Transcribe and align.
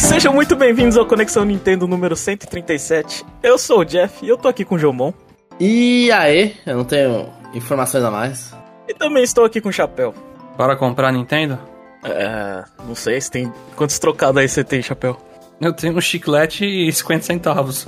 sejam 0.00 0.32
muito 0.32 0.56
bem-vindos 0.56 0.96
ao 0.96 1.04
Conexão 1.04 1.44
Nintendo 1.44 1.86
número 1.86 2.16
137. 2.16 3.24
Eu 3.42 3.58
sou 3.58 3.80
o 3.80 3.84
Jeff 3.84 4.24
e 4.24 4.28
eu 4.28 4.38
tô 4.38 4.48
aqui 4.48 4.64
com 4.64 4.74
o 4.74 4.78
Jomon. 4.78 5.12
E 5.58 6.10
aí, 6.10 6.56
eu 6.66 6.78
não 6.78 6.84
tenho 6.84 7.28
informações 7.52 8.02
a 8.02 8.10
mais. 8.10 8.54
E 8.88 8.94
também 8.94 9.22
estou 9.22 9.44
aqui 9.44 9.60
com 9.60 9.68
o 9.68 9.72
Chapéu. 9.72 10.14
Bora 10.56 10.74
comprar 10.74 11.12
Nintendo? 11.12 11.58
É, 12.02 12.64
não 12.86 12.94
sei 12.94 13.20
se 13.20 13.30
tem. 13.30 13.52
Quantos 13.76 13.98
trocados 13.98 14.40
aí 14.40 14.48
você 14.48 14.64
tem, 14.64 14.80
Chapéu? 14.82 15.18
Eu 15.60 15.72
tenho 15.74 15.96
um 15.96 16.00
chiclete 16.00 16.64
e 16.64 16.90
50 16.90 17.22
centavos. 17.22 17.84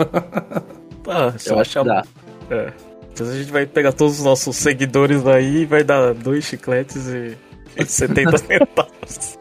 Ah, 1.08 1.32
se 1.38 1.50
eu 1.50 1.58
achar. 1.58 1.82
dá. 1.82 2.04
É. 2.50 2.72
Então 3.10 3.26
a 3.26 3.34
gente 3.34 3.50
vai 3.50 3.64
pegar 3.64 3.92
todos 3.92 4.18
os 4.18 4.24
nossos 4.24 4.56
seguidores 4.56 5.26
aí 5.26 5.62
e 5.62 5.66
vai 5.66 5.82
dar 5.82 6.12
dois 6.12 6.44
chicletes 6.44 7.06
e, 7.06 7.36
e 7.76 7.84
70 7.86 8.36
centavos. 8.36 9.38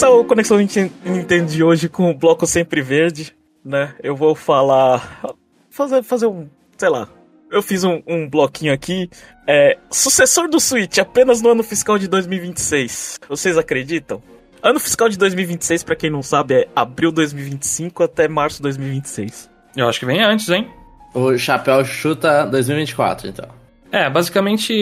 Começar 0.00 0.10
o 0.10 0.24
Conexão 0.24 0.56
Ninten- 0.56 0.92
Nintendo 1.04 1.50
de 1.52 1.62
hoje 1.62 1.88
com 1.88 2.10
o 2.10 2.14
bloco 2.14 2.46
sempre 2.46 2.80
verde, 2.80 3.34
né? 3.62 3.94
Eu 4.02 4.16
vou 4.16 4.34
falar. 4.34 5.20
Fazer, 5.68 6.02
fazer 6.02 6.26
um. 6.26 6.48
Sei 6.78 6.88
lá. 6.88 7.06
Eu 7.50 7.60
fiz 7.62 7.84
um, 7.84 8.00
um 8.06 8.28
bloquinho 8.28 8.72
aqui. 8.72 9.10
É. 9.46 9.76
Sucessor 9.90 10.48
do 10.48 10.58
Switch 10.58 10.96
apenas 10.98 11.42
no 11.42 11.50
ano 11.50 11.62
fiscal 11.62 11.98
de 11.98 12.08
2026. 12.08 13.18
Vocês 13.28 13.58
acreditam? 13.58 14.22
Ano 14.62 14.80
fiscal 14.80 15.08
de 15.08 15.18
2026, 15.18 15.82
pra 15.84 15.96
quem 15.96 16.08
não 16.10 16.22
sabe, 16.22 16.54
é 16.54 16.68
abril 16.74 17.12
2025 17.12 18.02
até 18.02 18.26
março 18.28 18.62
2026. 18.62 19.50
Eu 19.76 19.88
acho 19.88 19.98
que 20.00 20.06
vem 20.06 20.22
antes, 20.22 20.48
hein? 20.48 20.66
O 21.14 21.36
chapéu 21.36 21.84
chuta 21.84 22.44
2024, 22.46 23.28
então. 23.28 23.48
É, 23.92 24.08
basicamente, 24.08 24.72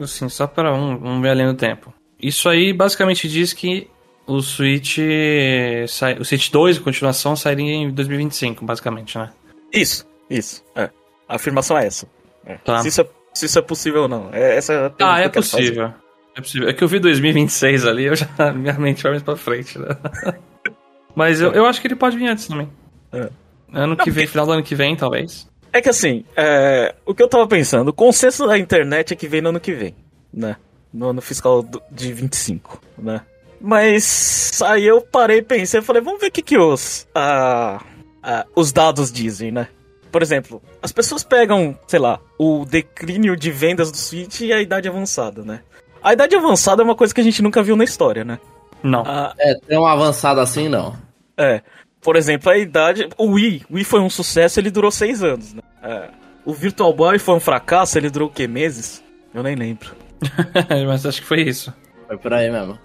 assim, 0.00 0.28
só 0.28 0.46
para 0.46 0.72
um, 0.74 0.92
um 1.18 1.20
ver 1.20 1.30
além 1.30 1.46
do 1.46 1.54
tempo. 1.54 1.92
Isso 2.20 2.48
aí 2.48 2.72
basicamente 2.72 3.28
diz 3.28 3.52
que 3.52 3.88
o 4.30 4.40
Switch. 4.42 4.98
Sai, 5.88 6.14
o 6.18 6.24
Switch 6.24 6.50
2, 6.50 6.78
a 6.78 6.80
continuação, 6.80 7.34
sairia 7.36 7.72
em 7.72 7.90
2025, 7.90 8.64
basicamente, 8.64 9.18
né? 9.18 9.30
Isso, 9.72 10.06
isso. 10.28 10.64
É. 10.74 10.90
A 11.28 11.36
afirmação 11.36 11.76
é 11.78 11.86
essa. 11.86 12.06
É. 12.46 12.54
Tá. 12.56 12.80
Se, 12.82 12.88
isso 12.88 13.00
é, 13.00 13.06
se 13.34 13.46
isso 13.46 13.58
é 13.58 13.62
possível 13.62 14.02
ou 14.02 14.08
não. 14.08 14.28
É, 14.32 14.56
essa 14.56 14.72
é 14.72 14.92
Ah, 15.00 15.20
é 15.20 15.24
fazer. 15.24 15.30
possível. 15.32 15.92
É 16.36 16.40
possível. 16.40 16.68
É 16.68 16.72
que 16.72 16.82
eu 16.84 16.88
vi 16.88 16.98
2026 16.98 17.86
ali, 17.86 18.04
eu 18.04 18.16
já. 18.16 18.26
Minha 18.54 18.74
mente 18.74 19.02
vai 19.02 19.12
mais 19.12 19.22
pra 19.22 19.36
frente, 19.36 19.78
né? 19.78 19.88
Mas 21.14 21.40
eu, 21.40 21.52
eu 21.52 21.66
acho 21.66 21.80
que 21.80 21.86
ele 21.88 21.96
pode 21.96 22.16
vir 22.16 22.28
antes 22.28 22.46
também. 22.46 22.68
É. 23.12 23.28
Ano 23.72 23.96
que 23.96 24.10
vem, 24.10 24.26
final 24.26 24.46
do 24.46 24.52
ano 24.52 24.62
que 24.62 24.74
vem, 24.74 24.96
talvez. 24.96 25.48
É 25.72 25.80
que 25.80 25.88
assim, 25.88 26.24
é, 26.36 26.94
o 27.06 27.14
que 27.14 27.22
eu 27.22 27.28
tava 27.28 27.46
pensando, 27.46 27.88
o 27.88 27.92
consenso 27.92 28.46
da 28.46 28.58
internet 28.58 29.12
é 29.12 29.16
que 29.16 29.28
vem 29.28 29.40
no 29.40 29.50
ano 29.50 29.60
que 29.60 29.72
vem, 29.72 29.94
né? 30.32 30.56
No 30.92 31.10
ano 31.10 31.20
fiscal 31.20 31.64
de 31.90 32.12
25, 32.12 32.80
né? 32.98 33.20
Mas 33.60 34.60
aí 34.64 34.86
eu 34.86 35.02
parei 35.02 35.38
e 35.38 35.42
pensei, 35.42 35.82
falei, 35.82 36.00
vamos 36.02 36.20
ver 36.20 36.28
o 36.28 36.32
que, 36.32 36.42
que 36.42 36.56
os, 36.58 37.06
ah, 37.14 37.80
ah, 38.22 38.46
os 38.56 38.72
dados 38.72 39.12
dizem, 39.12 39.50
né? 39.52 39.68
Por 40.10 40.22
exemplo, 40.22 40.62
as 40.82 40.90
pessoas 40.90 41.22
pegam, 41.22 41.78
sei 41.86 42.00
lá, 42.00 42.18
o 42.38 42.64
declínio 42.64 43.36
de 43.36 43.50
vendas 43.50 43.92
do 43.92 43.96
Switch 43.96 44.40
e 44.40 44.52
a 44.52 44.60
idade 44.60 44.88
avançada, 44.88 45.42
né? 45.44 45.60
A 46.02 46.12
idade 46.12 46.34
avançada 46.34 46.82
é 46.82 46.84
uma 46.84 46.94
coisa 46.96 47.14
que 47.14 47.20
a 47.20 47.24
gente 47.24 47.42
nunca 47.42 47.62
viu 47.62 47.76
na 47.76 47.84
história, 47.84 48.24
né? 48.24 48.38
Não. 48.82 49.04
Ah, 49.06 49.34
É, 49.38 49.54
tem 49.66 49.78
um 49.78 49.86
avançado 49.86 50.40
assim, 50.40 50.68
não. 50.68 50.96
é. 51.36 51.60
Por 52.00 52.16
exemplo, 52.16 52.50
a 52.50 52.56
idade. 52.56 53.06
O 53.18 53.32
Wii. 53.32 53.66
O 53.68 53.74
Wii 53.74 53.84
foi 53.84 54.00
um 54.00 54.08
sucesso, 54.08 54.58
ele 54.58 54.70
durou 54.70 54.90
seis 54.90 55.22
anos, 55.22 55.52
né? 55.52 55.60
É. 55.82 56.08
O 56.46 56.54
Virtual 56.54 56.90
Boy 56.94 57.18
foi 57.18 57.34
um 57.34 57.40
fracasso, 57.40 57.98
ele 57.98 58.08
durou 58.08 58.28
o 58.28 58.32
quê? 58.32 58.48
Meses? 58.48 59.04
Eu 59.34 59.42
nem 59.42 59.54
lembro. 59.54 59.94
Mas 60.88 61.04
acho 61.04 61.20
que 61.20 61.26
foi 61.26 61.42
isso. 61.42 61.72
Foi 62.06 62.16
por 62.16 62.32
aí 62.32 62.50
mesmo. 62.50 62.78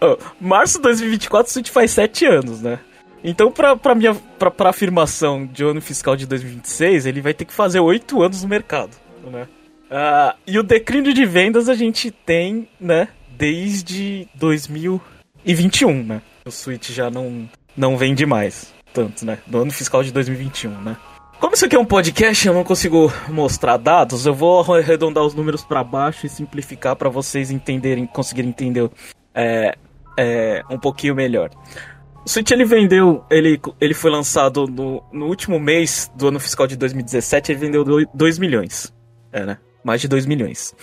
Ó, 0.00 0.16
março 0.40 0.78
de 0.78 0.82
2024, 0.82 1.50
o 1.50 1.52
Switch 1.52 1.70
faz 1.70 1.90
sete 1.90 2.26
anos, 2.26 2.60
né? 2.62 2.78
Então, 3.24 3.52
pra, 3.52 3.76
pra, 3.76 3.94
minha, 3.94 4.14
pra, 4.38 4.50
pra 4.50 4.70
afirmação 4.70 5.46
de 5.46 5.62
ano 5.62 5.80
fiscal 5.80 6.16
de 6.16 6.26
2026, 6.26 7.06
ele 7.06 7.20
vai 7.20 7.32
ter 7.32 7.44
que 7.44 7.52
fazer 7.52 7.80
oito 7.80 8.20
anos 8.22 8.42
no 8.42 8.48
mercado, 8.48 8.96
né? 9.30 9.46
Ah, 9.90 10.34
e 10.46 10.58
o 10.58 10.62
declínio 10.62 11.12
de 11.12 11.24
vendas 11.24 11.68
a 11.68 11.74
gente 11.74 12.10
tem, 12.10 12.68
né? 12.80 13.08
Desde 13.36 14.26
2021, 14.34 16.02
né? 16.02 16.22
O 16.44 16.50
Switch 16.50 16.90
já 16.90 17.10
não, 17.10 17.48
não 17.76 17.96
vende 17.96 18.26
mais 18.26 18.72
tanto, 18.92 19.24
né? 19.24 19.38
Do 19.46 19.58
ano 19.62 19.70
fiscal 19.70 20.02
de 20.02 20.12
2021, 20.12 20.70
né? 20.80 20.96
Como 21.38 21.54
isso 21.54 21.66
aqui 21.66 21.74
é 21.74 21.78
um 21.78 21.84
podcast, 21.84 22.46
eu 22.46 22.54
não 22.54 22.62
consigo 22.62 23.12
mostrar 23.28 23.76
dados, 23.76 24.26
eu 24.26 24.34
vou 24.34 24.62
arredondar 24.74 25.24
os 25.24 25.34
números 25.34 25.64
pra 25.64 25.82
baixo 25.82 26.24
e 26.24 26.28
simplificar 26.28 26.94
pra 26.94 27.08
vocês 27.08 27.50
entenderem, 27.50 28.06
conseguirem 28.06 28.50
entender 28.50 28.88
é, 29.34 29.76
é, 30.16 30.62
um 30.70 30.78
pouquinho 30.78 31.14
melhor. 31.14 31.50
O 32.24 32.28
Switch 32.28 32.50
ele 32.50 32.64
vendeu, 32.64 33.24
ele, 33.30 33.60
ele 33.80 33.94
foi 33.94 34.10
lançado 34.10 34.66
no, 34.66 35.02
no 35.12 35.26
último 35.26 35.58
mês 35.58 36.10
do 36.14 36.28
ano 36.28 36.38
fiscal 36.38 36.66
de 36.66 36.76
2017, 36.76 37.52
ele 37.52 37.58
vendeu 37.58 37.84
2 38.14 38.38
milhões. 38.38 38.92
É, 39.32 39.44
né? 39.44 39.58
Mais 39.82 40.00
de 40.00 40.06
2 40.08 40.26
milhões. 40.26 40.74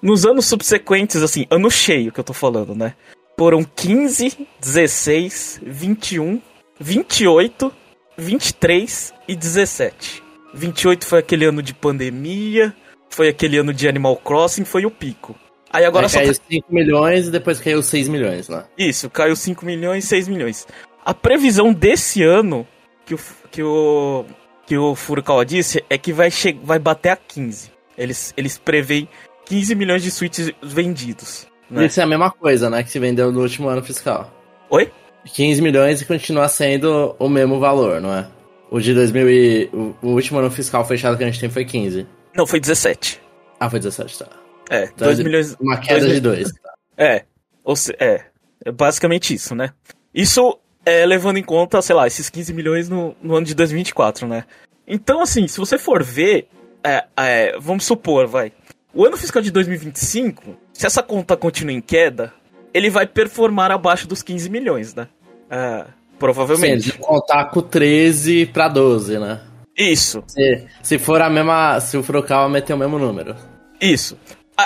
Nos 0.00 0.24
anos 0.24 0.46
subsequentes, 0.46 1.22
assim, 1.22 1.46
ano 1.50 1.70
cheio 1.70 2.12
que 2.12 2.20
eu 2.20 2.24
tô 2.24 2.32
falando, 2.32 2.74
né? 2.74 2.94
Foram 3.38 3.62
15, 3.62 4.48
16, 4.60 5.60
21, 5.62 6.40
28, 6.80 7.72
23 8.16 9.14
e 9.28 9.36
17. 9.36 10.22
28 10.54 11.06
foi 11.06 11.18
aquele 11.18 11.44
ano 11.44 11.62
de 11.62 11.74
pandemia, 11.74 12.74
foi 13.10 13.28
aquele 13.28 13.58
ano 13.58 13.74
de 13.74 13.88
Animal 13.88 14.16
Crossing, 14.16 14.64
foi 14.64 14.86
o 14.86 14.90
pico. 14.90 15.36
Aí 15.70 15.84
agora 15.84 16.06
Aí 16.06 16.10
só 16.10 16.18
caiu 16.18 16.34
5 16.34 16.74
milhões 16.74 17.28
e 17.28 17.30
depois 17.30 17.60
caiu 17.60 17.82
6 17.82 18.08
milhões 18.08 18.48
lá. 18.48 18.66
isso, 18.76 19.10
caiu 19.10 19.36
5 19.36 19.64
milhões, 19.64 20.04
6 20.04 20.28
milhões. 20.28 20.66
A 21.04 21.14
previsão 21.14 21.72
desse 21.72 22.22
ano, 22.22 22.66
que 23.04 23.14
o, 23.14 23.18
que 23.50 23.62
o, 23.62 24.24
que 24.66 24.76
o 24.76 24.94
Furukawa 24.94 25.44
disse, 25.44 25.84
é 25.88 25.96
que 25.96 26.12
vai, 26.12 26.30
che 26.30 26.52
vai 26.62 26.78
bater 26.78 27.10
a 27.10 27.16
15. 27.16 27.70
Eles, 27.96 28.32
eles 28.36 28.58
preveem 28.58 29.08
15 29.46 29.74
milhões 29.74 30.02
de 30.02 30.10
Switches 30.10 30.52
vendidos. 30.62 31.46
Né? 31.70 31.86
Isso 31.86 32.00
é 32.00 32.02
a 32.02 32.06
mesma 32.06 32.30
coisa, 32.30 32.70
né? 32.70 32.82
Que 32.82 32.90
se 32.90 32.98
vendeu 32.98 33.32
no 33.32 33.40
último 33.40 33.68
ano 33.68 33.82
fiscal. 33.82 34.32
Oi? 34.70 34.90
15 35.24 35.60
milhões 35.60 36.00
e 36.00 36.04
continua 36.04 36.48
sendo 36.48 37.14
o 37.18 37.28
mesmo 37.28 37.58
valor, 37.58 38.00
não 38.00 38.14
é? 38.14 38.26
O 38.70 38.80
de 38.80 38.94
2000 38.94 39.30
e... 39.30 39.70
O, 39.72 39.94
o 40.02 40.08
último 40.10 40.38
ano 40.38 40.50
fiscal 40.50 40.84
fechado 40.84 41.16
que 41.16 41.24
a 41.24 41.26
gente 41.26 41.40
tem 41.40 41.50
foi 41.50 41.64
15. 41.64 42.06
Não, 42.34 42.46
foi 42.46 42.60
17. 42.60 43.20
Ah, 43.58 43.68
foi 43.68 43.80
17, 43.80 44.18
tá. 44.18 44.28
É, 44.70 44.84
Então, 44.84 45.06
2 45.06 45.18
milhões. 45.20 45.56
Uma 45.60 45.76
queda 45.78 46.00
dois 46.00 46.14
de 46.14 46.20
mil- 46.20 46.30
2. 46.34 46.52
É, 46.96 47.24
ou 47.64 47.74
se, 47.76 47.94
é, 47.98 48.24
é 48.64 48.72
basicamente 48.72 49.32
isso, 49.34 49.54
né? 49.54 49.70
Isso 50.14 50.58
é 50.84 51.04
levando 51.06 51.36
em 51.38 51.42
conta, 51.42 51.80
sei 51.82 51.94
lá, 51.94 52.06
esses 52.06 52.28
15 52.30 52.52
milhões 52.52 52.88
no, 52.88 53.14
no 53.22 53.36
ano 53.36 53.46
de 53.46 53.54
2024, 53.54 54.26
né? 54.26 54.44
Então, 54.86 55.20
assim, 55.20 55.46
se 55.46 55.58
você 55.58 55.78
for 55.78 56.02
ver, 56.02 56.48
é, 56.82 57.04
é, 57.16 57.58
vamos 57.58 57.84
supor, 57.84 58.26
vai, 58.26 58.52
o 58.94 59.04
ano 59.04 59.16
fiscal 59.16 59.42
de 59.42 59.50
2025, 59.50 60.56
se 60.72 60.86
essa 60.86 61.02
conta 61.02 61.36
continua 61.36 61.72
em 61.74 61.80
queda, 61.80 62.32
ele 62.72 62.88
vai 62.90 63.06
performar 63.06 63.70
abaixo 63.70 64.06
dos 64.08 64.22
15 64.22 64.48
milhões, 64.48 64.94
né? 64.94 65.08
É, 65.50 65.84
Sim, 65.84 65.90
provavelmente. 66.18 66.84
de 66.84 66.98
contar 66.98 67.46
com 67.46 67.60
13 67.62 68.46
pra 68.46 68.68
12, 68.68 69.18
né? 69.18 69.40
Isso, 69.76 70.24
Se, 70.26 70.66
se 70.82 70.98
for 70.98 71.20
a 71.22 71.30
mesma. 71.30 71.78
Se 71.80 71.96
o 71.96 72.02
Furukawa 72.02 72.48
meter 72.48 72.74
o 72.74 72.76
mesmo 72.78 72.98
número. 72.98 73.36
Isso. 73.80 74.18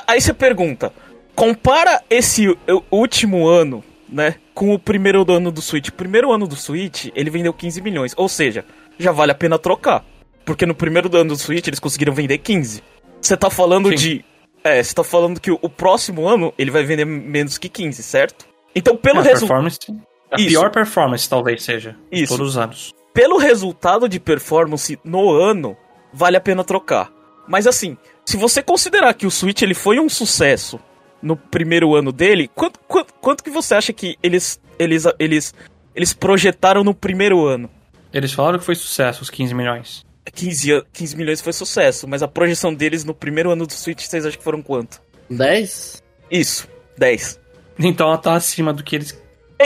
Aí 0.07 0.21
você 0.21 0.33
pergunta, 0.33 0.93
compara 1.35 2.03
esse 2.09 2.47
último 2.91 3.47
ano, 3.47 3.85
né, 4.09 4.37
com 4.55 4.73
o 4.73 4.79
primeiro 4.79 5.31
ano 5.31 5.51
do 5.51 5.61
Switch. 5.61 5.89
O 5.89 5.93
primeiro 5.93 6.33
ano 6.33 6.47
do 6.47 6.57
Switch, 6.57 7.09
ele 7.15 7.31
vendeu 7.31 7.53
15 7.53 7.81
milhões, 7.83 8.15
ou 8.17 8.29
seja, 8.29 8.65
já 8.99 9.13
vale 9.13 9.33
a 9.33 9.35
pena 9.35 9.59
trocar. 9.59 10.05
Porque 10.45 10.67
no 10.67 10.75
primeiro 10.75 11.15
ano 11.17 11.31
do 11.31 11.37
Switch 11.37 11.67
eles 11.67 11.79
conseguiram 11.79 12.13
vender 12.13 12.39
15. 12.39 12.83
Você 13.21 13.37
tá 13.37 13.49
falando 13.51 13.91
Sim. 13.91 13.95
de 13.95 14.25
é, 14.65 14.83
você 14.83 14.95
tá 14.95 15.03
falando 15.05 15.41
que 15.41 15.51
o, 15.51 15.59
o 15.61 15.69
próximo 15.69 16.27
ano 16.29 16.53
ele 16.57 16.71
vai 16.71 16.85
vender 16.85 17.05
menos 17.05 17.59
que 17.59 17.69
15, 17.69 18.03
certo? 18.03 18.47
Então, 18.75 18.97
pelo 18.97 19.21
É, 19.21 19.25
resultado. 19.25 19.67
A 20.31 20.37
Isso. 20.41 20.49
pior 20.49 20.71
performance, 20.71 21.29
talvez 21.29 21.63
seja. 21.63 21.97
Isso. 22.11 22.33
Todos 22.35 22.51
os 22.51 22.57
anos. 22.57 22.95
pelo 23.13 23.37
resultado 23.39 24.09
de 24.09 24.19
performance 24.19 24.99
no 25.05 25.31
ano, 25.33 25.77
vale 26.13 26.37
a 26.37 26.41
pena 26.41 26.65
trocar. 26.65 27.11
Mas 27.47 27.67
assim, 27.67 27.97
se 28.33 28.37
você 28.39 28.63
considerar 28.63 29.13
que 29.15 29.27
o 29.27 29.31
Switch 29.31 29.61
ele 29.63 29.75
foi 29.75 30.01
um 30.01 30.09
sucesso 30.09 30.81
no 31.23 31.37
primeiro 31.37 31.95
ano 31.95 32.11
dele, 32.11 32.49
quanto, 32.55 32.81
quanto, 32.89 33.13
quanto 33.21 33.45
que 33.45 33.51
você 33.51 33.75
acha 33.75 33.93
que 33.93 34.17
eles, 34.23 34.59
eles, 34.79 35.05
eles, 35.19 35.55
eles 35.95 36.13
projetaram 36.15 36.83
no 36.83 36.95
primeiro 36.95 37.45
ano? 37.47 37.69
Eles 38.13 38.33
falaram 38.33 38.59
que 38.59 38.65
foi 38.65 38.75
sucesso, 38.75 39.23
os 39.23 39.29
15 39.31 39.55
milhões. 39.55 40.05
15, 40.35 40.73
an- 40.73 40.83
15 40.93 41.17
milhões 41.17 41.41
foi 41.43 41.53
sucesso, 41.53 42.09
mas 42.09 42.23
a 42.23 42.29
projeção 42.29 42.73
deles 42.75 43.05
no 43.05 43.13
primeiro 43.15 43.51
ano 43.51 43.67
do 43.67 43.73
Switch, 43.73 44.03
vocês 44.03 44.25
acham 44.25 44.39
que 44.39 44.45
foram 44.45 44.63
quanto? 44.63 45.01
10? 45.29 46.03
Isso, 46.31 46.67
10. 46.97 47.39
Então 47.79 48.07
ela 48.09 48.19
tá 48.19 48.35
acima 48.35 48.73
do 48.73 48.83
que 48.83 48.97
eles. 48.97 49.13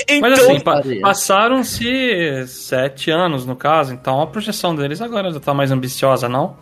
E- 0.09 0.21
Mas 0.21 0.39
então, 0.39 0.51
assim, 0.51 0.61
pa- 0.61 0.83
passaram-se 1.03 2.47
sete 2.49 3.11
anos 3.11 3.47
no 3.47 3.55
caso, 3.57 3.95
então 3.95 4.21
a 4.21 4.27
projeção 4.27 4.75
deles 4.75 5.01
agora 5.01 5.31
já 5.33 5.41
tá 5.41 5.55
mais 5.55 5.71
ambiciosa, 5.71 6.29
não? 6.29 6.57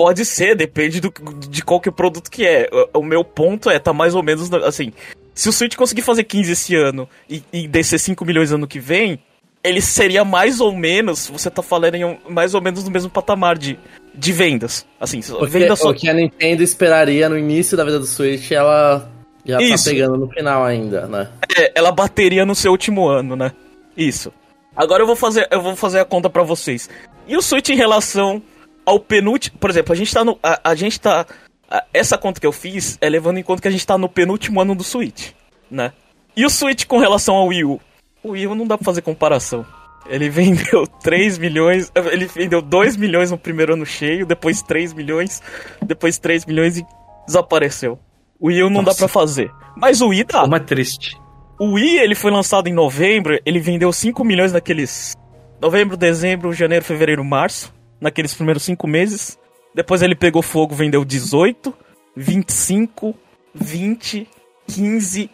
Pode 0.00 0.24
ser, 0.24 0.56
depende 0.56 0.98
do, 0.98 1.12
de 1.46 1.62
qual 1.62 1.78
que 1.78 1.90
produto 1.90 2.30
que 2.30 2.46
é. 2.46 2.70
O, 2.94 3.00
o 3.00 3.04
meu 3.04 3.22
ponto 3.22 3.68
é, 3.68 3.78
tá 3.78 3.92
mais 3.92 4.14
ou 4.14 4.22
menos 4.22 4.50
assim. 4.50 4.94
Se 5.34 5.46
o 5.46 5.52
Switch 5.52 5.76
conseguir 5.76 6.00
fazer 6.00 6.24
15 6.24 6.52
esse 6.52 6.74
ano 6.74 7.06
e, 7.28 7.42
e 7.52 7.68
descer 7.68 7.98
5 7.98 8.24
milhões 8.24 8.50
ano 8.50 8.66
que 8.66 8.80
vem, 8.80 9.18
ele 9.62 9.82
seria 9.82 10.24
mais 10.24 10.58
ou 10.58 10.74
menos, 10.74 11.28
você 11.28 11.50
tá 11.50 11.62
falando 11.62 11.96
em 11.96 12.04
um- 12.06 12.16
mais 12.30 12.54
ou 12.54 12.62
menos 12.62 12.82
no 12.82 12.90
mesmo 12.90 13.10
patamar 13.10 13.58
de, 13.58 13.78
de 14.14 14.32
vendas. 14.32 14.86
Assim, 14.98 15.20
O 15.34 15.40
que, 15.40 15.46
venda 15.48 15.76
só. 15.76 15.90
o 15.90 15.94
que 15.94 16.08
a 16.08 16.14
Nintendo 16.14 16.62
esperaria 16.62 17.28
no 17.28 17.36
início 17.36 17.76
da 17.76 17.84
vida 17.84 17.98
do 17.98 18.06
Switch, 18.06 18.52
ela 18.52 19.06
já 19.44 19.60
Isso. 19.60 19.84
tá 19.84 19.90
pegando 19.90 20.16
no 20.16 20.30
final 20.30 20.64
ainda, 20.64 21.06
né? 21.08 21.28
É, 21.58 21.72
ela 21.74 21.92
bateria 21.92 22.46
no 22.46 22.54
seu 22.54 22.72
último 22.72 23.06
ano, 23.06 23.36
né? 23.36 23.52
Isso. 23.94 24.32
Agora 24.74 25.02
eu 25.02 25.06
vou 25.06 25.14
fazer, 25.16 25.46
eu 25.50 25.60
vou 25.60 25.76
fazer 25.76 26.00
a 26.00 26.06
conta 26.06 26.30
pra 26.30 26.42
vocês. 26.42 26.88
E 27.28 27.36
o 27.36 27.42
Switch 27.42 27.68
em 27.68 27.76
relação 27.76 28.42
ao 28.90 29.00
penúltimo, 29.00 29.58
por 29.58 29.70
exemplo, 29.70 29.92
a 29.92 29.96
gente 29.96 30.12
tá 30.12 30.24
no 30.24 30.38
a, 30.42 30.60
a 30.70 30.74
gente 30.74 31.00
tá 31.00 31.26
a- 31.70 31.84
essa 31.94 32.18
conta 32.18 32.40
que 32.40 32.46
eu 32.46 32.52
fiz 32.52 32.98
é 33.00 33.08
levando 33.08 33.38
em 33.38 33.42
conta 33.42 33.62
que 33.62 33.68
a 33.68 33.70
gente 33.70 33.86
tá 33.86 33.96
no 33.96 34.08
penúltimo 34.08 34.60
ano 34.60 34.74
do 34.74 34.82
Switch, 34.84 35.30
né? 35.70 35.92
E 36.36 36.44
o 36.44 36.50
Switch 36.50 36.84
com 36.86 36.98
relação 36.98 37.34
ao 37.34 37.46
Wii 37.48 37.64
U? 37.64 37.80
O 38.22 38.30
Wii 38.30 38.46
U 38.48 38.54
não 38.54 38.66
dá 38.66 38.76
pra 38.76 38.84
fazer 38.84 39.02
comparação. 39.02 39.64
Ele 40.06 40.28
vendeu 40.30 40.86
3 40.86 41.38
milhões, 41.38 41.90
ele 42.12 42.26
vendeu 42.26 42.60
2 42.62 42.96
milhões 42.96 43.30
no 43.30 43.38
primeiro 43.38 43.74
ano 43.74 43.86
cheio, 43.86 44.26
depois 44.26 44.62
3 44.62 44.92
milhões, 44.92 45.42
depois 45.82 46.18
3 46.18 46.44
milhões 46.46 46.78
e 46.78 46.84
desapareceu. 47.26 47.98
O 48.38 48.48
Wii 48.48 48.62
U 48.64 48.70
não 48.70 48.82
dá 48.82 48.90
Nossa. 48.90 48.98
pra 48.98 49.08
fazer. 49.08 49.50
Mas 49.76 50.00
o 50.00 50.08
Wii 50.08 50.24
dá. 50.24 50.40
Como 50.42 50.56
é 50.56 50.60
triste. 50.60 51.16
O 51.58 51.74
Wii, 51.74 51.98
ele 51.98 52.14
foi 52.14 52.30
lançado 52.30 52.68
em 52.68 52.72
novembro, 52.72 53.38
ele 53.44 53.60
vendeu 53.60 53.92
5 53.92 54.24
milhões 54.24 54.52
naqueles... 54.52 55.14
Novembro, 55.60 55.94
dezembro, 55.94 56.52
janeiro, 56.54 56.82
fevereiro, 56.84 57.22
março. 57.22 57.70
Naqueles 58.00 58.34
primeiros 58.34 58.62
5 58.64 58.86
meses. 58.86 59.38
Depois 59.74 60.02
ele 60.02 60.14
pegou 60.14 60.42
fogo, 60.42 60.74
vendeu 60.74 61.04
18, 61.04 61.72
25, 62.16 63.14
20, 63.54 64.28
15, 64.66 65.30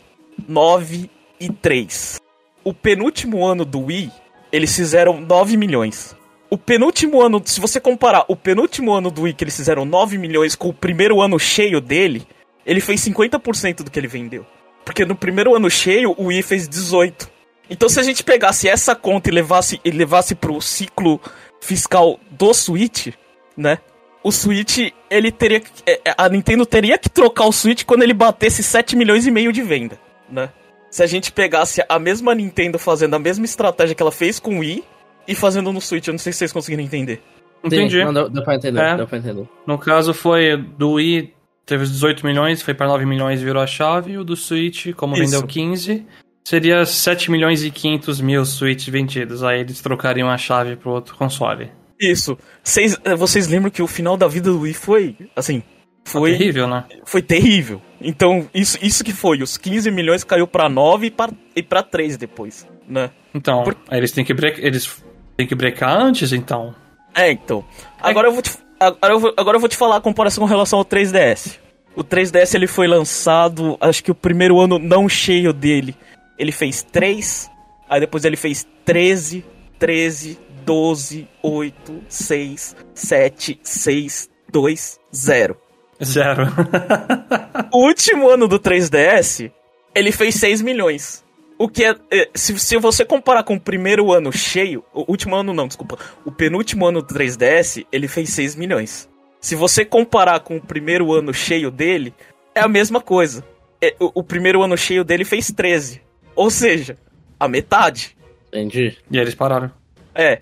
9 0.49 1.11
e 1.41 1.49
3. 1.51 2.21
O 2.65 2.75
penúltimo 2.75 3.47
ano 3.47 3.65
do 3.65 3.81
Wii, 3.81 4.11
eles 4.53 4.75
fizeram 4.75 5.21
9 5.21 5.57
milhões. 5.57 6.17
O 6.51 6.59
penúltimo 6.59 7.23
ano, 7.23 7.43
se 7.45 7.61
você 7.61 7.81
comparar 7.81 8.25
o 8.29 8.37
penúltimo 8.37 8.93
ano 8.93 9.11
do 9.11 9.23
Wii, 9.23 9.35
que 9.35 9.45
eles 9.45 9.57
fizeram 9.57 9.85
9 9.85 10.19
milhões, 10.19 10.55
com 10.55 10.69
o 10.69 10.75
primeiro 10.75 11.21
ano 11.21 11.39
cheio 11.39 11.81
dele, 11.81 12.27
ele 12.65 12.81
fez 12.81 13.01
50% 13.01 13.83
do 13.83 13.91
que 13.91 13.99
ele 13.99 14.09
vendeu. 14.09 14.47
Porque 14.85 15.05
no 15.05 15.17
primeiro 15.17 15.55
ano 15.55 15.71
cheio, 15.71 16.15
o 16.17 16.27
Wii 16.27 16.43
fez 16.43 16.69
18. 16.69 17.29
Então 17.69 17.89
se 17.89 17.99
a 17.99 18.03
gente 18.03 18.23
pegasse 18.23 18.69
essa 18.69 18.95
conta 18.95 19.29
e 19.29 19.33
levasse, 19.33 19.81
e 19.85 19.91
levasse 19.91 20.35
pro 20.35 20.61
ciclo 20.61 21.21
fiscal 21.61 22.19
do 22.31 22.53
Switch, 22.55 23.09
né? 23.57 23.79
O 24.23 24.33
Switch, 24.33 24.91
ele 25.09 25.31
teria 25.31 25.61
que- 25.61 25.71
é, 25.87 26.01
é, 26.11 26.15
A 26.19 26.29
Nintendo 26.29 26.67
teria 26.67 26.99
que 26.99 27.09
trocar 27.09 27.45
o 27.47 27.53
Switch 27.53 27.85
quando 27.85 28.03
ele 28.03 28.15
batesse 28.15 28.63
7 28.63 28.97
milhões 28.97 29.27
e 29.27 29.31
meio 29.31 29.53
de 29.53 29.63
venda, 29.63 29.99
né? 30.29 30.51
Se 30.91 31.03
a 31.03 31.07
gente 31.07 31.31
pegasse 31.31 31.83
a 31.89 31.99
mesma 31.99 32.35
Nintendo 32.35 32.79
fazendo 32.79 33.15
a 33.15 33.19
mesma 33.19 33.45
estratégia 33.45 33.95
que 33.95 34.03
ela 34.03 34.11
fez 34.13 34.41
com 34.41 34.57
o 34.57 34.59
Wii 34.61 34.83
e 35.29 35.35
fazendo 35.35 35.73
no 35.73 35.81
Switch, 35.81 36.07
eu 36.09 36.13
não 36.13 36.19
sei 36.19 36.33
se 36.33 36.39
vocês 36.41 36.53
conseguiram 36.53 36.83
entender. 36.83 37.23
Entendi. 37.63 38.03
Não, 38.05 38.13
deu, 38.13 38.29
deu 38.29 38.43
pra 38.45 38.55
entender, 38.55 38.81
É. 38.81 38.97
deu 38.97 39.07
pra 39.07 39.19
entender. 39.19 39.47
No 39.67 39.79
caso 39.79 40.15
foi 40.15 40.57
do 40.57 40.93
Wii, 40.93 41.35
teve 41.65 41.83
os 41.85 41.91
18 41.91 42.25
milhões, 42.25 42.63
foi 42.63 42.75
pra 42.75 42.87
9 42.87 43.05
milhões 43.05 43.41
e 43.41 43.45
virou 43.45 43.63
a 43.63 43.67
chave. 43.67 44.13
E 44.13 44.19
o 44.19 44.25
do 44.25 44.37
Switch, 44.37 44.93
como 44.95 45.15
Isso. 45.15 45.25
vendeu 45.25 45.43
15, 45.47 46.07
seria 46.47 46.87
7 46.87 47.29
milhões 47.29 47.65
e 47.65 47.71
500 47.73 48.21
mil 48.21 48.45
Switch 48.45 48.89
vendidos. 48.89 49.43
Aí 49.43 49.61
eles 49.61 49.81
trocariam 49.81 50.31
a 50.31 50.39
chave 50.39 50.77
pro 50.77 50.93
outro 50.93 51.17
console. 51.17 51.73
Isso. 52.01 52.39
Vocês, 52.63 52.97
eh, 53.05 53.17
vocês 53.17 53.49
lembram 53.49 53.71
que 53.71 53.83
o 53.83 53.87
final 53.89 54.17
da 54.17 54.29
vida 54.29 54.51
do 54.51 54.61
Wii 54.61 54.75
foi, 54.75 55.17
assim, 55.35 55.61
foi 56.05 56.37
Terrível, 56.39 56.69
né? 56.69 56.85
foi 57.05 57.21
terrível. 57.21 57.83
Então, 58.01 58.49
isso, 58.55 58.79
isso 58.81 59.03
que 59.03 59.13
foi. 59.13 59.43
Os 59.43 59.57
15 59.57 59.91
milhões 59.91 60.23
caiu 60.23 60.47
pra 60.47 60.69
9 60.69 61.07
e 61.07 61.11
pra, 61.11 61.31
e 61.57 61.63
pra 61.63 61.83
3 61.83 62.17
depois, 62.17 62.65
né? 62.89 63.11
Então, 63.35 63.65
Por- 63.65 63.77
aí 63.89 63.99
eles 63.99 64.13
têm 64.13 64.25
que 64.25 64.33
break, 64.33 64.65
eles 64.65 65.03
têm 65.37 65.47
que 65.49 65.55
brecar 65.55 65.99
antes, 66.01 66.33
então. 66.33 66.73
É, 67.13 67.33
então. 67.33 67.65
Agora 68.01 68.29
eu 68.29 68.33
vou 68.33 68.43
te, 68.43 68.51
agora 68.79 69.15
eu 69.15 69.19
vou, 69.19 69.35
agora 69.37 69.57
eu 69.57 69.61
vou 69.61 69.69
te 69.69 69.77
falar 69.77 69.97
a 69.97 70.01
comparação 70.01 70.45
com 70.45 70.49
relação 70.49 70.79
ao 70.79 70.85
3DS. 70.85 71.59
O 71.97 72.05
3DS 72.05 72.55
ele 72.55 72.67
foi 72.67 72.87
lançado, 72.87 73.77
acho 73.81 74.05
que 74.05 74.11
o 74.11 74.15
primeiro 74.15 74.61
ano 74.61 74.79
não 74.79 75.09
cheio 75.09 75.51
dele, 75.53 75.97
ele 76.39 76.53
fez 76.53 76.83
3, 76.83 77.51
aí 77.89 78.01
depois 78.01 78.25
ele 78.25 78.37
fez 78.37 78.67
13, 78.85 79.45
13, 79.79 80.39
12, 80.65 81.29
8, 81.43 82.05
6, 82.09 82.77
7, 82.95 83.61
6, 83.63 84.31
2, 84.51 85.01
0. 85.15 85.57
Zero. 86.05 86.47
O 87.73 87.87
último 87.87 88.29
ano 88.31 88.47
do 88.47 88.59
3DS, 88.59 89.51
ele 89.95 90.13
fez 90.13 90.35
6 90.37 90.63
milhões. 90.63 91.25
O 91.59 91.69
que 91.69 91.85
é. 91.85 91.95
é, 92.11 92.29
se, 92.35 92.59
se 92.59 92.77
você 92.79 93.05
comparar 93.05 93.43
com 93.43 93.55
o 93.55 93.61
primeiro 93.61 94.13
ano 94.13 94.33
cheio. 94.33 94.85
O 94.95 95.11
último 95.11 95.35
ano 95.35 95.53
não, 95.53 95.67
desculpa. 95.67 95.99
O 96.25 96.31
penúltimo 96.31 96.87
ano 96.87 97.03
do 97.03 97.15
3DS, 97.15 97.87
ele 97.91 98.09
fez 98.09 98.31
6 98.31 98.57
milhões. 98.57 99.09
Se 99.41 99.55
você 99.55 99.85
comparar 99.85 100.41
com 100.41 100.57
o 100.57 100.61
primeiro 100.61 101.13
ano 101.13 101.33
cheio 101.33 101.71
dele, 101.71 102.15
é 102.55 102.61
a 102.61 102.69
mesma 102.69 103.01
coisa. 103.01 103.45
É, 103.81 103.95
o, 104.01 104.21
o 104.21 104.23
primeiro 104.23 104.63
ano 104.63 104.77
cheio 104.77 105.05
dele 105.05 105.25
fez 105.25 105.51
13. 105.51 106.03
Ou 106.37 106.51
seja, 106.51 106.97
a 107.41 107.49
metade. 107.49 108.15
Entendi. 108.49 108.97
e 109.11 109.17
aí 109.19 109.25
eles 109.25 109.35
pararam. 109.35 109.71
É. 110.15 110.41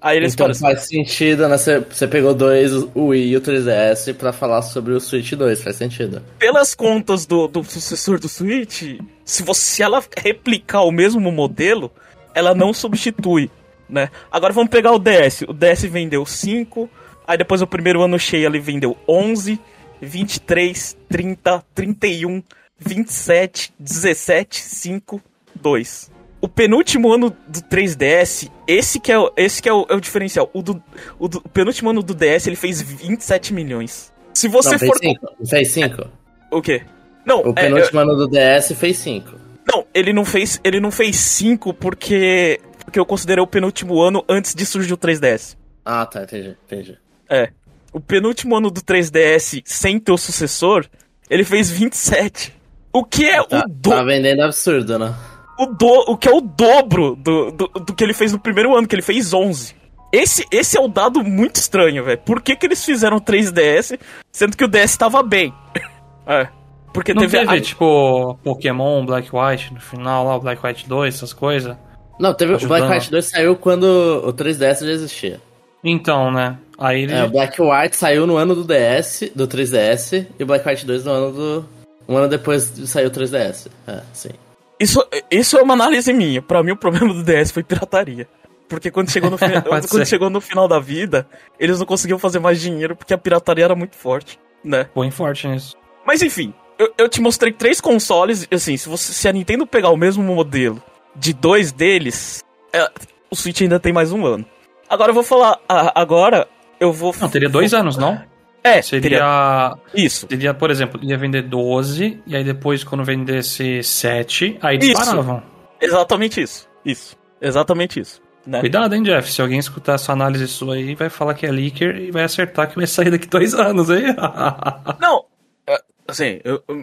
Aí 0.00 0.16
eles 0.18 0.34
então 0.34 0.46
param- 0.46 0.58
faz 0.60 0.86
sentido, 0.86 1.48
né? 1.48 1.58
Você, 1.58 1.80
você 1.80 2.06
pegou 2.06 2.32
dois, 2.32 2.72
o 2.72 3.06
Wii 3.06 3.30
e 3.30 3.36
o 3.36 3.40
3DS, 3.40 4.14
pra 4.14 4.32
falar 4.32 4.62
sobre 4.62 4.92
o 4.92 5.00
Switch 5.00 5.32
2, 5.32 5.62
faz 5.62 5.74
sentido. 5.76 6.22
pelas 6.38 6.74
contas 6.76 7.26
do, 7.26 7.48
do 7.48 7.64
sucessor 7.64 8.20
do 8.20 8.28
Switch, 8.28 9.00
se, 9.24 9.42
você, 9.42 9.60
se 9.60 9.82
ela 9.82 10.00
replicar 10.16 10.82
o 10.82 10.92
mesmo 10.92 11.32
modelo, 11.32 11.90
ela 12.34 12.54
não 12.54 12.72
substitui, 12.72 13.50
né? 13.88 14.10
Agora 14.30 14.52
vamos 14.52 14.70
pegar 14.70 14.92
o 14.92 14.98
DS. 14.98 15.42
O 15.48 15.52
DS 15.52 15.82
vendeu 15.86 16.24
5, 16.24 16.88
aí 17.26 17.36
depois 17.36 17.60
o 17.60 17.66
primeiro 17.66 18.02
ano 18.02 18.20
cheio 18.20 18.46
ele 18.46 18.60
vendeu 18.60 18.96
11, 19.08 19.58
23, 20.00 20.96
30, 21.08 21.64
31, 21.74 22.42
27, 22.78 23.72
17, 23.78 24.60
5, 24.60 25.20
2. 25.56 26.10
O 26.40 26.48
penúltimo 26.48 27.12
ano 27.12 27.30
do 27.48 27.60
3DS, 27.62 28.50
esse 28.68 29.00
que 29.00 29.10
é, 29.10 29.18
o- 29.18 29.32
esse 29.36 29.60
que 29.62 29.68
é, 29.68 29.72
o, 29.72 29.86
é 29.88 29.94
o 29.94 30.00
diferencial. 30.00 30.50
O, 30.52 30.62
do, 30.62 30.82
o, 31.18 31.26
do- 31.28 31.38
o 31.38 31.48
penúltimo 31.48 31.90
ano 31.90 32.02
do 32.02 32.14
DS 32.14 32.46
ele 32.46 32.56
fez 32.56 32.80
27 32.80 33.52
milhões. 33.54 34.12
Se 34.34 34.46
você 34.48 34.72
não, 34.72 34.78
fez 34.78 34.90
for. 34.92 34.98
5. 34.98 35.26
Fez 35.48 35.70
5. 35.70 36.08
O 36.52 36.60
quê? 36.62 36.82
Não, 37.24 37.40
O 37.42 37.50
é, 37.50 37.52
penúltimo 37.54 37.98
ano 38.00 38.14
do 38.16 38.28
DS 38.28 38.72
fez 38.76 38.98
5. 38.98 39.34
não, 39.66 39.84
ele 39.92 40.12
não 40.12 40.24
fez, 40.24 40.60
ele 40.62 40.78
não 40.78 40.90
fez 40.92 41.16
5 41.16 41.72
porque 41.74 42.60
porque 42.84 43.00
eu 43.00 43.06
considerei 43.06 43.42
o 43.42 43.46
penúltimo 43.48 44.00
ano 44.00 44.24
antes 44.28 44.54
de 44.54 44.64
surgir 44.64 44.92
o 44.92 44.96
3DS. 44.96 45.56
Ah, 45.84 46.06
tá, 46.06 46.22
entendi, 46.22 46.56
entendi. 46.66 46.96
É. 47.28 47.50
O 47.92 47.98
penúltimo 47.98 48.54
ano 48.56 48.70
do 48.70 48.80
3DS 48.80 49.62
sem 49.64 49.98
ter 49.98 50.12
o 50.12 50.18
sucessor, 50.18 50.86
ele 51.28 51.42
fez 51.42 51.68
27. 51.70 52.54
O 52.92 53.02
que 53.04 53.24
é 53.24 53.42
Tá, 53.42 53.64
o 53.66 53.68
do, 53.68 53.90
tá 53.90 54.04
vendendo 54.04 54.42
absurdo, 54.42 54.98
né? 54.98 55.12
O 55.58 55.66
do, 55.66 55.86
o 56.12 56.16
que 56.16 56.28
é 56.28 56.32
o 56.32 56.40
dobro 56.40 57.16
do, 57.16 57.50
do, 57.50 57.66
do 57.68 57.94
que 57.94 58.04
ele 58.04 58.12
fez 58.12 58.32
no 58.32 58.38
primeiro 58.38 58.76
ano, 58.76 58.86
que 58.86 58.94
ele 58.94 59.02
fez 59.02 59.32
11. 59.32 59.74
Esse, 60.12 60.46
esse 60.50 60.76
é 60.78 60.80
o 60.80 60.88
dado 60.88 61.22
muito 61.22 61.56
estranho, 61.56 62.04
velho. 62.04 62.18
Por 62.18 62.40
que, 62.40 62.56
que 62.56 62.66
eles 62.66 62.84
fizeram 62.84 63.18
3DS, 63.18 63.98
sendo 64.32 64.56
que 64.56 64.64
o 64.64 64.68
DS 64.68 64.96
tava 64.96 65.22
bem? 65.22 65.52
é. 66.26 66.48
Porque 66.92 67.12
Não 67.12 67.22
teve, 67.22 67.38
teve, 67.38 67.50
a- 67.56 67.60
tipo, 67.60 68.38
Pokémon, 68.42 69.04
Black 69.04 69.28
White 69.30 69.74
no 69.74 69.80
final 69.80 70.24
lá, 70.24 70.36
o 70.36 70.40
Black 70.40 70.64
White 70.64 70.88
2, 70.88 71.14
essas 71.14 71.32
coisas? 71.32 71.76
Não, 72.18 72.32
teve 72.32 72.54
o. 72.54 72.68
Black 72.68 72.86
White 72.90 73.10
2 73.10 73.24
saiu 73.26 73.56
quando 73.56 73.84
o 73.84 74.32
3DS 74.32 74.80
já 74.80 74.92
existia. 74.92 75.40
Então, 75.84 76.30
né? 76.32 76.56
Aí 76.78 77.02
ele. 77.02 77.12
É, 77.12 77.24
o 77.24 77.28
Black 77.28 77.60
White 77.60 77.96
saiu 77.96 78.26
no 78.26 78.36
ano 78.36 78.54
do 78.54 78.64
DS, 78.64 79.30
do 79.34 79.46
3DS, 79.46 80.26
e 80.38 80.42
o 80.42 80.46
Black 80.46 80.66
White 80.66 80.86
2 80.86 81.04
no 81.04 81.10
ano 81.12 81.32
do. 81.32 81.68
Um 82.08 82.16
ano 82.16 82.28
depois 82.28 82.62
saiu 82.86 83.08
o 83.08 83.10
3DS. 83.10 83.68
É, 83.86 84.00
sim. 84.14 84.30
Isso, 84.78 85.06
isso 85.30 85.56
é 85.58 85.62
uma 85.62 85.74
análise 85.74 86.12
minha. 86.12 86.42
Pra 86.42 86.62
mim, 86.62 86.72
o 86.72 86.76
problema 86.76 87.12
do 87.12 87.22
DS 87.22 87.50
foi 87.50 87.62
pirataria. 87.62 88.28
Porque 88.68 88.90
quando 88.90 89.10
chegou 89.10 89.30
no, 89.30 89.38
quando 89.68 89.88
ser. 89.88 90.06
chegou 90.06 90.28
no 90.28 90.40
final 90.40 90.68
da 90.68 90.78
vida, 90.78 91.26
eles 91.58 91.78
não 91.78 91.86
conseguiam 91.86 92.18
fazer 92.18 92.38
mais 92.38 92.60
dinheiro 92.60 92.96
porque 92.96 93.14
a 93.14 93.18
pirataria 93.18 93.64
era 93.64 93.74
muito 93.74 93.96
forte, 93.96 94.38
né? 94.62 94.84
Põe 94.92 95.10
forte 95.10 95.46
nisso. 95.46 95.76
Mas 96.04 96.20
enfim, 96.22 96.52
eu, 96.78 96.92
eu 96.98 97.08
te 97.08 97.20
mostrei 97.20 97.52
três 97.52 97.80
consoles. 97.80 98.46
Assim, 98.50 98.76
se, 98.76 98.88
você, 98.88 99.12
se 99.12 99.28
a 99.28 99.32
Nintendo 99.32 99.66
pegar 99.66 99.90
o 99.90 99.96
mesmo 99.96 100.22
modelo 100.22 100.82
de 101.14 101.32
dois 101.32 101.72
deles, 101.72 102.44
é, 102.72 102.90
o 103.30 103.36
Switch 103.36 103.60
ainda 103.62 103.80
tem 103.80 103.92
mais 103.92 104.12
um 104.12 104.26
ano. 104.26 104.44
Agora 104.88 105.10
eu 105.10 105.14
vou 105.14 105.22
falar. 105.22 105.58
agora 105.68 106.48
eu 106.78 106.92
vou. 106.92 107.14
Não, 107.20 107.28
teria 107.28 107.48
dois 107.48 107.72
anos, 107.72 107.96
não? 107.96 108.20
É, 108.66 108.82
Seria. 108.82 109.76
Isso. 109.94 110.26
Seria, 110.28 110.52
por 110.52 110.70
exemplo, 110.70 111.00
ia 111.02 111.16
vender 111.16 111.42
12, 111.42 112.20
e 112.26 112.34
aí 112.34 112.42
depois, 112.42 112.82
quando 112.82 113.04
vendesse 113.04 113.82
7, 113.82 114.58
aí 114.60 114.76
eles 114.76 114.88
Isso. 114.88 115.42
Exatamente 115.80 116.40
isso. 116.40 116.68
Isso. 116.84 117.16
Exatamente 117.40 118.00
isso. 118.00 118.20
Né? 118.46 118.60
Cuidado, 118.60 118.94
hein, 118.94 119.02
Jeff? 119.02 119.30
Se 119.30 119.40
alguém 119.40 119.58
escutar 119.58 119.94
essa 119.94 120.12
análise 120.12 120.46
sua 120.48 120.74
aí, 120.74 120.94
vai 120.94 121.08
falar 121.08 121.34
que 121.34 121.46
é 121.46 121.50
leaker 121.50 121.96
e 121.96 122.10
vai 122.10 122.24
acertar 122.24 122.68
que 122.68 122.76
vai 122.76 122.86
sair 122.86 123.10
daqui 123.10 123.26
dois 123.26 123.54
anos, 123.58 123.90
hein? 123.90 124.14
Não, 125.00 125.24
é, 125.68 125.76
assim, 126.08 126.40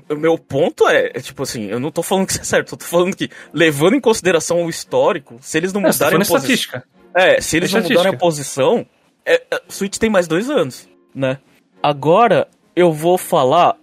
o 0.09 0.15
meu 0.15 0.37
ponto 0.37 0.87
é, 0.87 1.11
é, 1.13 1.19
tipo 1.21 1.43
assim, 1.43 1.65
eu 1.65 1.79
não 1.79 1.89
tô 1.91 2.03
falando 2.03 2.27
que 2.27 2.33
isso 2.33 2.41
é 2.41 2.45
certo, 2.45 2.73
eu 2.73 2.77
tô 2.77 2.85
falando 2.85 3.15
que, 3.15 3.29
levando 3.53 3.95
em 3.95 4.01
consideração 4.01 4.63
o 4.63 4.69
histórico, 4.69 5.37
se 5.41 5.57
eles 5.57 5.73
não 5.73 5.81
É, 5.81 5.83
tá 5.85 5.89
mudarem 5.91 6.21
a 6.21 6.25
posição. 6.25 6.81
É, 7.15 7.41
se 7.41 7.57
eles 7.57 7.73
É 7.73 7.79
não 7.79 7.87
mudarem 7.87 8.13
a 8.13 8.17
posição, 8.17 8.85
é, 9.25 9.35
é, 9.49 9.61
Switch 9.69 9.97
tem 9.97 10.09
mais 10.09 10.27
dois 10.27 10.49
anos, 10.49 10.87
né? 11.15 11.39
Agora, 11.83 12.47
eu 12.75 12.91
vou 12.93 13.17
falar. 13.17 13.75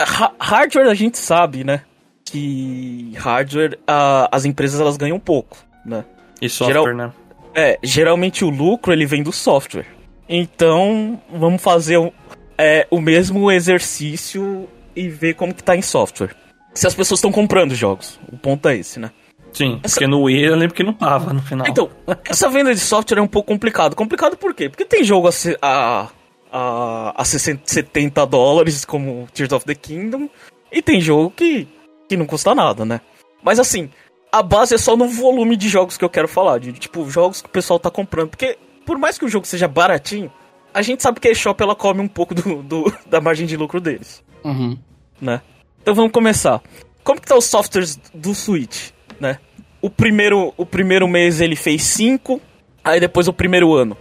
ha- 0.00 0.32
hardware 0.38 0.88
a 0.88 0.94
gente 0.94 1.18
sabe, 1.18 1.64
né? 1.64 1.82
Que 2.24 3.12
hardware, 3.16 3.78
a- 3.86 4.28
as 4.30 4.44
empresas 4.44 4.80
elas 4.80 4.96
ganham 4.96 5.18
pouco, 5.18 5.56
né? 5.84 6.04
E 6.40 6.48
software, 6.48 6.82
Geral- 6.92 6.94
né? 6.96 7.12
É, 7.54 7.78
geralmente 7.82 8.44
o 8.44 8.50
lucro 8.50 8.92
ele 8.92 9.04
vem 9.06 9.22
do 9.24 9.32
software. 9.32 9.86
Então, 10.28 11.20
vamos 11.32 11.60
fazer 11.60 11.96
o, 11.96 12.12
é, 12.56 12.86
o 12.90 13.00
mesmo 13.00 13.50
exercício 13.50 14.68
e 14.94 15.08
ver 15.08 15.34
como 15.34 15.52
que 15.54 15.64
tá 15.64 15.74
em 15.74 15.82
software. 15.82 16.30
Se 16.74 16.86
as 16.86 16.94
pessoas 16.94 17.18
estão 17.18 17.32
comprando 17.32 17.74
jogos. 17.74 18.20
O 18.32 18.36
ponto 18.36 18.68
é 18.68 18.76
esse, 18.76 19.00
né? 19.00 19.10
Sim, 19.52 19.80
Essa- 19.82 19.94
porque 19.94 20.06
no 20.06 20.22
Wii 20.24 20.44
eu 20.44 20.54
lembro 20.54 20.76
que 20.76 20.84
não 20.84 20.92
tava 20.92 21.32
no 21.32 21.40
final. 21.42 21.66
Então, 21.66 21.90
essa 22.28 22.48
venda 22.48 22.72
de 22.72 22.78
software 22.80 23.18
é 23.18 23.22
um 23.22 23.26
pouco 23.26 23.48
complicado. 23.48 23.96
Complicado 23.96 24.36
por 24.36 24.54
quê? 24.54 24.68
Porque 24.68 24.84
tem 24.84 25.02
jogo 25.02 25.26
a, 25.28 25.32
a, 25.62 26.08
a, 26.52 27.12
a 27.20 27.24
60, 27.24 27.62
70 27.64 28.26
dólares, 28.26 28.84
como 28.84 29.28
Tears 29.32 29.52
of 29.52 29.64
the 29.66 29.74
Kingdom, 29.74 30.28
e 30.72 30.82
tem 30.82 31.00
jogo 31.00 31.30
que, 31.30 31.66
que 32.08 32.16
não 32.16 32.26
custa 32.26 32.54
nada, 32.54 32.84
né? 32.84 33.00
Mas 33.42 33.58
assim, 33.58 33.90
a 34.32 34.42
base 34.42 34.74
é 34.74 34.78
só 34.78 34.96
no 34.96 35.08
volume 35.08 35.56
de 35.56 35.68
jogos 35.68 35.96
que 35.96 36.04
eu 36.04 36.10
quero 36.10 36.28
falar, 36.28 36.58
de 36.58 36.72
tipo, 36.72 37.08
jogos 37.10 37.40
que 37.42 37.48
o 37.48 37.52
pessoal 37.52 37.78
tá 37.78 37.90
comprando. 37.90 38.28
Porque, 38.30 38.58
por 38.84 38.98
mais 38.98 39.18
que 39.18 39.24
o 39.24 39.28
jogo 39.28 39.46
seja 39.46 39.66
baratinho, 39.68 40.30
a 40.74 40.82
gente 40.82 41.02
sabe 41.02 41.20
que 41.20 41.28
a 41.28 41.30
eShop 41.30 41.60
ela 41.62 41.74
come 41.74 42.00
um 42.00 42.08
pouco 42.08 42.34
do, 42.34 42.62
do- 42.62 42.92
da 43.06 43.20
margem 43.20 43.46
de 43.46 43.56
lucro 43.56 43.80
deles 43.80 44.22
Uhum. 44.44 44.76
né? 45.20 45.40
Então 45.82 45.94
vamos 45.94 46.12
começar. 46.12 46.60
Como 47.02 47.20
que 47.20 47.26
tá 47.26 47.36
os 47.36 47.46
softwares 47.46 47.96
do 48.12 48.34
Switch, 48.34 48.90
né? 49.18 49.38
O 49.80 49.88
primeiro, 49.88 50.52
o 50.56 50.66
primeiro 50.66 51.06
mês 51.08 51.40
ele 51.40 51.56
fez 51.56 51.82
5, 51.84 52.40
aí 52.84 53.00
depois 53.00 53.28
o 53.28 53.32
primeiro 53.32 53.72
ano 53.74 53.96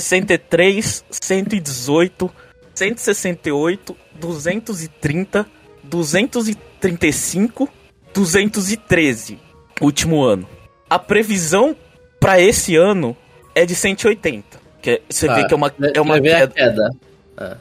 63, 0.00 1.04
118, 1.10 2.30
168, 2.74 3.96
230, 4.14 5.46
235, 5.84 7.68
213. 8.14 9.38
Último 9.80 10.22
ano. 10.22 10.48
A 10.88 10.98
previsão 10.98 11.76
pra 12.18 12.40
esse 12.40 12.76
ano 12.76 13.16
é 13.54 13.66
de 13.66 13.74
180. 13.74 14.60
Que 14.80 14.90
é- 14.92 15.02
você 15.08 15.28
vê 15.28 15.46
que 15.46 15.52
é 15.52 15.56
uma, 15.56 15.72
é 15.94 16.00
uma 16.00 16.14
Vai 16.14 16.20
ver 16.20 16.34
a 16.34 16.48
queda. 16.48 16.54
queda. 16.54 16.90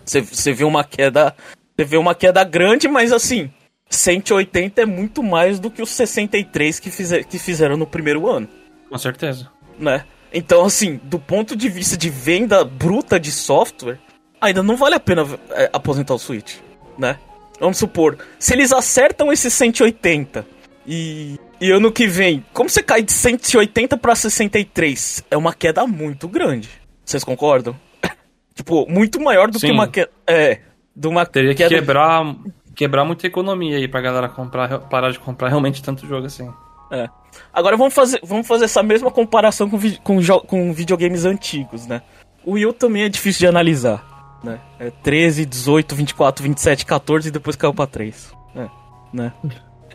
Você, 0.06 0.22
você 0.22 0.54
vê 0.54 0.64
uma 0.64 0.84
queda. 0.84 1.36
Você 1.78 1.86
vê 1.86 1.98
uma 1.98 2.14
queda 2.16 2.44
grande, 2.44 2.88
mas 2.88 3.12
assim, 3.12 3.50
180 3.90 4.82
é 4.82 4.86
muito 4.86 5.22
mais 5.24 5.60
do 5.60 5.70
que 5.70 5.82
os 5.82 5.90
63 5.90 6.80
que, 6.80 6.90
fizer, 6.92 7.24
que 7.24 7.38
fizeram 7.40 7.76
no 7.78 7.86
primeiro 7.88 8.30
ano, 8.30 8.48
Com 8.90 8.98
certeza. 8.98 9.50
né? 9.80 10.06
Então, 10.34 10.66
assim, 10.66 11.00
do 11.04 11.20
ponto 11.20 11.56
de 11.56 11.70
vista 11.70 11.98
de 11.98 12.10
venda 12.10 12.64
bruta 12.64 13.20
de 13.20 13.32
software, 13.32 14.00
ainda 14.40 14.64
não 14.64 14.78
vale 14.78 14.96
a 14.96 15.00
pena 15.00 15.28
é, 15.52 15.70
aposentar 15.74 16.14
o 16.14 16.20
Switch, 16.20 16.56
né? 16.98 17.18
Vamos 17.60 17.78
supor, 17.78 18.18
se 18.40 18.54
eles 18.54 18.72
acertam 18.72 19.32
esses 19.32 19.54
180 19.54 20.46
e, 20.88 21.40
e 21.60 21.70
ano 21.70 21.92
que 21.92 22.08
vem, 22.08 22.44
como 22.54 22.70
você 22.70 22.82
cai 22.82 23.04
de 23.04 23.12
180 23.12 23.98
pra 23.98 24.16
63? 24.16 25.24
É 25.30 25.38
uma 25.38 25.54
queda 25.54 25.86
muito 25.86 26.28
grande. 26.28 26.70
Vocês 27.06 27.24
concordam? 27.24 27.76
tipo, 28.56 28.90
muito 28.90 29.20
maior 29.20 29.52
do 29.52 29.60
que 29.60 29.68
Sim. 29.68 29.74
uma 29.74 29.88
queda. 29.88 30.10
É, 30.26 30.60
de 30.96 31.08
uma 31.08 31.26
Teria 31.26 31.54
que 31.54 31.68
quebrar, 31.68 32.36
quebrar 32.76 33.06
muita 33.06 33.28
economia 33.28 33.78
aí 33.78 33.88
pra 33.88 34.02
galera 34.02 34.28
comprar, 34.28 34.80
parar 34.80 35.12
de 35.12 35.20
comprar 35.20 35.50
realmente 35.50 35.84
tanto 35.84 36.08
jogo 36.08 36.26
assim. 36.26 36.52
É. 36.92 37.10
Agora 37.54 37.78
vamos 37.78 37.94
fazer, 37.94 38.20
vamos 38.24 38.46
fazer 38.46 38.66
essa 38.66 38.84
mesma 38.84 39.10
comparação 39.10 39.70
com, 39.70 39.80
com, 40.04 40.20
com 40.46 40.74
videogames 40.74 41.26
antigos, 41.26 41.88
né? 41.88 42.02
O 42.46 42.54
Wii 42.54 42.66
U 42.66 42.74
também 42.74 43.04
é 43.04 43.10
difícil 43.10 43.40
de 43.40 43.48
analisar, 43.48 44.40
né? 44.44 44.60
É 44.80 44.90
13, 44.90 45.46
18, 45.46 45.96
24, 45.96 46.44
27, 46.44 46.86
14 46.86 47.28
e 47.28 47.32
depois 47.32 47.56
caiu 47.56 47.74
pra 47.74 47.88
3. 47.88 48.34
É, 48.56 48.68
né? 49.14 49.34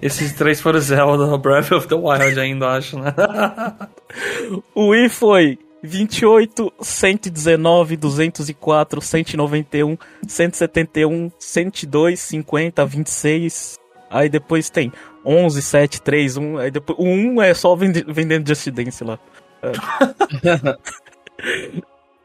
Esses 0.00 0.32
três 0.32 0.60
foram 0.60 0.78
Zelda, 0.78 1.36
Breath 1.38 1.72
of 1.72 1.88
the 1.88 1.94
Wild 1.94 2.38
ainda, 2.38 2.68
acho, 2.68 2.98
né? 2.98 3.14
O 4.74 4.88
Wii 4.88 5.08
foi 5.08 5.58
28, 5.82 6.72
119, 6.80 7.96
204, 7.96 9.00
191, 9.00 9.96
171, 10.26 11.30
102, 11.38 12.20
50, 12.20 12.86
26. 12.86 13.78
Aí 14.10 14.28
depois 14.28 14.70
tem 14.70 14.92
11, 15.26 15.60
7, 15.60 16.00
3, 16.02 16.36
1. 16.36 16.58
Aí 16.58 16.70
depois, 16.70 16.96
o 16.98 17.04
1 17.04 17.42
é 17.42 17.52
só 17.52 17.74
vende- 17.74 18.04
vendendo 18.06 18.46
Just 18.46 18.68
Dance 18.70 19.02
lá. 19.02 19.18
É. 19.62 19.72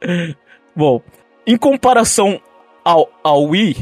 Bom, 0.76 1.02
em 1.46 1.58
comparação 1.58 2.40
ao, 2.84 3.10
ao 3.24 3.44
Wii, 3.44 3.76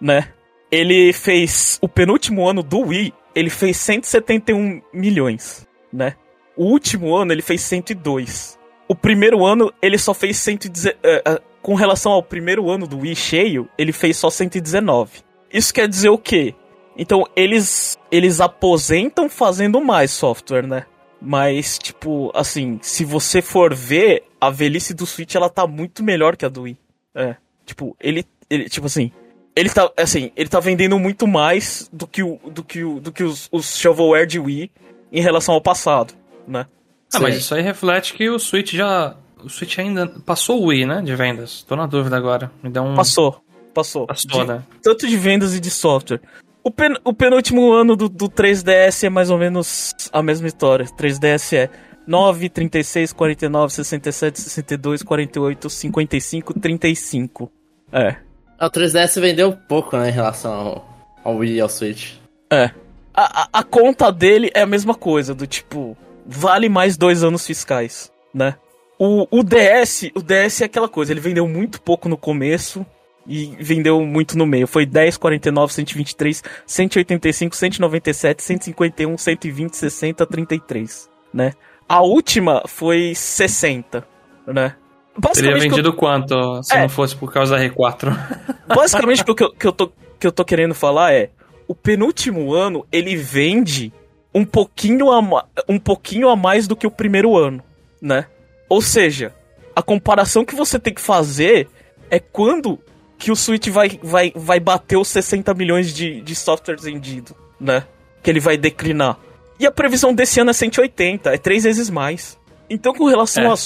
né? 0.00 0.28
Ele 0.70 1.12
fez. 1.12 1.78
O 1.80 1.88
penúltimo 1.88 2.46
ano 2.48 2.62
do 2.62 2.80
Wii, 2.80 3.12
ele 3.34 3.50
fez 3.50 3.76
171 3.78 4.82
milhões, 4.92 5.66
né? 5.92 6.14
O 6.56 6.64
último 6.64 7.14
ano 7.16 7.32
ele 7.32 7.42
fez 7.42 7.62
102. 7.62 8.58
O 8.86 8.94
primeiro 8.94 9.44
ano 9.44 9.72
ele 9.80 9.96
só 9.98 10.12
fez 10.12 10.36
110. 10.38 10.94
eh, 11.02 11.22
eh, 11.24 11.40
com 11.62 11.74
relação 11.74 12.12
ao 12.12 12.22
primeiro 12.22 12.70
ano 12.70 12.86
do 12.86 12.98
Wii 13.00 13.16
cheio, 13.16 13.68
ele 13.78 13.92
fez 13.92 14.16
só 14.16 14.30
119. 14.30 15.20
Isso 15.52 15.72
quer 15.72 15.88
dizer 15.88 16.08
o 16.10 16.18
quê? 16.18 16.54
Então 16.98 17.24
eles 17.36 17.96
eles 18.10 18.40
aposentam 18.40 19.28
fazendo 19.28 19.80
mais 19.80 20.10
software, 20.10 20.66
né? 20.66 20.84
Mas 21.22 21.78
tipo, 21.78 22.30
assim, 22.34 22.78
se 22.82 23.04
você 23.04 23.40
for 23.40 23.72
ver, 23.74 24.24
a 24.40 24.50
velhice 24.50 24.92
do 24.92 25.06
Switch 25.06 25.34
ela 25.34 25.48
tá 25.48 25.66
muito 25.66 26.02
melhor 26.02 26.36
que 26.36 26.44
a 26.44 26.48
do 26.48 26.62
Wii. 26.62 26.76
É, 27.14 27.36
tipo, 27.64 27.96
ele 28.00 28.24
ele 28.50 28.68
tipo 28.68 28.86
assim, 28.86 29.10
ele 29.54 29.68
tá 29.68 29.90
assim, 29.96 30.30
ele 30.36 30.48
tá 30.48 30.60
vendendo 30.60 30.98
muito 30.98 31.26
mais 31.26 31.88
do 31.92 32.06
que 32.06 32.22
o 32.22 32.38
do 32.50 32.62
que 32.64 32.84
o, 32.84 33.00
do 33.00 33.12
que 33.12 33.22
os, 33.22 33.48
os 33.52 33.76
shovelware 33.78 34.26
de 34.26 34.38
Wii 34.38 34.70
em 35.12 35.20
relação 35.22 35.54
ao 35.54 35.60
passado, 35.60 36.14
né? 36.46 36.66
Ah, 37.14 37.20
mas 37.20 37.34
Sim. 37.34 37.40
isso 37.40 37.54
aí 37.54 37.62
reflete 37.62 38.12
que 38.14 38.28
o 38.28 38.38
Switch 38.38 38.72
já. 38.74 39.16
O 39.42 39.48
Switch 39.48 39.78
ainda 39.78 40.06
passou 40.26 40.60
o 40.60 40.66
Wii, 40.66 40.84
né? 40.84 41.00
De 41.00 41.14
vendas. 41.14 41.62
Tô 41.62 41.74
na 41.76 41.86
dúvida 41.86 42.16
agora. 42.16 42.50
Me 42.62 42.68
dá 42.70 42.82
um. 42.82 42.94
Passou, 42.94 43.40
passou. 43.72 44.06
Passou, 44.06 44.42
De- 44.42 44.48
né? 44.48 44.62
tanto 44.82 45.06
de 45.06 45.16
vendas 45.16 45.54
e 45.54 45.60
de 45.60 45.70
software. 45.70 46.20
O, 46.68 46.70
pen- 46.70 46.98
o 47.02 47.14
penúltimo 47.14 47.72
ano 47.72 47.96
do, 47.96 48.10
do 48.10 48.28
3DS 48.28 49.04
é 49.04 49.08
mais 49.08 49.30
ou 49.30 49.38
menos 49.38 49.94
a 50.12 50.22
mesma 50.22 50.46
história. 50.46 50.84
3DS 50.84 51.56
é 51.56 51.70
9, 52.06 52.50
36, 52.50 53.10
49, 53.14 53.72
67, 53.72 54.38
62, 54.38 55.02
48, 55.02 55.70
55, 55.70 56.60
35. 56.60 57.50
É. 57.90 58.16
Ah, 58.58 58.66
O 58.66 58.70
3DS 58.70 59.18
vendeu 59.18 59.56
pouco, 59.66 59.96
né, 59.96 60.10
em 60.10 60.12
relação 60.12 60.52
ao, 60.52 60.88
ao 61.24 61.36
Wii 61.36 61.54
e 61.54 61.60
ao 61.62 61.70
Switch. 61.70 62.16
É. 62.50 62.70
A, 63.14 63.44
a, 63.44 63.48
a 63.60 63.62
conta 63.64 64.12
dele 64.12 64.50
é 64.52 64.60
a 64.60 64.66
mesma 64.66 64.94
coisa, 64.94 65.34
do 65.34 65.46
tipo, 65.46 65.96
vale 66.26 66.68
mais 66.68 66.98
dois 66.98 67.24
anos 67.24 67.46
fiscais, 67.46 68.12
né? 68.34 68.56
O, 68.98 69.26
o 69.30 69.42
DS, 69.42 70.10
o 70.14 70.20
DS 70.22 70.60
é 70.60 70.64
aquela 70.66 70.88
coisa, 70.88 71.12
ele 71.12 71.20
vendeu 71.20 71.48
muito 71.48 71.80
pouco 71.80 72.10
no 72.10 72.16
começo 72.18 72.84
e 73.28 73.54
vendeu 73.60 74.00
muito 74.04 74.36
no 74.38 74.46
meio. 74.46 74.66
Foi 74.66 74.86
10, 74.86 75.16
49, 75.18 75.72
123, 75.72 76.42
185, 76.66 77.54
197, 77.54 78.42
151, 78.42 79.18
120, 79.18 79.74
60, 79.76 80.26
33, 80.26 81.10
né? 81.32 81.52
A 81.88 82.00
última 82.02 82.62
foi 82.66 83.12
60, 83.14 84.06
né? 84.46 84.74
Teria 84.74 84.74
Basicamente, 85.18 85.56
o 85.56 85.58
que 85.60 85.66
eu- 85.66 85.70
vendido 85.70 85.92
quanto 85.92 86.62
se 86.62 86.74
É. 86.76 86.80
não 86.82 86.88
fosse 86.88 87.14
por 87.16 87.32
causa 87.32 87.56
da 87.56 87.62
R4? 87.62 88.12
Basicamente, 88.68 89.22
o 89.28 89.34
que 89.34 89.42
eu, 89.42 89.52
que, 89.52 89.66
eu 89.66 89.72
tô, 89.72 89.92
que 90.18 90.26
eu 90.26 90.32
tô 90.32 90.44
querendo 90.44 90.74
falar 90.74 91.12
é: 91.12 91.30
o 91.66 91.74
penúltimo 91.74 92.52
ano 92.54 92.86
ele 92.92 93.16
vende 93.16 93.92
um 94.34 94.44
pouquinho, 94.44 95.10
a, 95.10 95.44
um 95.68 95.78
pouquinho 95.78 96.28
a 96.28 96.36
mais 96.36 96.68
do 96.68 96.76
que 96.76 96.86
o 96.86 96.90
primeiro 96.90 97.36
ano, 97.36 97.62
né? 98.00 98.26
Ou 98.68 98.80
seja, 98.80 99.34
a 99.74 99.82
comparação 99.82 100.44
que 100.44 100.54
você 100.54 100.78
tem 100.78 100.94
que 100.94 101.00
fazer 101.00 101.68
é 102.10 102.20
quando 102.20 102.78
que 103.18 103.30
o 103.32 103.36
Switch 103.36 103.68
vai, 103.68 103.98
vai, 104.02 104.32
vai 104.34 104.60
bater 104.60 104.96
os 104.96 105.08
60 105.08 105.52
milhões 105.54 105.92
de, 105.92 106.20
de 106.20 106.34
softwares 106.34 106.84
vendidos, 106.84 107.32
né? 107.60 107.84
Que 108.22 108.30
ele 108.30 108.40
vai 108.40 108.56
declinar. 108.56 109.18
E 109.58 109.66
a 109.66 109.72
previsão 109.72 110.14
desse 110.14 110.38
ano 110.40 110.50
é 110.50 110.52
180, 110.52 111.34
é 111.34 111.38
três 111.38 111.64
vezes 111.64 111.90
mais. 111.90 112.38
Então, 112.70 112.94
com 112.94 113.06
relação 113.06 113.44
É. 113.44 113.46
a 113.52 113.56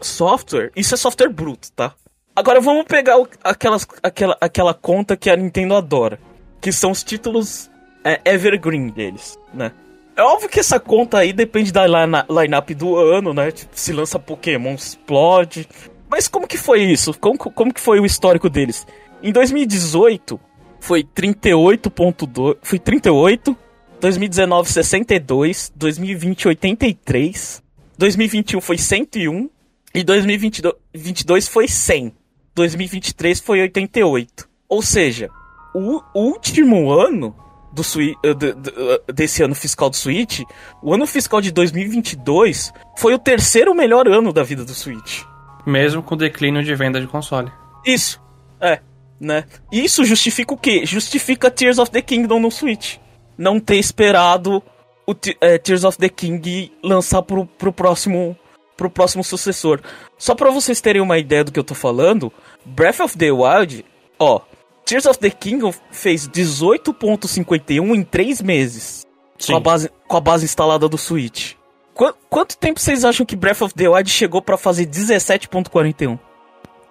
software, 0.00 0.70
isso 0.76 0.94
é 0.94 0.96
software 0.96 1.28
bruto, 1.30 1.70
tá? 1.72 1.94
Agora 2.36 2.60
vamos 2.60 2.84
pegar 2.84 3.18
o- 3.18 3.28
aquelas, 3.42 3.86
aquela, 4.02 4.36
aquela 4.40 4.74
conta 4.74 5.16
que 5.16 5.28
a 5.30 5.36
Nintendo 5.36 5.74
adora, 5.74 6.20
que 6.60 6.70
são 6.70 6.90
os 6.90 7.02
títulos 7.02 7.70
é, 8.04 8.20
evergreen 8.24 8.88
deles, 8.90 9.38
né? 9.52 9.72
É 10.16 10.22
óbvio 10.22 10.48
que 10.48 10.58
essa 10.60 10.78
conta 10.80 11.18
aí 11.18 11.32
depende 11.32 11.72
da 11.72 11.86
line- 11.86 12.24
line-up 12.28 12.74
do 12.74 12.96
ano, 12.96 13.32
né? 13.32 13.50
Tipo, 13.52 13.70
se 13.74 13.92
lança 13.92 14.18
Pokémon, 14.18 14.74
explode. 14.74 15.68
Mas 16.10 16.26
como 16.28 16.46
que 16.46 16.56
foi 16.56 16.82
isso? 16.82 17.12
Como, 17.18 17.36
como 17.38 17.72
que 17.72 17.80
foi 17.80 18.00
o 18.00 18.06
histórico 18.06 18.48
deles? 18.48 18.86
Em 19.22 19.32
2018, 19.32 20.40
foi 20.80 21.02
38.2... 21.04 22.56
Foi 22.62 22.78
38, 22.78 23.56
2019, 24.00 24.70
62, 24.72 25.72
2020, 25.74 26.48
83, 26.48 27.62
2021 27.96 28.60
foi 28.60 28.78
101 28.78 29.50
e 29.94 30.04
2022 30.04 31.48
foi 31.48 31.66
100. 31.66 32.12
2023 32.54 33.40
foi 33.40 33.60
88. 33.62 34.48
Ou 34.68 34.82
seja, 34.82 35.28
o 35.74 36.00
último 36.14 36.92
ano 36.92 37.34
do 37.72 37.82
eh, 37.82 38.34
de- 38.34 38.48
eh, 38.48 39.12
desse 39.12 39.42
ano 39.42 39.54
fiscal 39.54 39.90
do 39.90 39.96
Switch, 39.96 40.40
o 40.82 40.92
ano 40.94 41.06
fiscal 41.06 41.40
de 41.40 41.50
2022 41.50 42.72
foi 42.96 43.14
o 43.14 43.18
terceiro 43.18 43.74
melhor 43.74 44.06
ano 44.08 44.32
da 44.32 44.42
vida 44.42 44.64
do 44.64 44.74
Switch. 44.74 45.22
Mesmo 45.68 46.02
com 46.02 46.14
o 46.14 46.18
declínio 46.18 46.64
de 46.64 46.74
venda 46.74 46.98
de 46.98 47.06
console. 47.06 47.52
Isso, 47.84 48.18
é, 48.58 48.80
né? 49.20 49.44
Isso 49.70 50.02
justifica 50.02 50.54
o 50.54 50.56
quê? 50.56 50.86
Justifica 50.86 51.50
Tears 51.50 51.78
of 51.78 51.90
the 51.90 52.00
Kingdom 52.00 52.40
no 52.40 52.50
Switch. 52.50 52.96
Não 53.36 53.60
ter 53.60 53.76
esperado 53.76 54.62
o 55.06 55.14
é, 55.42 55.58
Tears 55.58 55.84
of 55.84 55.98
the 55.98 56.08
King 56.08 56.72
lançar 56.82 57.20
pro, 57.20 57.44
pro 57.44 57.70
próximo 57.72 58.34
pro 58.78 58.88
próximo 58.88 59.22
sucessor. 59.22 59.80
Só 60.16 60.34
pra 60.34 60.50
vocês 60.50 60.80
terem 60.80 61.02
uma 61.02 61.18
ideia 61.18 61.44
do 61.44 61.52
que 61.52 61.58
eu 61.58 61.64
tô 61.64 61.74
falando, 61.74 62.32
Breath 62.64 63.00
of 63.00 63.18
the 63.18 63.30
Wild, 63.30 63.84
ó, 64.18 64.40
Tears 64.86 65.04
of 65.04 65.18
the 65.18 65.28
Kingdom 65.28 65.74
fez 65.90 66.26
18.51 66.28 67.94
em 67.94 68.02
3 68.02 68.40
meses. 68.40 69.06
Com 69.46 69.56
a, 69.56 69.60
base, 69.60 69.90
com 70.06 70.16
a 70.16 70.20
base 70.20 70.44
instalada 70.44 70.88
do 70.88 70.96
Switch. 70.96 71.57
Qu- 71.98 72.14
quanto 72.30 72.56
tempo 72.56 72.78
vocês 72.78 73.04
acham 73.04 73.26
que 73.26 73.34
Breath 73.34 73.60
of 73.62 73.74
the 73.74 73.88
Wild 73.88 74.08
chegou 74.08 74.40
pra 74.40 74.56
fazer 74.56 74.86
17.41? 74.86 76.16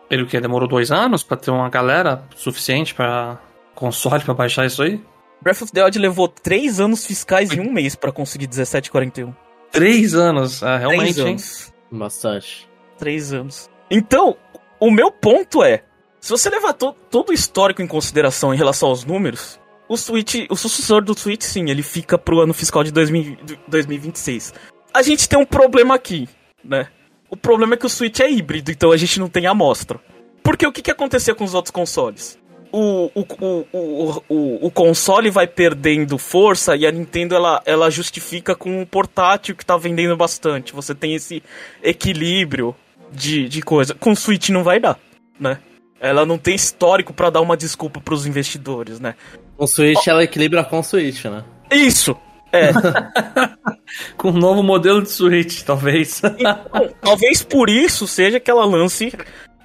Ele 0.09 0.23
o 0.23 0.27
que? 0.27 0.39
Demorou 0.39 0.67
dois 0.67 0.91
anos 0.91 1.23
pra 1.23 1.37
ter 1.37 1.49
uma 1.49 1.69
galera 1.69 2.23
suficiente 2.35 2.93
pra 2.93 3.39
console 3.73 4.21
pra 4.23 4.33
baixar 4.33 4.65
isso 4.65 4.83
aí? 4.83 5.01
Breath 5.41 5.61
of 5.61 5.71
the 5.71 5.81
Wild 5.83 5.97
levou 5.99 6.27
3 6.27 6.79
anos 6.81 7.05
fiscais 7.05 7.51
e 7.51 7.59
um 7.59 7.71
mês 7.71 7.95
pra 7.95 8.11
conseguir 8.11 8.47
17,41. 8.47 9.33
Três 9.71 10.13
anos. 10.13 10.61
Ah, 10.63 10.77
realmente, 10.77 11.13
Três 11.13 11.17
hein? 11.19 11.27
anos. 11.29 11.73
Bastante. 11.91 12.69
3 12.97 13.33
anos. 13.33 13.69
Então, 13.89 14.35
o 14.79 14.89
meu 14.91 15.09
ponto 15.11 15.63
é: 15.63 15.83
se 16.19 16.31
você 16.31 16.49
levar 16.49 16.73
to- 16.73 16.93
todo 17.09 17.29
o 17.29 17.33
histórico 17.33 17.81
em 17.81 17.87
consideração 17.87 18.53
em 18.53 18.57
relação 18.57 18.89
aos 18.89 19.05
números, 19.05 19.59
o 19.87 19.95
Switch, 19.95 20.47
o 20.49 20.55
sucessor 20.55 21.01
do 21.03 21.17
Switch, 21.17 21.43
sim, 21.43 21.69
ele 21.69 21.83
fica 21.83 22.17
pro 22.17 22.39
ano 22.41 22.53
fiscal 22.53 22.83
de 22.83 22.91
2000 22.91 23.37
de 23.45 23.59
2026. 23.67 24.53
A 24.97 25.03
gente 25.03 25.29
tem 25.29 25.37
um 25.37 25.45
problema 25.45 25.93
aqui, 25.93 26.27
né? 26.65 26.87
O 27.29 27.37
problema 27.37 27.75
é 27.75 27.77
que 27.77 27.85
o 27.85 27.89
Switch 27.89 28.19
é 28.19 28.31
híbrido, 28.31 28.71
então 28.71 28.91
a 28.91 28.97
gente 28.97 29.19
não 29.19 29.29
tem 29.29 29.45
amostra. 29.45 29.99
Porque 30.41 30.65
o 30.65 30.71
que, 30.71 30.81
que 30.81 30.89
acontecia 30.89 31.35
com 31.35 31.43
os 31.43 31.53
outros 31.53 31.69
consoles? 31.69 32.39
O, 32.71 33.11
o, 33.13 33.25
o, 33.39 34.23
o, 34.27 34.65
o, 34.65 34.71
console 34.71 35.29
vai 35.29 35.45
perdendo 35.45 36.17
força 36.17 36.75
e 36.75 36.83
a 36.83 36.91
Nintendo 36.91 37.35
ela, 37.35 37.61
ela 37.63 37.91
justifica 37.91 38.55
com 38.55 38.81
um 38.81 38.85
portátil 38.87 39.55
que 39.55 39.63
tá 39.63 39.77
vendendo 39.77 40.17
bastante. 40.17 40.73
Você 40.73 40.95
tem 40.95 41.13
esse 41.13 41.43
equilíbrio 41.83 42.75
de, 43.11 43.47
de 43.47 43.61
coisa. 43.61 43.93
Com 43.93 44.13
o 44.13 44.15
Switch 44.15 44.49
não 44.49 44.63
vai 44.63 44.79
dar, 44.79 44.99
né? 45.39 45.59
Ela 46.01 46.25
não 46.25 46.39
tem 46.39 46.55
histórico 46.55 47.13
pra 47.13 47.29
dar 47.29 47.41
uma 47.41 47.55
desculpa 47.55 48.01
pros 48.01 48.25
investidores, 48.25 48.99
né? 48.99 49.13
Com 49.55 49.65
o 49.65 49.67
Switch, 49.67 50.07
ela 50.07 50.23
equilibra 50.23 50.63
com 50.63 50.79
o 50.79 50.83
Switch, 50.83 51.23
né? 51.25 51.43
Isso! 51.69 52.17
É, 52.51 52.71
Com 54.17 54.29
um 54.29 54.37
novo 54.37 54.61
modelo 54.63 55.01
de 55.01 55.09
Switch, 55.09 55.63
talvez. 55.63 56.21
Então, 56.23 56.59
talvez 57.01 57.41
por 57.43 57.69
isso 57.69 58.07
seja 58.07 58.39
que 58.39 58.49
ela 58.51 58.65
lance 58.65 59.11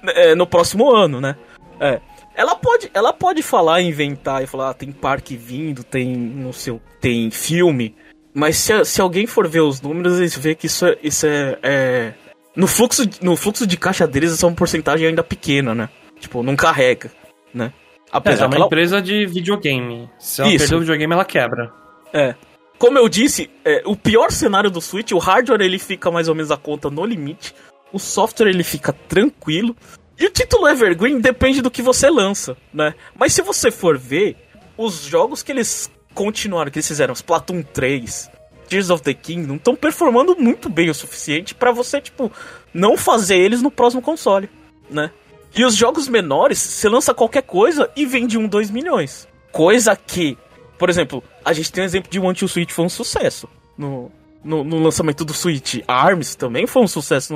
é, 0.07 0.33
no 0.35 0.45
próximo 0.47 0.89
ano, 0.93 1.19
né? 1.19 1.35
É. 1.79 1.99
Ela 2.35 2.55
pode, 2.55 2.89
ela 2.93 3.13
pode 3.13 3.43
falar, 3.43 3.81
inventar 3.81 4.41
e 4.43 4.47
falar, 4.47 4.71
ah, 4.71 4.73
tem 4.73 4.91
parque 4.91 5.35
vindo, 5.35 5.83
tem 5.83 6.15
não 6.15 6.51
sei, 6.51 6.73
o- 6.73 6.81
tem 6.99 7.29
filme. 7.29 7.95
Mas 8.33 8.57
se, 8.57 8.83
se 8.85 8.99
alguém 9.01 9.27
for 9.27 9.47
ver 9.47 9.59
os 9.61 9.81
números, 9.81 10.17
eles 10.17 10.35
vê 10.35 10.55
que 10.55 10.65
isso 10.65 10.85
é, 10.87 10.97
isso 11.03 11.27
é, 11.27 11.59
é- 11.61 12.13
no 12.55 12.65
fluxo, 12.65 13.05
de- 13.05 13.23
no 13.23 13.35
fluxo 13.35 13.67
de 13.67 13.77
caixa 13.77 14.07
deles 14.07 14.33
essa 14.33 14.45
é 14.45 14.49
uma 14.49 14.55
porcentagem 14.55 15.07
ainda 15.07 15.23
pequena, 15.23 15.75
né? 15.75 15.89
Tipo, 16.19 16.41
não 16.41 16.55
carrega, 16.55 17.11
né? 17.53 17.71
É, 18.07 18.09
Apesar 18.11 18.45
é 18.45 18.47
que 18.47 18.53
uma 18.53 18.55
ela- 18.57 18.65
empresa 18.65 18.99
de 19.01 19.25
videogame. 19.27 20.09
Se 20.17 20.41
ela 20.41 20.49
Isso. 20.49 20.59
perder 20.59 20.75
o 20.75 20.79
videogame, 20.79 21.13
ela 21.13 21.25
quebra. 21.25 21.71
É. 22.11 22.33
Como 22.77 22.97
eu 22.97 23.07
disse, 23.07 23.49
é, 23.63 23.81
o 23.85 23.95
pior 23.95 24.31
cenário 24.31 24.69
do 24.69 24.81
Switch, 24.81 25.11
o 25.11 25.17
hardware 25.17 25.61
ele 25.61 25.79
fica 25.79 26.11
mais 26.11 26.27
ou 26.27 26.35
menos 26.35 26.51
a 26.51 26.57
conta 26.57 26.89
no 26.89 27.05
limite, 27.05 27.55
o 27.91 27.99
software 27.99 28.49
ele 28.49 28.63
fica 28.63 28.91
tranquilo, 28.91 29.75
e 30.19 30.25
o 30.25 30.29
título 30.29 30.67
Evergreen 30.67 31.19
depende 31.19 31.61
do 31.61 31.71
que 31.71 31.81
você 31.81 32.09
lança, 32.09 32.57
né? 32.73 32.93
Mas 33.15 33.33
se 33.33 33.41
você 33.41 33.71
for 33.71 33.97
ver, 33.97 34.37
os 34.77 35.03
jogos 35.03 35.41
que 35.41 35.51
eles 35.51 35.89
continuaram, 36.13 36.71
que 36.71 36.77
eles 36.77 36.87
fizeram, 36.87 37.13
Splatoon 37.13 37.63
3, 37.63 38.29
Tears 38.67 38.89
of 38.89 39.03
the 39.03 39.13
Kingdom, 39.13 39.55
estão 39.55 39.75
performando 39.75 40.35
muito 40.37 40.69
bem 40.69 40.89
o 40.89 40.93
suficiente 40.93 41.55
pra 41.55 41.71
você, 41.71 42.01
tipo, 42.01 42.31
não 42.73 42.97
fazer 42.97 43.37
eles 43.37 43.61
no 43.61 43.71
próximo 43.71 44.01
console, 44.01 44.49
né? 44.89 45.11
E 45.55 45.63
os 45.63 45.75
jogos 45.75 46.07
menores, 46.07 46.57
você 46.57 46.89
lança 46.89 47.13
qualquer 47.13 47.43
coisa 47.43 47.89
e 47.95 48.05
vende 48.05 48.37
um, 48.37 48.47
dois 48.47 48.71
milhões. 48.71 49.27
Coisa 49.51 49.95
que, 49.95 50.35
por 50.79 50.89
exemplo, 50.89 51.23
a 51.43 51.53
gente 51.53 51.71
tem 51.71 51.83
um 51.83 51.85
exemplo 51.85 52.11
de 52.11 52.19
One 52.19 52.35
to 52.35 52.47
Switch 52.47 52.71
foi 52.71 52.85
um 52.85 52.89
sucesso 52.89 53.47
no, 53.77 54.11
no, 54.43 54.63
no 54.63 54.79
lançamento 54.79 55.23
do 55.25 55.33
Switch. 55.33 55.79
ARMS 55.87 56.35
também 56.35 56.67
foi 56.67 56.81
um 56.81 56.87
sucesso 56.87 57.33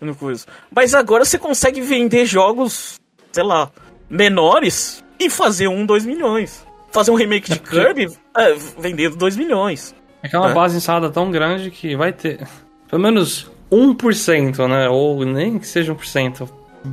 no, 0.00 0.06
no 0.08 0.14
coisa. 0.14 0.46
Mas 0.74 0.94
agora 0.94 1.24
você 1.24 1.38
consegue 1.38 1.80
vender 1.80 2.26
jogos, 2.26 3.00
sei 3.32 3.42
lá, 3.44 3.70
menores 4.08 5.04
e 5.18 5.28
fazer 5.30 5.68
um, 5.68 5.84
dois 5.86 6.04
milhões. 6.04 6.64
Fazer 6.92 7.10
um 7.10 7.14
remake 7.14 7.52
de 7.52 7.58
Kirby 7.60 8.08
é, 8.36 8.54
vendendo 8.78 9.16
dois 9.16 9.36
milhões. 9.36 9.94
É 10.22 10.28
que 10.28 10.36
é 10.36 10.38
uma 10.38 10.50
É. 10.50 10.54
base 10.54 10.76
instalada 10.76 11.08
tão 11.10 11.30
grande 11.30 11.70
que 11.70 11.96
vai 11.96 12.12
ter 12.12 12.46
pelo 12.88 13.00
menos 13.00 13.50
1%, 13.70 14.66
né? 14.68 14.88
Ou 14.88 15.24
nem 15.24 15.58
que 15.58 15.66
seja 15.66 15.94
1%. 15.94 16.48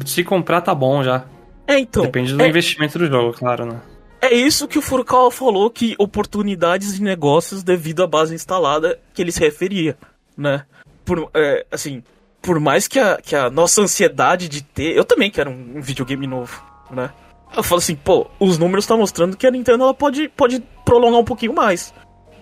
Se 0.05 0.23
comprar, 0.23 0.61
tá 0.61 0.75
bom 0.75 1.03
já. 1.03 1.25
É, 1.65 1.79
então. 1.79 2.03
Depende 2.03 2.33
do 2.33 2.41
é, 2.41 2.47
investimento 2.47 2.99
do 2.99 3.07
jogo, 3.07 3.33
claro, 3.33 3.65
né? 3.65 3.81
É 4.21 4.33
isso 4.33 4.67
que 4.67 4.79
o 4.79 4.81
Furukawa 4.81 5.31
falou, 5.31 5.69
que 5.69 5.95
oportunidades 5.99 6.95
de 6.95 7.03
negócios 7.03 7.63
devido 7.63 8.03
à 8.03 8.07
base 8.07 8.33
instalada 8.33 8.99
que 9.13 9.21
ele 9.21 9.31
se 9.31 9.39
referia, 9.39 9.97
né? 10.35 10.65
Por, 11.05 11.29
é, 11.33 11.65
assim, 11.71 12.03
por 12.41 12.59
mais 12.59 12.87
que 12.87 12.99
a, 12.99 13.17
que 13.17 13.35
a 13.35 13.49
nossa 13.49 13.81
ansiedade 13.81 14.49
de 14.49 14.63
ter... 14.63 14.95
Eu 14.95 15.05
também 15.05 15.29
quero 15.29 15.51
um, 15.51 15.77
um 15.77 15.81
videogame 15.81 16.25
novo, 16.25 16.61
né? 16.89 17.11
Eu 17.55 17.63
falo 17.63 17.79
assim, 17.79 17.95
pô, 17.95 18.27
os 18.39 18.57
números 18.57 18.83
estão 18.83 18.97
mostrando 18.97 19.37
que 19.37 19.47
a 19.47 19.51
Nintendo 19.51 19.83
ela 19.83 19.93
pode, 19.93 20.27
pode 20.29 20.61
prolongar 20.83 21.19
um 21.19 21.25
pouquinho 21.25 21.53
mais. 21.53 21.93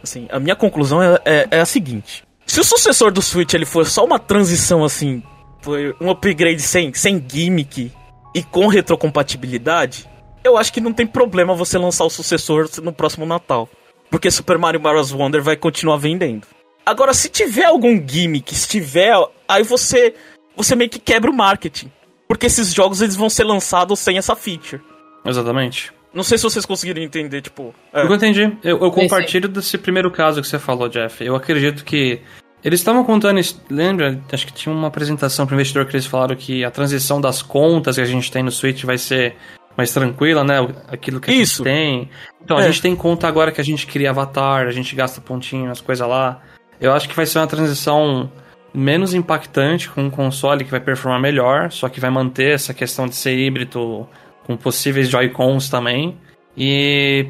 Assim, 0.02 0.28
a 0.32 0.40
minha 0.40 0.56
conclusão 0.56 1.02
é, 1.02 1.20
é, 1.26 1.48
é 1.52 1.60
a 1.60 1.66
seguinte. 1.66 2.24
Se 2.46 2.60
o 2.60 2.64
sucessor 2.64 3.12
do 3.12 3.22
Switch 3.22 3.54
ele 3.54 3.66
for 3.66 3.86
só 3.86 4.06
uma 4.06 4.20
transição 4.20 4.84
assim, 4.84 5.22
foi 5.62 5.96
um 6.00 6.10
upgrade 6.10 6.62
sem, 6.62 6.94
sem 6.94 7.24
gimmick 7.28 7.92
e 8.34 8.44
com 8.44 8.68
retrocompatibilidade, 8.68 10.08
eu 10.46 10.58
acho 10.58 10.72
que 10.72 10.82
não 10.82 10.94
tem 10.94 11.08
problema 11.08 11.56
você 11.56 11.78
lançar 11.78 12.06
o 12.06 12.10
sucessor 12.10 12.70
no 12.82 12.94
próximo 12.94 13.26
Natal. 13.26 13.68
Porque 14.10 14.30
Super 14.30 14.58
Mario 14.58 14.80
Bros. 14.80 15.12
Wonder 15.12 15.42
vai 15.42 15.56
continuar 15.56 15.98
vendendo. 15.98 16.48
Agora, 16.86 17.14
se 17.14 17.30
tiver 17.30 17.66
algum 17.66 18.02
gimmick, 18.08 18.54
se 18.54 18.68
tiver, 18.68 19.16
aí 19.48 19.64
você 19.64 20.14
você 20.56 20.76
meio 20.76 20.90
que 20.90 21.00
quebra 21.00 21.30
o 21.30 21.34
marketing. 21.34 21.92
Porque 22.28 22.46
esses 22.46 22.74
jogos 22.74 23.02
eles 23.02 23.16
vão 23.16 23.30
ser 23.30 23.44
lançados 23.44 24.00
sem 24.00 24.18
essa 24.18 24.36
feature. 24.36 24.82
Exatamente. 25.26 25.92
Não 26.14 26.24
sei 26.24 26.38
se 26.38 26.44
vocês 26.44 26.66
conseguiram 26.66 27.02
entender, 27.02 27.42
tipo. 27.42 27.74
é. 27.92 28.04
Eu 28.04 28.14
entendi. 28.14 28.44
Eu, 28.64 28.80
eu 28.80 28.86
Sim, 28.86 29.02
compartilho 29.02 29.50
desse 29.50 29.78
primeiro 29.78 30.10
caso 30.10 30.42
que 30.42 30.48
você 30.48 30.58
falou, 30.58 30.88
Jeff. 30.88 31.24
Eu 31.24 31.36
acredito 31.36 31.84
que 31.84 32.22
eles 32.64 32.80
estavam 32.80 33.04
contando 33.04 33.40
isso. 33.40 33.62
Lembra? 33.70 34.20
Acho 34.32 34.48
que 34.48 34.54
tinha 34.54 34.74
uma 34.74 34.88
apresentação 34.88 35.46
para 35.46 35.56
investidor 35.56 35.86
que 35.86 35.96
eles 35.96 36.06
falaram 36.06 36.36
que 36.36 36.64
a 36.64 36.72
transição 36.72 37.20
das 37.20 37.42
contas 37.42 37.96
que 37.96 38.02
a 38.02 38.06
gente 38.06 38.32
tem 38.32 38.42
no 38.42 38.52
Switch 38.52 38.86
vai 38.86 38.98
ser 38.98 39.36
mais 39.78 39.92
tranquila, 39.94 40.44
né? 40.44 40.56
Aquilo 40.88 41.20
que 41.20 41.32
a 41.32 41.34
Isso. 41.34 41.64
gente 41.64 41.74
tem. 41.74 42.10
Então, 42.44 42.58
a 42.58 42.62
É. 42.62 42.68
gente 42.68 42.82
tem 42.82 42.96
conta 42.96 43.28
agora 43.28 43.52
que 43.52 43.60
a 43.60 43.64
gente 43.64 43.86
cria 43.88 44.10
avatar, 44.12 44.68
a 44.68 44.72
gente 44.72 44.96
gasta 44.96 45.20
pontinho, 45.22 45.70
as 45.72 45.82
coisas 45.82 46.08
lá. 46.08 46.42
Eu 46.80 46.94
acho 46.94 47.08
que 47.10 47.16
vai 47.16 47.26
ser 47.26 47.40
uma 47.40 47.48
transição 47.48 48.30
menos 48.74 49.14
impactante 49.14 49.90
com 49.90 50.04
um 50.04 50.10
console 50.10 50.64
que 50.66 50.72
vai 50.72 50.80
performar 50.82 51.20
melhor, 51.22 51.72
só 51.72 51.88
que 51.90 52.00
vai 52.00 52.10
manter 52.10 52.54
essa 52.54 52.74
questão 52.74 53.08
de 53.08 53.16
ser 53.16 53.38
híbrido 53.38 54.08
com 54.46 54.56
possíveis 54.58 55.10
Joy-Cons 55.10 55.70
também. 55.70 56.18
E 56.58 57.28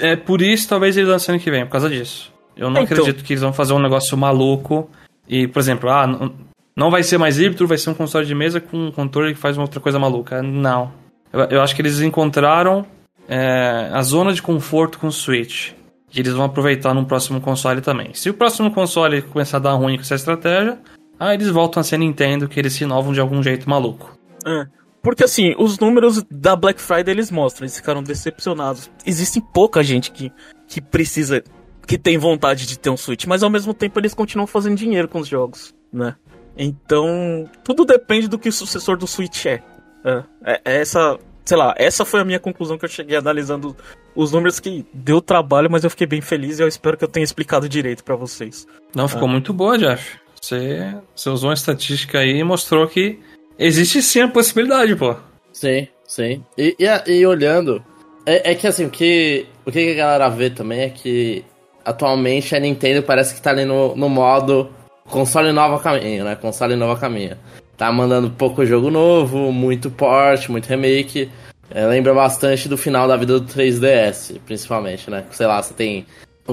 é 0.00 0.16
por 0.16 0.42
isso 0.42 0.68
talvez 0.68 0.96
eles 0.96 1.08
lancem 1.08 1.34
ano 1.34 1.42
que 1.42 1.50
vem, 1.50 1.64
por 1.64 1.72
causa 1.72 1.88
disso. 1.88 2.32
Eu 2.56 2.68
não 2.70 2.82
Então. 2.82 2.96
acredito 2.98 3.24
que 3.24 3.32
eles 3.32 3.42
vão 3.42 3.52
fazer 3.52 3.72
um 3.72 3.78
negócio 3.78 4.16
maluco 4.18 4.90
e, 5.28 5.46
por 5.46 5.60
exemplo, 5.60 5.88
ah, 5.90 6.06
não, 6.06 6.32
Não 6.76 6.92
vai 6.92 7.02
ser 7.02 7.18
mais 7.18 7.40
híbrido, 7.40 7.66
vai 7.66 7.76
ser 7.76 7.90
um 7.90 7.94
console 7.94 8.24
de 8.24 8.34
mesa 8.36 8.60
com 8.60 8.76
um 8.86 8.92
controle 8.92 9.34
que 9.34 9.40
faz 9.40 9.56
uma 9.56 9.64
outra 9.64 9.80
coisa 9.80 9.98
maluca. 9.98 10.40
Não. 10.42 10.92
Eu, 11.32 11.60
acho 11.60 11.74
que 11.74 11.82
eles 11.82 12.00
encontraram 12.00 12.86
é, 13.28 13.90
a 13.92 14.02
zona 14.02 14.32
de 14.32 14.40
conforto 14.40 14.98
com 14.98 15.08
o 15.08 15.12
Switch. 15.12 15.72
E 16.14 16.20
eles 16.20 16.32
vão 16.32 16.46
aproveitar 16.46 16.94
no 16.94 17.04
próximo 17.04 17.40
console 17.40 17.80
também. 17.80 18.14
Se 18.14 18.30
o 18.30 18.34
próximo 18.34 18.72
console 18.72 19.20
começar 19.22 19.58
a 19.58 19.60
dar 19.60 19.72
ruim 19.72 19.96
com 19.96 20.02
essa 20.02 20.14
estratégia, 20.14 20.78
aí 21.20 21.34
eles 21.36 21.48
voltam 21.48 21.80
a 21.80 21.84
ser 21.84 21.98
Nintendo, 21.98 22.48
que 22.48 22.58
eles 22.58 22.72
se 22.72 22.84
inovam 22.84 23.12
de 23.12 23.20
algum 23.20 23.42
jeito 23.42 23.68
maluco. 23.68 24.16
É. 24.46 24.66
Porque 25.02 25.24
assim, 25.24 25.54
os 25.58 25.78
números 25.78 26.24
da 26.30 26.56
Black 26.56 26.80
Friday 26.80 27.12
eles 27.12 27.30
mostram, 27.30 27.64
eles 27.64 27.76
ficaram 27.76 28.02
decepcionados. 28.02 28.90
Existe 29.06 29.40
pouca 29.52 29.82
gente 29.82 30.10
que, 30.10 30.32
que 30.66 30.80
precisa, 30.80 31.42
que 31.86 31.98
tem 31.98 32.18
vontade 32.18 32.66
de 32.66 32.78
ter 32.78 32.90
um 32.90 32.96
Switch, 32.96 33.26
mas 33.26 33.42
ao 33.42 33.50
mesmo 33.50 33.74
tempo 33.74 33.98
eles 34.00 34.14
continuam 34.14 34.46
fazendo 34.46 34.76
dinheiro 34.76 35.08
com 35.08 35.20
os 35.20 35.28
jogos, 35.28 35.74
né? 35.92 36.16
Então, 36.56 37.48
tudo 37.62 37.84
depende 37.84 38.28
do 38.28 38.38
que 38.38 38.48
o 38.48 38.52
sucessor 38.52 38.96
do 38.96 39.06
Switch 39.06 39.46
é. 39.46 39.62
É, 40.04 40.22
é, 40.44 40.60
é 40.64 40.80
essa, 40.80 41.18
sei 41.44 41.56
lá, 41.56 41.74
essa 41.76 42.04
foi 42.04 42.20
a 42.20 42.24
minha 42.24 42.38
conclusão 42.38 42.78
que 42.78 42.84
eu 42.84 42.88
cheguei 42.88 43.16
analisando 43.16 43.76
os 44.14 44.32
números 44.32 44.58
que 44.60 44.84
deu 44.92 45.20
trabalho, 45.20 45.70
mas 45.70 45.84
eu 45.84 45.90
fiquei 45.90 46.06
bem 46.06 46.20
feliz 46.20 46.58
e 46.58 46.62
eu 46.62 46.68
espero 46.68 46.96
que 46.96 47.04
eu 47.04 47.08
tenha 47.08 47.24
explicado 47.24 47.68
direito 47.68 48.02
para 48.04 48.16
vocês. 48.16 48.66
Não, 48.94 49.06
ficou 49.08 49.28
Ah. 49.28 49.32
muito 49.32 49.52
boa, 49.52 49.78
Jeff. 49.78 50.18
Você, 50.40 50.94
você 51.14 51.30
usou 51.30 51.50
uma 51.50 51.54
estatística 51.54 52.18
aí 52.18 52.38
e 52.38 52.44
mostrou 52.44 52.86
que 52.86 53.18
existe 53.58 54.00
sim 54.02 54.20
a 54.20 54.28
possibilidade, 54.28 54.94
pô. 54.96 55.16
Sim, 55.52 55.88
sim. 56.06 56.44
E, 56.56 56.76
e, 56.78 57.12
e 57.12 57.26
olhando, 57.26 57.82
é, 58.24 58.52
é 58.52 58.54
que 58.54 58.66
assim, 58.66 58.86
o 58.86 58.90
que, 58.90 59.46
o 59.66 59.72
que 59.72 59.92
a 59.92 59.94
galera 59.94 60.28
vê 60.28 60.50
também 60.50 60.80
é 60.82 60.90
que 60.90 61.44
atualmente 61.84 62.54
a 62.54 62.60
Nintendo 62.60 63.02
parece 63.02 63.34
que 63.34 63.40
tá 63.40 63.50
ali 63.50 63.64
no, 63.64 63.96
no 63.96 64.08
modo 64.08 64.70
console 65.06 65.52
novo 65.52 65.76
a 65.76 65.80
caminho, 65.80 66.24
né? 66.24 66.36
Console 66.36 66.76
novo 66.76 66.92
a 66.92 66.98
caminho. 66.98 67.36
Tá 67.78 67.92
mandando 67.92 68.28
pouco 68.28 68.66
jogo 68.66 68.90
novo, 68.90 69.52
muito 69.52 69.88
port, 69.88 70.48
muito 70.48 70.66
remake. 70.66 71.30
É, 71.70 71.86
lembra 71.86 72.12
bastante 72.12 72.68
do 72.68 72.76
final 72.76 73.06
da 73.06 73.16
vida 73.16 73.38
do 73.38 73.46
3DS, 73.46 74.40
principalmente, 74.44 75.08
né? 75.08 75.24
Sei 75.30 75.46
lá, 75.46 75.62
você 75.62 75.72
tem 75.72 76.04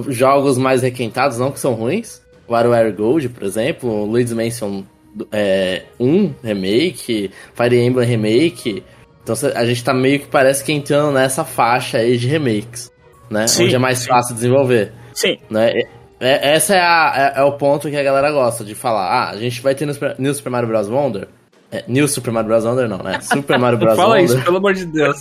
jogos 0.10 0.56
mais 0.60 0.84
requentados, 0.84 1.40
não 1.40 1.52
que 1.52 1.60
são 1.60 1.74
ruins. 1.74 2.22
WarioWare 2.48 2.94
Gold, 2.94 3.30
por 3.30 3.42
exemplo, 3.42 4.06
Luigi's 4.06 4.34
Mansion 4.34 4.84
é, 5.32 5.84
1 6.00 6.36
Remake, 6.44 7.32
Fire 7.56 7.76
Emblem 7.76 8.08
Remake. 8.08 8.84
Então 9.24 9.36
a 9.56 9.66
gente 9.66 9.84
tá 9.84 9.96
meio 9.96 10.20
que 10.20 10.28
parece 10.28 10.64
que 10.64 10.72
entrando 10.72 11.12
nessa 11.12 11.44
faixa 11.44 11.98
aí 11.98 12.18
de 12.18 12.28
remakes, 12.28 12.92
né? 13.32 13.48
Sim, 13.48 13.64
Onde 13.64 13.76
é 13.76 13.80
mais 13.80 13.98
sim. 14.00 14.08
fácil 14.10 14.36
desenvolver, 14.36 14.94
Sim, 15.12 15.38
né? 15.50 15.72
É, 16.20 16.32
é- 16.52 16.56
essa 16.56 16.76
é, 16.76 16.80
a- 16.82 17.34
é- 17.36 17.40
é 17.42 17.44
o 17.44 17.54
ponto 17.54 17.90
que 17.90 17.96
a 17.98 18.04
galera 18.04 18.32
gosta 18.32 18.64
de 18.64 18.74
falar. 18.76 19.06
Ah, 19.08 19.30
a 19.32 19.38
gente 19.38 19.62
vai 19.62 19.76
ter 19.76 19.86
no 19.86 19.94
Super, 19.94 20.16
New 20.18 20.34
Super 20.34 20.50
Mario 20.50 20.70
Bros. 20.70 20.88
Wonder. 20.90 21.28
É, 21.72 21.84
New 21.88 22.08
Super 22.08 22.32
Mario 22.32 22.48
Bros. 22.50 22.64
Wonder 22.66 22.88
não, 22.88 23.00
né? 23.00 23.20
Super 23.22 23.60
Mario 23.60 23.78
Bros. 23.78 23.96
Fala 23.96 24.16
Wonder. 24.16 24.24
isso, 24.26 24.42
pelo 24.44 24.58
amor 24.58 24.74
de 24.74 24.86
Deus. 24.86 25.18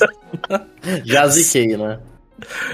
Já 1.05 1.27
ziquei, 1.29 1.77
né? 1.77 1.99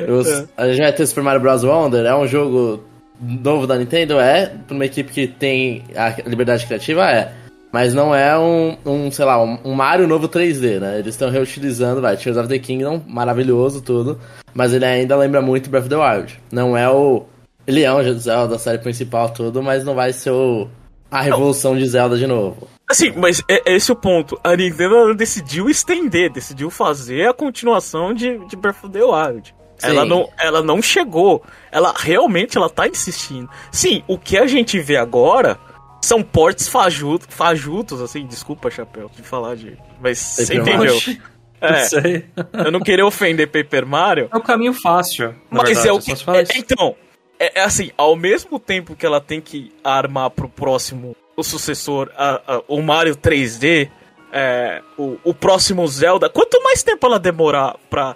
Os- 0.08 0.28
É. 0.28 0.44
A 0.56 0.68
gente 0.68 0.80
vai 0.82 0.92
ter 0.92 1.06
Super 1.06 1.22
Mario 1.22 1.40
Bros. 1.40 1.64
Wonder, 1.64 2.04
é 2.04 2.14
um 2.14 2.26
jogo 2.26 2.82
novo 3.20 3.66
da 3.66 3.76
Nintendo? 3.76 4.18
É. 4.18 4.46
Pra 4.66 4.74
uma 4.74 4.84
equipe 4.84 5.12
que 5.12 5.26
tem 5.26 5.84
a 5.96 6.10
liberdade 6.28 6.66
criativa? 6.66 7.08
É. 7.10 7.32
Mas 7.72 7.94
não 7.94 8.12
é 8.12 8.36
um, 8.36 8.76
um 8.84 9.10
sei 9.12 9.24
lá, 9.24 9.40
um, 9.42 9.56
um 9.64 9.72
Mario 9.74 10.08
novo 10.08 10.28
3D, 10.28 10.80
né? 10.80 10.98
Eles 10.98 11.14
estão 11.14 11.30
reutilizando, 11.30 12.00
vai, 12.00 12.16
Tears 12.16 12.36
of 12.36 12.48
the 12.48 12.58
Kingdom, 12.58 13.00
maravilhoso 13.06 13.80
tudo, 13.80 14.18
mas 14.52 14.74
ele 14.74 14.84
ainda 14.84 15.16
lembra 15.16 15.40
muito 15.40 15.70
Breath 15.70 15.84
of 15.84 15.88
the 15.88 15.96
Wild. 15.96 16.40
Não 16.50 16.76
é 16.76 16.90
o... 16.90 17.24
Ele 17.66 17.82
é 17.82 17.92
um 17.92 18.18
Zelda 18.18 18.54
da 18.54 18.58
série 18.58 18.78
principal, 18.78 19.30
tudo, 19.30 19.62
mas 19.62 19.84
não 19.84 19.94
vai 19.94 20.12
ser 20.12 20.30
o... 20.30 20.68
A 21.10 21.20
revolução 21.22 21.76
de 21.76 21.84
Zelda 21.88 22.16
de 22.16 22.26
novo. 22.26 22.68
Assim, 22.88 23.10
mas 23.16 23.42
é, 23.48 23.72
é 23.72 23.74
esse 23.76 23.90
o 23.90 23.96
ponto. 23.96 24.38
A 24.44 24.54
Nintendo 24.54 25.12
decidiu 25.14 25.68
estender, 25.68 26.30
decidiu 26.30 26.70
fazer 26.70 27.28
a 27.28 27.34
continuação 27.34 28.14
de, 28.14 28.38
de 28.46 28.56
Breath 28.56 28.84
of 28.84 28.92
the 28.92 29.02
Wild. 29.02 29.52
Sim. 29.78 29.86
Ela 29.88 30.04
não, 30.04 30.28
ela 30.38 30.62
não 30.62 30.80
chegou. 30.80 31.42
Ela 31.72 31.92
realmente 31.96 32.56
ela 32.56 32.70
tá 32.70 32.86
insistindo. 32.86 33.48
Sim, 33.72 34.04
o 34.06 34.16
que 34.16 34.38
a 34.38 34.46
gente 34.46 34.78
vê 34.78 34.96
agora 34.96 35.58
são 36.00 36.22
portes 36.22 36.68
fajutos, 36.68 37.26
fajutos 37.30 38.00
assim, 38.00 38.24
desculpa, 38.26 38.70
Chapéu, 38.70 39.10
de 39.14 39.22
falar 39.22 39.56
de. 39.56 39.76
Mas 40.00 40.18
você 40.18 40.56
Paper 40.58 40.74
entendeu? 40.74 40.94
Oxi, 40.94 41.20
É, 41.60 41.72
Não 41.72 41.78
sei. 41.88 42.24
eu 42.64 42.70
não 42.70 42.80
queria 42.80 43.04
ofender 43.04 43.46
Paper 43.50 43.84
Mario, 43.84 44.28
É 44.32 44.36
o 44.36 44.40
caminho 44.42 44.72
fácil. 44.72 45.28
na 45.50 45.62
mas 45.62 45.64
verdade, 45.70 45.88
é 45.88 45.92
o 45.92 45.98
que. 45.98 46.12
é- 46.12 46.58
então, 46.58 46.94
é, 47.40 47.60
é 47.60 47.64
assim, 47.64 47.90
ao 47.96 48.14
mesmo 48.14 48.58
tempo 48.58 48.94
que 48.94 49.04
ela 49.06 49.20
tem 49.20 49.40
que 49.40 49.72
armar 49.82 50.30
pro 50.30 50.48
próximo, 50.48 51.16
o 51.36 51.42
sucessor, 51.42 52.10
a- 52.16 52.40
a- 52.46 52.62
o 52.68 52.80
Mario 52.82 53.16
3D, 53.16 53.88
é, 54.32 54.82
o, 54.96 55.16
o 55.24 55.34
próximo 55.34 55.86
Zelda, 55.88 56.28
quanto 56.28 56.62
mais 56.62 56.82
tempo 56.82 57.04
ela 57.06 57.18
demorar 57.18 57.76
pra, 57.88 58.14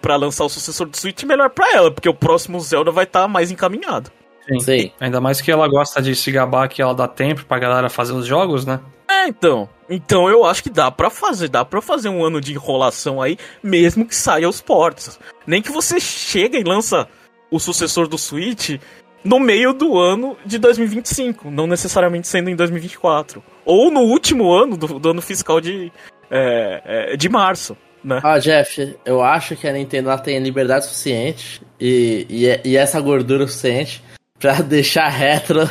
pra 0.00 0.14
lançar 0.16 0.44
o 0.44 0.48
sucessor 0.48 0.86
do 0.86 0.96
Switch, 0.96 1.22
melhor 1.24 1.50
pra 1.50 1.72
ela, 1.72 1.90
porque 1.90 2.08
o 2.08 2.14
próximo 2.14 2.60
Zelda 2.60 2.90
vai 2.92 3.04
estar 3.04 3.26
mais 3.26 3.50
encaminhado. 3.50 4.10
Sim. 4.48 4.60
Sim. 4.60 4.92
Ainda 5.00 5.20
mais 5.20 5.40
que 5.40 5.50
ela 5.50 5.66
gosta 5.66 6.00
de 6.00 6.14
se 6.14 6.30
gabar 6.30 6.68
que 6.68 6.80
ela 6.80 6.94
dá 6.94 7.08
tempo 7.08 7.44
pra 7.46 7.58
galera 7.58 7.88
fazer 7.88 8.12
os 8.12 8.24
jogos, 8.26 8.64
né? 8.64 8.78
É, 9.10 9.26
então. 9.26 9.68
Então 9.90 10.28
eu 10.28 10.44
acho 10.44 10.62
que 10.62 10.70
dá 10.70 10.88
pra 10.90 11.10
fazer, 11.10 11.48
dá 11.48 11.64
pra 11.64 11.80
fazer 11.82 12.08
um 12.10 12.24
ano 12.24 12.40
de 12.40 12.52
enrolação 12.52 13.20
aí, 13.20 13.36
mesmo 13.60 14.06
que 14.06 14.14
saia 14.14 14.48
os 14.48 14.60
ports. 14.60 15.18
Nem 15.46 15.60
que 15.62 15.72
você 15.72 15.98
chega 15.98 16.56
e 16.58 16.62
lança 16.62 17.08
o 17.50 17.58
sucessor 17.58 18.08
do 18.08 18.18
Switch 18.18 18.78
no 19.24 19.40
meio 19.40 19.72
do 19.72 19.98
ano 19.98 20.36
de 20.44 20.58
2025, 20.58 21.50
não 21.50 21.66
necessariamente 21.66 22.28
sendo 22.28 22.48
em 22.48 22.56
2024. 22.56 23.42
Ou 23.64 23.90
no 23.90 24.00
último 24.00 24.52
ano 24.52 24.76
do, 24.76 24.98
do 24.98 25.10
ano 25.10 25.20
fiscal 25.20 25.60
de, 25.60 25.92
é, 26.30 27.12
é, 27.12 27.16
de 27.16 27.28
março, 27.28 27.76
né? 28.02 28.20
Ah, 28.22 28.38
Jeff, 28.38 28.96
eu 29.04 29.22
acho 29.22 29.56
que 29.56 29.66
a 29.66 29.72
Nintendo 29.72 30.10
ela 30.10 30.18
tem 30.18 30.38
liberdade 30.38 30.86
suficiente 30.86 31.60
e, 31.80 32.26
e, 32.30 32.70
e 32.70 32.76
essa 32.76 33.00
gordura 33.00 33.46
suficiente 33.46 34.02
pra 34.38 34.60
deixar 34.62 35.06
a 35.06 35.10
retro 35.10 35.68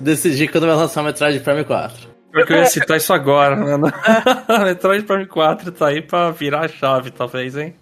decidir 0.00 0.48
quando 0.48 0.66
vai 0.66 0.76
lançar 0.76 1.00
o 1.02 1.04
Metroid 1.04 1.38
Prime 1.40 1.64
4. 1.64 2.12
Porque 2.32 2.52
eu 2.52 2.58
ia 2.58 2.66
citar 2.66 2.96
isso 2.96 3.12
agora, 3.12 3.54
mano. 3.54 3.92
Metroid 4.64 5.04
Prime 5.04 5.26
4 5.26 5.70
tá 5.72 5.88
aí 5.88 6.02
pra 6.02 6.30
virar 6.30 6.64
a 6.64 6.68
chave, 6.68 7.10
talvez, 7.10 7.56
hein? 7.56 7.74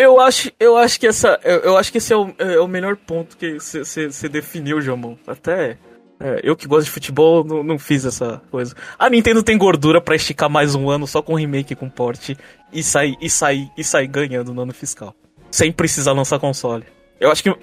Eu 0.00 0.20
acho, 0.20 0.50
eu 0.58 0.76
acho 0.76 0.98
que 0.98 1.06
essa, 1.06 1.38
eu, 1.44 1.58
eu 1.60 1.76
acho 1.76 1.92
que 1.92 1.98
esse 1.98 2.12
é 2.12 2.16
o, 2.16 2.32
é 2.38 2.58
o 2.58 2.66
melhor 2.66 2.96
ponto 2.96 3.36
que 3.36 3.58
você 3.58 4.28
definiu, 4.28 4.80
Jamon. 4.80 5.16
Até 5.26 5.76
é, 6.18 6.40
eu 6.42 6.56
que 6.56 6.66
gosto 6.66 6.86
de 6.86 6.90
futebol 6.90 7.44
não, 7.44 7.62
não 7.62 7.78
fiz 7.78 8.04
essa 8.04 8.40
coisa. 8.50 8.74
A 8.98 9.10
Nintendo 9.10 9.42
tem 9.42 9.58
gordura 9.58 10.00
pra 10.00 10.14
esticar 10.16 10.48
mais 10.48 10.74
um 10.74 10.88
ano 10.88 11.06
só 11.06 11.20
com 11.20 11.34
remake 11.34 11.72
e 11.74 11.76
com 11.76 11.88
port 11.90 12.30
e 12.72 12.82
sair 12.82 13.16
e 13.20 13.28
sair 13.28 13.68
e 13.76 13.84
sair 13.84 14.06
ganhando 14.06 14.54
no 14.54 14.62
ano 14.62 14.72
fiscal, 14.72 15.14
sem 15.50 15.70
precisar 15.70 16.12
lançar 16.12 16.38
console. 16.38 16.84
Eu 17.18 17.30
acho 17.30 17.42
que 17.42 17.50
uh, 17.50 17.56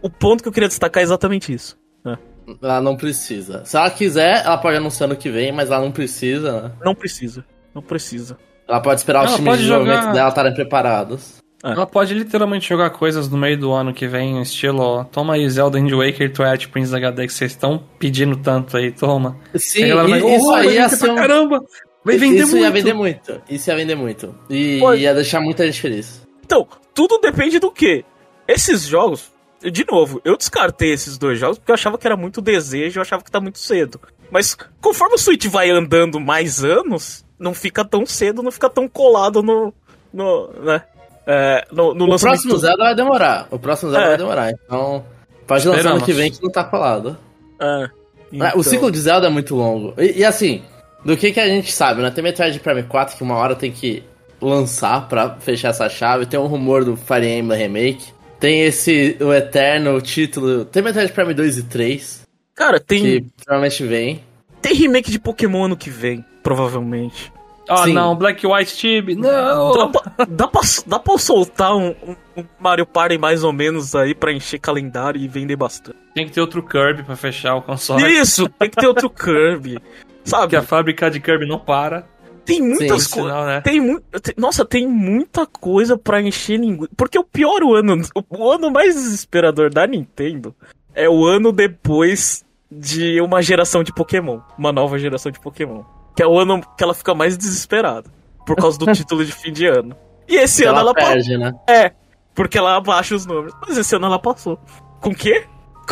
o 0.00 0.08
ponto 0.08 0.42
que 0.42 0.48
eu 0.48 0.52
queria 0.52 0.68
destacar 0.68 1.02
é 1.02 1.04
exatamente 1.04 1.52
isso. 1.52 1.76
né? 2.02 2.16
Ela 2.62 2.80
não 2.80 2.96
precisa. 2.96 3.64
Se 3.66 3.76
ela 3.76 3.90
quiser, 3.90 4.44
ela 4.46 4.56
pode 4.56 4.76
anunciar 4.78 5.10
ano 5.10 5.18
que 5.18 5.30
vem, 5.30 5.52
mas 5.52 5.70
ela 5.70 5.82
não 5.84 5.92
precisa, 5.92 6.62
né? 6.62 6.72
Não 6.82 6.94
precisa, 6.94 7.44
não 7.74 7.82
precisa. 7.82 8.38
Ela 8.66 8.80
pode 8.80 9.00
esperar 9.00 9.26
os 9.26 9.34
times 9.34 9.52
de 9.54 9.58
desenvolvimento 9.58 10.00
jogar- 10.00 10.12
dela 10.14 10.28
estarem 10.30 10.54
preparados. 10.54 11.41
É. 11.62 11.70
Ela 11.70 11.86
pode 11.86 12.12
literalmente 12.12 12.68
jogar 12.68 12.90
coisas 12.90 13.28
no 13.28 13.38
meio 13.38 13.56
do 13.56 13.72
ano 13.72 13.94
que 13.94 14.08
vem, 14.08 14.40
estilo, 14.42 14.80
ó, 14.82 15.04
toma 15.04 15.34
aí 15.34 15.48
Zelda 15.48 15.78
Wind 15.78 15.92
Waker 15.92 16.32
Twilight 16.32 16.68
Prince 16.68 16.94
HD 16.94 17.26
que 17.26 17.32
vocês 17.32 17.52
estão 17.52 17.82
pedindo 17.98 18.36
tanto 18.36 18.76
aí, 18.76 18.90
toma. 18.90 19.38
Sim, 19.54 19.94
vai, 19.94 20.18
isso 20.36 20.46
"Oh, 20.48 20.54
aí 20.54 20.66
vai 20.66 20.74
ia 20.74 20.82
vender 20.84 20.96
ser 20.96 21.04
pra 21.04 21.12
um... 21.12 21.16
caramba! 21.16 21.64
Vai 22.04 22.16
vender 22.18 22.42
Isso 22.42 22.50
muito! 22.50 22.64
ia 22.64 22.70
vender 22.72 22.94
muito. 22.94 23.42
Isso 23.48 23.70
ia 23.70 23.76
vender 23.76 23.94
muito. 23.94 24.34
E 24.50 24.78
Pode. 24.80 25.02
ia 25.02 25.14
deixar 25.14 25.40
muita 25.40 25.64
gente 25.64 25.80
feliz. 25.80 26.26
Então, 26.44 26.66
tudo 26.92 27.18
depende 27.18 27.60
do 27.60 27.70
que. 27.70 28.04
Esses 28.48 28.82
jogos, 28.82 29.30
de 29.62 29.86
novo, 29.88 30.20
eu 30.24 30.36
descartei 30.36 30.92
esses 30.92 31.16
dois 31.16 31.38
jogos 31.38 31.58
porque 31.58 31.70
eu 31.70 31.74
achava 31.74 31.96
que 31.96 32.04
era 32.04 32.16
muito 32.16 32.40
desejo, 32.40 32.98
eu 32.98 33.02
achava 33.02 33.22
que 33.22 33.30
tá 33.30 33.40
muito 33.40 33.60
cedo. 33.60 34.00
Mas 34.32 34.56
conforme 34.80 35.14
o 35.14 35.18
Switch 35.18 35.46
vai 35.46 35.70
andando 35.70 36.18
mais 36.18 36.64
anos, 36.64 37.24
não 37.38 37.54
fica 37.54 37.84
tão 37.84 38.04
cedo, 38.04 38.42
não 38.42 38.50
fica 38.50 38.68
tão 38.68 38.88
colado 38.88 39.40
no. 39.40 39.72
no 40.12 40.48
né? 40.60 40.82
É, 41.26 41.64
no, 41.72 41.94
no 41.94 42.14
O 42.14 42.18
próximo 42.18 42.56
Zelda 42.58 42.84
vai 42.84 42.94
demorar. 42.94 43.46
O 43.50 43.58
próximo 43.58 43.90
Zelda 43.90 44.06
É. 44.06 44.08
vai 44.10 44.18
demorar. 44.18 44.50
Então, 44.50 45.04
pode 45.46 45.66
lançar 45.68 45.80
ano 45.80 45.98
Esperamos. 45.98 46.04
que 46.04 46.12
vem 46.12 46.30
que 46.32 46.42
não 46.42 46.50
tá 46.50 46.64
colado. 46.64 47.16
É, 47.60 47.64
Ah, 47.64 47.90
então- 48.32 48.52
O 48.56 48.62
ciclo 48.64 48.90
de 48.90 48.98
Zelda 49.00 49.26
é 49.26 49.30
muito 49.30 49.54
longo. 49.54 49.94
E, 49.98 50.18
e 50.20 50.24
assim, 50.24 50.62
do 51.04 51.16
que 51.16 51.30
que 51.32 51.38
a 51.40 51.46
gente 51.46 51.70
sabe, 51.72 52.02
né? 52.02 52.10
Tem 52.10 52.24
Metroid 52.24 52.58
Prime 52.60 52.82
4 52.84 53.16
que 53.16 53.22
uma 53.22 53.36
hora 53.36 53.54
tem 53.54 53.70
que 53.70 54.02
lançar 54.40 55.08
pra 55.08 55.36
fechar 55.38 55.68
essa 55.68 55.88
chave. 55.88 56.26
Tem 56.26 56.40
um 56.40 56.46
rumor 56.46 56.84
do 56.84 56.96
Fire 56.96 57.26
Emblem 57.26 57.58
Remake. 57.58 58.06
Tem 58.40 58.62
esse, 58.62 59.16
o 59.20 59.32
eterno 59.32 60.00
título. 60.00 60.64
Tem 60.64 60.82
Metroid 60.82 61.12
Prime 61.12 61.32
2 61.34 61.58
e 61.58 61.62
3, 61.64 62.22
Cara, 62.54 62.80
tem, 62.80 63.00
que 63.02 63.26
provavelmente 63.44 63.84
vem. 63.84 64.20
tem 64.60 64.74
remake 64.74 65.10
de 65.12 65.20
Pokémon 65.20 65.64
ano 65.66 65.76
que 65.76 65.88
vem, 65.90 66.24
provavelmente. 66.42 67.32
Ah, 67.72 67.84
Sim. 67.84 67.92
não, 67.94 68.14
Black 68.16 68.46
White 68.46 68.76
Tib, 68.76 69.14
Dá 69.20 69.54
não! 69.54 69.72
pra, 69.92 70.24
dá, 70.28 70.48
pra, 70.48 70.60
dá 70.86 70.98
pra 70.98 71.18
soltar 71.18 71.74
um, 71.76 71.94
um- 72.36 72.44
Mario 72.58 72.84
Party 72.86 73.16
mais 73.18 73.42
ou 73.44 73.52
menos 73.52 73.94
aí 73.94 74.14
pra 74.14 74.32
encher 74.32 74.58
calendário 74.58 75.20
e 75.20 75.26
vender 75.28 75.56
bastante. 75.56 75.96
Tem 76.14 76.26
que 76.26 76.32
ter 76.32 76.40
outro 76.40 76.62
Kirby 76.62 77.02
pra 77.02 77.16
fechar 77.16 77.54
o 77.54 77.62
console. 77.62 78.06
Isso, 78.06 78.48
tem 78.48 78.68
que 78.70 78.76
ter 78.76 78.86
outro 78.86 79.08
Kirby. 79.08 79.78
Sabe? 80.24 80.50
Que 80.50 80.56
a 80.56 80.62
fábrica 80.62 81.10
de 81.10 81.20
Kirby 81.20 81.46
não 81.46 81.58
para. 81.58 82.06
Tem 82.44 82.60
muitas 82.60 83.06
coisas. 83.06 83.46
né? 83.46 83.60
Tem 83.60 83.80
mu 83.80 84.00
Nossa, 84.36 84.64
tem 84.64 84.86
muita 84.86 85.46
coisa 85.46 85.96
pra 85.96 86.20
encher 86.20 86.58
linguiça. 86.58 86.90
Porque 86.96 87.18
o 87.18 87.24
pior 87.24 87.62
ano, 87.76 88.02
o 88.28 88.50
ano 88.50 88.70
mais 88.70 88.94
desesperador 88.96 89.70
da 89.70 89.86
Nintendo 89.86 90.54
é 90.94 91.08
o 91.08 91.24
ano 91.24 91.52
depois 91.52 92.44
de 92.70 93.20
uma 93.20 93.40
geração 93.42 93.82
de 93.84 93.92
Pokémon. 93.94 94.40
Uma 94.58 94.72
nova 94.72 94.98
geração 94.98 95.30
de 95.30 95.38
Pokémon. 95.38 95.82
Que 96.16 96.22
é 96.22 96.26
o 96.26 96.38
ano 96.38 96.60
que 96.76 96.82
ela 96.84 96.94
fica 96.94 97.14
mais 97.14 97.36
desesperada. 97.36 98.10
Por 98.46 98.56
causa 98.56 98.78
do 98.78 98.86
título 98.92 99.24
de 99.24 99.32
fim 99.32 99.52
de 99.52 99.66
ano. 99.66 99.96
E 100.28 100.36
esse 100.36 100.64
ano 100.64 100.78
Ela 100.78 100.94
perde, 100.94 101.36
né? 101.36 101.52
É, 101.68 101.92
porque 102.34 102.56
ela 102.58 102.76
abaixa 102.76 103.14
os 103.14 103.26
números. 103.26 103.54
Mas 103.66 103.76
esse 103.76 103.94
ano 103.96 104.06
ela 104.06 104.18
passou. 104.18 104.58
Com 105.00 105.10
o 105.10 105.14
quê? 105.14 105.44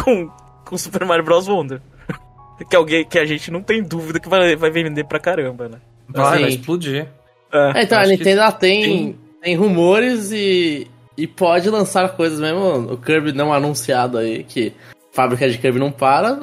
Com, 0.03 0.29
com 0.65 0.79
Super 0.79 1.05
Mario 1.05 1.25
Bros. 1.25 1.49
Wonder. 1.49 1.81
que, 2.69 2.77
alguém, 2.77 3.05
que 3.05 3.19
a 3.19 3.25
gente 3.27 3.51
não 3.51 3.63
tem 3.63 3.83
dúvida 3.83 4.21
que 4.21 4.29
vai, 4.29 4.55
vai 4.57 4.71
vender 4.71 5.05
pra 5.05 5.19
caramba, 5.19 5.69
né? 5.69 5.79
Vai, 6.09 6.41
vai 6.41 6.49
explodir. 6.51 7.07
É. 7.53 7.73
É, 7.81 7.83
então, 7.83 7.99
a 7.99 8.07
Nintendo 8.07 8.41
ela 8.43 8.53
tem, 8.53 8.83
tem- 8.83 9.19
tem 9.43 9.57
rumores 9.57 10.31
e, 10.33 10.87
e 11.17 11.27
pode 11.27 11.69
lançar 11.71 12.11
coisas 12.11 12.39
mesmo. 12.41 12.93
O 12.93 12.97
Kirby 12.97 13.33
não 13.33 13.53
anunciado 13.53 14.19
aí, 14.19 14.45
que 14.45 14.73
fábrica 15.13 15.49
de 15.51 15.59
Kirby 15.59 15.79
não 15.79 15.91
para. 15.91 16.39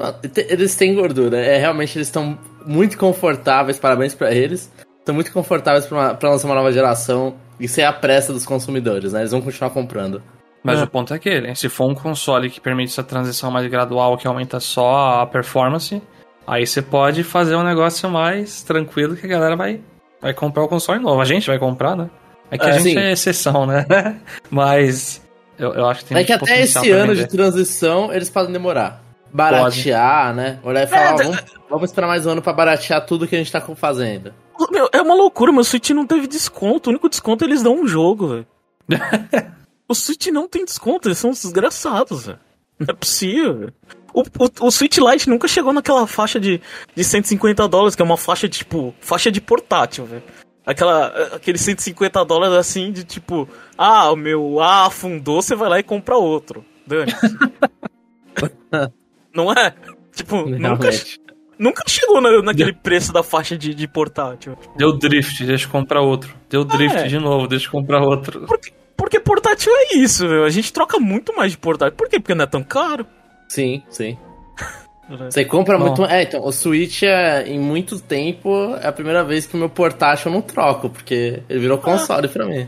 Eles 0.50 0.76
têm 0.76 0.96
gordura. 0.96 1.38
É, 1.38 1.58
realmente 1.58 1.98
eles 1.98 2.08
estão 2.08 2.38
muito 2.68 2.98
confortáveis, 2.98 3.80
parabéns 3.80 4.14
pra 4.14 4.32
eles. 4.32 4.72
Estão 5.00 5.16
muito 5.16 5.32
confortáveis 5.32 5.86
pra 5.86 6.18
lançar 6.30 6.48
uma 6.48 6.56
nova 6.56 6.72
geração 6.72 7.36
e 7.60 7.68
ser 7.68 7.84
a 7.84 7.94
pressa 7.94 8.34
dos 8.34 8.46
consumidores, 8.46 9.14
né? 9.14 9.22
Eles 9.22 9.32
vão 9.32 9.42
continuar 9.42 9.70
comprando. 9.72 10.22
Mas 10.64 10.80
É. 10.80 10.84
o 10.84 10.88
ponto 10.88 11.14
é 11.14 11.16
aquele, 11.18 11.56
se 11.56 11.70
for 11.70 11.90
um 11.90 11.96
console 11.96 12.50
que 12.50 12.60
permite 12.60 12.92
essa 12.92 13.04
transição 13.04 13.50
mais 13.50 13.66
gradual, 13.68 14.18
que 14.18 14.28
aumenta 14.28 14.60
só 14.60 15.22
a 15.22 15.26
performance, 15.26 16.02
aí 16.46 16.68
você 16.68 16.82
pode 16.82 17.24
fazer 17.24 17.56
um 17.56 17.64
negócio 17.64 18.10
mais 18.10 18.64
tranquilo 18.64 19.16
que 19.16 19.26
a 19.26 19.30
galera 19.30 19.56
vai, 19.56 19.80
vai 20.22 20.34
comprar 20.34 20.64
o 20.64 20.68
console 20.68 21.00
novo. 21.00 21.22
A 21.22 21.26
gente 21.26 21.48
vai 21.48 21.58
comprar, 21.58 21.96
né? 21.96 22.10
É 22.52 22.58
que 22.58 22.66
É, 22.66 22.70
a 22.70 22.72
gente 22.74 22.92
sim. 22.92 22.98
é 22.98 23.12
exceção, 23.14 23.66
né? 23.66 23.86
Mas 24.52 25.22
eu, 25.58 25.74
eu 25.74 25.86
acho 25.88 26.02
que 26.02 26.08
tem 26.10 26.18
É 26.18 26.24
que 26.24 26.34
até 26.34 26.62
esse 26.62 26.92
ano 26.92 27.16
de 27.16 27.28
transição 27.28 28.12
eles 28.14 28.30
podem 28.30 28.52
demorar. 28.52 29.02
Baratear, 29.34 30.34
né? 30.34 30.60
Olhar 30.64 30.84
e 30.84 30.88
falar, 30.88 31.04
É, 31.04 31.14
ó, 31.14 31.18
vamos, 31.18 31.44
vamos 31.70 31.90
esperar 31.90 32.08
mais 32.08 32.26
um 32.26 32.32
ano 32.32 32.42
pra 32.42 32.54
baratear 32.54 33.06
tudo 33.06 33.28
que 33.28 33.36
a 33.36 33.40
gente 33.40 33.52
tá 33.52 33.62
fazendo. 33.62 34.34
Meu, 34.72 34.90
é 34.92 35.02
uma 35.02 35.14
loucura, 35.14 35.52
meu 35.52 35.64
Switch 35.64 35.90
não 35.92 36.06
teve 36.06 36.28
desconto. 36.28 36.90
O 36.90 36.92
único 36.92 37.10
desconto 37.10 37.44
é 37.44 37.48
eles 37.48 37.62
dão 37.62 37.82
um 37.82 37.88
jogo, 37.88 38.28
velho. 38.28 38.48
o 39.88 39.94
Switch 39.94 40.28
não 40.28 40.48
tem 40.48 40.66
desconto, 40.66 41.08
eles 41.08 41.18
são 41.18 41.32
desgraçados, 41.32 42.26
velho. 42.26 42.40
Não 42.80 42.88
é 42.90 42.94
possível. 42.94 43.72
O, 44.14 44.22
o, 44.22 44.68
o 44.68 44.72
Switch 44.72 44.98
Lite 44.98 45.30
nunca 45.30 45.48
chegou 45.48 45.74
naquela 45.74 46.08
faixa 46.08 46.40
de, 46.40 46.62
de 46.96 47.04
150 47.04 47.68
dólares, 47.68 47.96
que 47.96 48.02
é 48.02 48.06
uma 48.06 48.18
faixa 48.18 48.48
de, 48.48 48.60
tipo, 48.60 48.96
faixa 49.00 49.32
de 49.32 49.40
portátil, 49.42 50.06
velho. 50.06 50.24
Aquela, 50.66 51.08
aquele 51.34 51.58
150 51.58 52.26
dólares 52.26 52.56
assim 52.56 52.92
de 52.92 53.06
tipo, 53.06 53.48
ah, 53.78 54.12
o 54.12 54.18
meu 54.18 54.60
A 54.60 54.88
afundou, 54.88 55.42
você 55.42 55.56
vai 55.56 55.70
lá 55.70 55.80
e 55.80 55.84
compra 55.84 56.18
outro. 56.18 56.66
Dane. 56.86 57.14
não 59.38 59.52
é? 59.54 59.74
Tipo, 60.18 60.38
nunca, 60.50 60.58
Realmente. 60.90 61.22
nunca 61.60 61.84
chegou 61.88 62.20
na- 62.20 62.42
naquele 62.42 62.74
preço 62.74 63.14
da 63.14 63.22
faixa 63.22 63.56
de, 63.56 63.74
de 63.76 63.88
portátil. 63.88 64.58
Deu 64.76 64.98
drift, 64.98 65.46
deixa 65.46 65.68
eu 65.68 65.70
comprar 65.72 66.02
outro. 66.02 66.34
Deu 66.50 66.66
drift 66.66 66.98
É. 66.98 67.08
de 67.08 67.20
novo, 67.20 67.48
deixa 67.48 67.68
eu 67.68 67.72
comprar 67.72 68.02
outro. 68.02 68.42
Porque, 68.48 68.74
porque 68.98 69.20
portátil 69.20 69.72
é 69.72 69.98
isso, 69.98 70.28
meu. 70.28 70.44
A 70.44 70.50
gente 70.50 70.74
troca 70.74 71.00
muito 71.00 71.36
mais 71.36 71.52
de 71.52 71.58
portátil. 71.60 71.96
Por 71.96 72.10
quê? 72.10 72.20
Porque 72.20 72.34
não 72.34 72.44
é 72.46 72.48
tão 72.48 72.64
caro. 72.64 73.06
Sim, 73.48 73.84
sim. 73.90 74.18
né? 75.08 75.30
Você 75.30 75.46
compra 75.46 75.78
Não. 75.78 75.86
muito. 75.86 76.04
É, 76.06 76.24
então, 76.24 76.44
o 76.44 76.52
Switch 76.52 77.04
é, 77.04 77.48
em 77.48 77.60
muito 77.60 78.00
tempo, 78.00 78.76
é 78.82 78.88
a 78.88 78.92
primeira 78.92 79.24
vez 79.24 79.46
que 79.46 79.56
o 79.56 79.60
meu 79.60 79.70
portátil 79.70 80.30
eu 80.32 80.34
não 80.34 80.42
troco, 80.42 80.90
porque 80.90 81.44
ele 81.48 81.60
virou 81.60 81.78
console 81.78 82.28
pra 82.28 82.44
mim. 82.48 82.68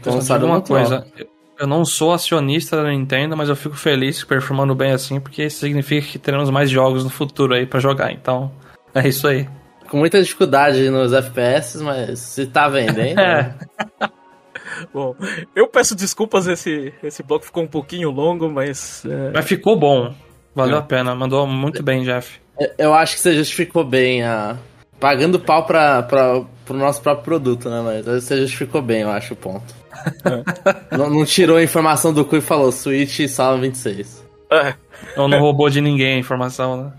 Só 0.00 0.12
console 0.12 0.44
uma 0.44 0.60
coisa, 0.60 1.04
eu- 1.18 1.26
eu 1.58 1.66
não 1.66 1.84
sou 1.84 2.12
acionista 2.12 2.76
da 2.82 2.90
Nintendo, 2.90 3.36
mas 3.36 3.48
eu 3.48 3.56
fico 3.56 3.76
feliz 3.76 4.22
performando 4.24 4.74
bem 4.74 4.92
assim, 4.92 5.20
porque 5.20 5.44
isso 5.44 5.60
significa 5.60 6.06
que 6.06 6.18
teremos 6.18 6.50
mais 6.50 6.70
jogos 6.70 7.04
no 7.04 7.10
futuro 7.10 7.54
aí 7.54 7.66
pra 7.66 7.80
jogar. 7.80 8.12
Então, 8.12 8.50
é 8.94 9.06
isso 9.08 9.26
aí. 9.26 9.48
Com 9.88 9.98
muita 9.98 10.20
dificuldade 10.22 10.88
nos 10.90 11.12
FPS, 11.12 11.82
mas 11.82 12.18
se 12.18 12.46
tá 12.46 12.68
vendendo. 12.68 13.18
É. 13.20 13.54
Bom, 14.92 15.14
eu 15.54 15.68
peço 15.68 15.94
desculpas, 15.94 16.46
esse, 16.48 16.92
esse 17.02 17.22
bloco 17.22 17.44
ficou 17.44 17.62
um 17.62 17.66
pouquinho 17.68 18.10
longo, 18.10 18.50
mas. 18.50 19.04
é, 19.04 19.30
Mas 19.32 19.44
ficou 19.44 19.78
bom. 19.78 20.12
Valeu 20.54 20.76
É. 20.76 20.78
a 20.80 20.82
pena. 20.82 21.14
Mandou 21.14 21.46
muito 21.46 21.82
bem, 21.82 22.02
Jeff. 22.02 22.40
Eu 22.78 22.92
acho 22.94 23.14
que 23.14 23.20
você 23.20 23.34
justificou 23.36 23.84
bem 23.84 24.22
a. 24.24 24.56
Pagando 24.98 25.38
pau 25.38 25.64
pra, 25.64 26.02
pra, 26.02 26.42
pro 26.64 26.76
nosso 26.76 27.00
próprio 27.02 27.24
produto, 27.24 27.68
né? 27.68 27.80
Mas 27.82 28.04
você 28.04 28.36
justificou 28.40 28.82
bem, 28.82 29.02
eu 29.02 29.10
acho 29.10 29.34
o 29.34 29.36
ponto. 29.36 29.74
não, 30.90 31.10
não 31.10 31.24
tirou 31.24 31.56
a 31.56 31.62
informação 31.62 32.12
do 32.12 32.24
cu 32.24 32.36
e 32.36 32.40
falou 32.40 32.72
Switch 32.72 33.26
sala 33.28 33.58
26. 33.58 34.24
é. 34.50 34.74
Eu 35.16 35.28
não 35.28 35.38
roubou 35.38 35.68
de 35.68 35.80
ninguém 35.80 36.14
a 36.14 36.18
informação, 36.18 36.84
né? 36.84 36.92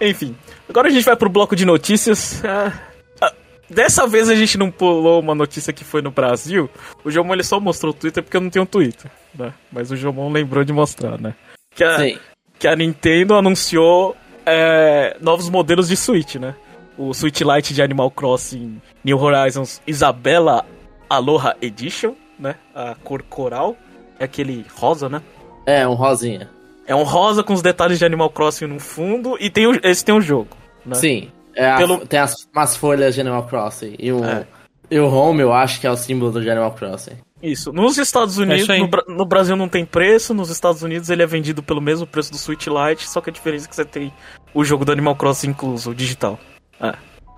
Enfim, 0.00 0.36
agora 0.68 0.88
a 0.88 0.90
gente 0.90 1.04
vai 1.04 1.16
pro 1.16 1.28
bloco 1.28 1.56
de 1.56 1.64
notícias. 1.64 2.42
Ah, 2.44 2.72
ah, 3.20 3.32
dessa 3.68 4.06
vez 4.06 4.28
a 4.28 4.34
gente 4.34 4.56
não 4.56 4.70
pulou 4.70 5.20
uma 5.20 5.34
notícia 5.34 5.72
que 5.72 5.84
foi 5.84 6.00
no 6.00 6.10
Brasil. 6.10 6.70
O 7.04 7.10
Jomon 7.10 7.34
ele 7.34 7.42
só 7.42 7.58
mostrou 7.58 7.92
o 7.92 7.94
Twitter 7.94 8.22
porque 8.22 8.36
eu 8.36 8.40
não 8.40 8.50
tenho 8.50 8.66
Twitter, 8.66 9.10
né? 9.34 9.52
Mas 9.72 9.90
o 9.90 9.96
Jomon 9.96 10.30
lembrou 10.30 10.64
de 10.64 10.72
mostrar, 10.72 11.20
né? 11.20 11.34
Que 11.74 11.84
a, 11.84 11.98
Sim. 11.98 12.18
que 12.58 12.68
a 12.68 12.76
Nintendo 12.76 13.34
anunciou 13.34 14.16
é, 14.46 15.16
novos 15.20 15.48
modelos 15.48 15.88
de 15.88 15.96
Switch, 15.96 16.36
né? 16.36 16.54
O 17.02 17.14
Switch 17.14 17.40
Lite 17.40 17.72
de 17.72 17.80
Animal 17.82 18.10
Crossing 18.10 18.80
New 19.02 19.18
Horizons 19.18 19.80
Isabella 19.86 20.66
Aloha 21.08 21.56
Edition, 21.62 22.14
né? 22.38 22.56
A 22.74 22.94
cor 23.02 23.22
coral. 23.22 23.76
É 24.18 24.24
aquele 24.24 24.66
rosa, 24.76 25.08
né? 25.08 25.22
É, 25.64 25.88
um 25.88 25.94
rosinha. 25.94 26.50
É 26.86 26.94
um 26.94 27.02
rosa 27.04 27.42
com 27.42 27.54
os 27.54 27.62
detalhes 27.62 27.98
de 27.98 28.04
Animal 28.04 28.28
Crossing 28.30 28.66
no 28.66 28.78
fundo 28.78 29.36
e 29.40 29.48
tem 29.48 29.66
o, 29.66 29.80
esse 29.82 30.04
tem 30.04 30.14
o 30.14 30.20
jogo, 30.20 30.48
né? 30.84 30.94
Sim. 30.94 31.30
É 31.54 31.70
a- 31.70 31.76
Pelo- 31.78 32.06
Tem 32.06 32.20
as, 32.20 32.34
umas 32.54 32.76
folhas 32.76 33.14
de 33.14 33.20
Animal 33.20 33.44
Crossing. 33.46 33.94
E 33.98 34.12
o, 34.12 34.24
É. 34.24 34.46
e 34.90 34.98
o 34.98 35.08
Home, 35.08 35.40
eu 35.40 35.52
acho 35.52 35.80
que 35.80 35.86
é 35.86 35.90
o 35.90 35.96
símbolo 35.96 36.38
de 36.40 36.50
Animal 36.50 36.72
Crossing. 36.72 37.16
Isso. 37.42 37.72
Nos 37.72 37.96
Estados 37.96 38.36
Unidos, 38.36 38.62
isso 38.64 38.72
aí. 38.72 38.80
no, 38.80 39.14
no 39.16 39.24
Brasil 39.24 39.56
não 39.56 39.68
tem 39.68 39.84
preço, 39.86 40.34
nos 40.34 40.50
Estados 40.50 40.82
Unidos 40.82 41.08
ele 41.08 41.22
é 41.22 41.26
vendido 41.26 41.62
pelo 41.62 41.80
mesmo 41.80 42.06
preço 42.06 42.30
do 42.30 42.36
Switch 42.36 42.66
Lite, 42.66 43.08
só 43.08 43.20
que 43.22 43.30
a 43.30 43.32
diferença 43.32 43.64
é 43.66 43.68
que 43.68 43.74
você 43.74 43.84
tem 43.86 44.12
o 44.52 44.62
jogo 44.64 44.84
do 44.84 44.92
Animal 44.92 45.16
Crossing 45.16 45.48
incluso, 45.48 45.90
o 45.90 45.94
digital. 45.94 46.38
É. 46.80 46.92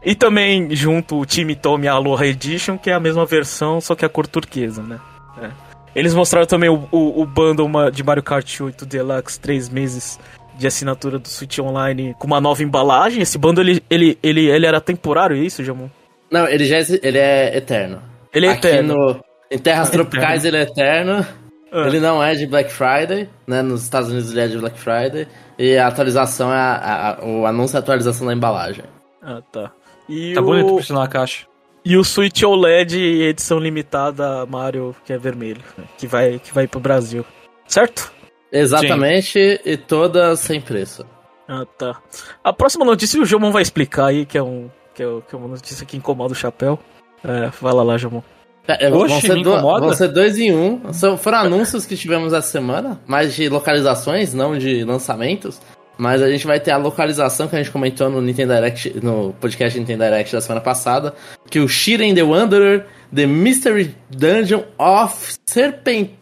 E 0.04 0.14
também 0.14 0.74
junto 0.74 1.20
o 1.20 1.24
Time 1.26 1.54
Tome 1.54 1.86
Aloha 1.88 2.26
Edition, 2.26 2.76
que 2.76 2.90
é 2.90 2.94
a 2.94 3.00
mesma 3.00 3.24
versão, 3.24 3.80
só 3.80 3.94
que 3.94 4.04
a 4.04 4.08
cor 4.08 4.26
turquesa, 4.26 4.82
né? 4.82 4.98
É. 5.40 5.50
Eles 5.94 6.14
mostraram 6.14 6.46
também 6.46 6.68
o, 6.70 6.88
o, 6.90 7.22
o 7.22 7.26
bundle 7.26 7.68
de 7.90 8.02
Mario 8.02 8.22
Kart 8.22 8.60
8 8.60 8.84
Deluxe, 8.86 9.38
3 9.38 9.68
meses 9.68 10.18
de 10.58 10.66
assinatura 10.66 11.18
do 11.18 11.28
Switch 11.28 11.58
Online 11.58 12.14
com 12.18 12.26
uma 12.26 12.40
nova 12.40 12.62
embalagem. 12.62 13.22
Esse 13.22 13.36
bundle, 13.38 13.62
ele, 13.64 13.82
ele, 13.90 14.18
ele, 14.22 14.46
ele 14.50 14.66
era 14.66 14.80
temporário, 14.80 15.36
é 15.36 15.40
isso, 15.40 15.62
Jamon? 15.62 15.88
Não, 16.30 16.48
ele 16.48 16.64
já 16.64 16.78
é, 16.78 16.84
ele 17.02 17.18
é 17.18 17.56
eterno. 17.56 18.02
Ele 18.32 18.46
é 18.46 18.50
Aqui 18.52 18.66
eterno. 18.66 18.94
no- 18.94 19.24
em 19.50 19.58
terras 19.58 19.90
tropicais 19.90 20.44
ele 20.46 20.56
é 20.56 20.62
eterno. 20.62 21.26
Ah. 21.70 21.86
Ele 21.86 22.00
não 22.00 22.22
é 22.22 22.34
de 22.34 22.46
Black 22.46 22.72
Friday, 22.72 23.28
né? 23.46 23.60
Nos 23.62 23.82
Estados 23.82 24.08
Unidos 24.10 24.30
ele 24.32 24.40
é 24.40 24.48
de 24.48 24.56
Black 24.58 24.78
Friday. 24.80 25.28
E 25.58 25.76
a 25.76 25.86
atualização 25.88 26.50
é 26.52 26.56
a- 26.56 27.18
a- 27.20 27.24
o 27.24 27.46
anúncio 27.46 27.76
é 27.76 27.78
a 27.78 27.80
atualização 27.80 28.26
da 28.26 28.32
embalagem. 28.32 28.84
Ah, 29.22 29.40
tá. 29.52 29.70
E 30.08 30.34
Tá 30.34 30.40
o... 30.40 30.44
bonito 30.44 30.68
por 30.68 30.84
sinal 30.84 31.02
a 31.02 31.08
caixa. 31.08 31.46
E 31.84 31.96
o 31.96 32.04
Switch 32.04 32.42
OLED 32.42 32.96
edição 33.22 33.58
limitada 33.58 34.46
Mario, 34.46 34.94
que 35.04 35.12
é 35.12 35.18
vermelho, 35.18 35.62
que 35.98 36.06
vai, 36.06 36.38
que 36.38 36.52
vai 36.54 36.66
pro 36.68 36.78
Brasil. 36.80 37.24
Certo? 37.66 38.12
Exatamente, 38.52 39.60
e 39.64 39.76
todas 39.76 40.38
sem 40.40 40.60
preço. 40.60 41.04
Ah, 41.48 41.64
tá. 41.78 42.00
A 42.44 42.52
próxima 42.52 42.84
notícia 42.84 43.20
o 43.20 43.24
Jomon 43.24 43.50
vai 43.50 43.62
explicar 43.62 44.06
aí, 44.06 44.24
que 44.24 44.38
é, 44.38 44.42
um, 44.42 44.70
que 44.94 45.02
é, 45.02 45.06
que 45.28 45.34
é 45.34 45.38
uma 45.38 45.48
notícia 45.48 45.84
que 45.84 45.96
incomoda 45.96 46.32
o 46.32 46.36
chapéu. 46.36 46.78
É, 47.24 47.50
fala 47.50 47.82
lá, 47.82 47.96
Jomon. 47.98 48.22
É, 48.68 48.86
é, 48.86 48.90
vão, 48.90 49.00
Oxe, 49.00 49.22
ser 49.22 49.34
me 49.34 49.42
do- 49.42 49.50
incomoda? 49.50 49.86
vão 49.86 49.94
ser 49.94 50.08
dois 50.08 50.38
em 50.38 50.54
um. 50.54 50.92
São, 50.92 51.16
foram 51.18 51.38
anúncios 51.38 51.84
que 51.84 51.96
tivemos 51.96 52.32
essa 52.32 52.46
semana, 52.46 53.00
mais 53.06 53.34
de 53.34 53.48
localizações, 53.48 54.32
não 54.32 54.56
de 54.56 54.84
lançamentos. 54.84 55.60
Mas 55.98 56.22
a 56.22 56.30
gente 56.30 56.46
vai 56.46 56.58
ter 56.58 56.70
a 56.70 56.76
localização 56.78 57.46
que 57.48 57.54
a 57.54 57.58
gente 57.58 57.70
comentou 57.70 58.08
no 58.10 58.20
Nintendo 58.20 58.54
Direct, 58.54 58.98
no 59.04 59.34
podcast 59.40 59.78
Nintendo 59.78 60.04
Direct 60.04 60.32
da 60.32 60.40
semana 60.40 60.60
passada, 60.60 61.14
que 61.50 61.60
o 61.60 61.68
Shiren 61.68 62.14
the 62.14 62.22
Wanderer, 62.22 62.86
The 63.14 63.26
Mystery 63.26 63.94
Dungeon 64.10 64.62
of 64.78 65.34
Serpentine 65.46 66.16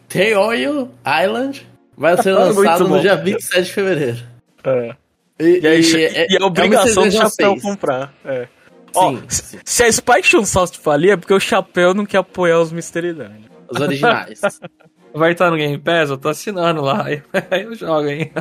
Island, 1.23 1.67
vai 1.97 2.21
ser 2.21 2.33
lançado 2.35 2.87
no 2.87 2.99
dia 2.99 3.15
27 3.15 3.63
de 3.63 3.71
fevereiro. 3.71 4.17
É. 4.63 4.95
E, 5.39 5.59
E, 5.63 5.67
aí, 5.67 5.81
e- 5.81 5.95
e, 5.95 6.05
é- 6.05 6.27
é 6.39 6.43
obrigação 6.43 7.05
é 7.05 7.09
do 7.09 7.11
chapéu 7.13 7.55
comprar. 7.59 8.13
É. 8.25 8.47
Ó, 8.93 9.15
sim. 9.29 9.57
se 9.63 9.83
a 9.83 9.91
Spike 9.91 10.27
Chunsoft 10.27 10.77
falir 10.79 11.11
é 11.11 11.17
porque 11.17 11.33
o 11.33 11.39
chapéu 11.39 11.93
não 11.93 12.05
quer 12.05 12.17
apoiar 12.17 12.59
os 12.59 12.71
Mystery 12.73 13.13
Dungeon. 13.13 13.49
Os 13.69 13.79
originais. 13.79 14.41
Vai 15.13 15.33
estar 15.33 15.49
no 15.51 15.57
Game 15.57 15.77
Pass? 15.77 16.09
Eu 16.09 16.17
tô 16.17 16.29
assinando 16.29 16.81
lá. 16.81 17.03
Aí 17.51 17.63
eu 17.63 17.73
jogo, 17.75 18.07
hein? 18.07 18.31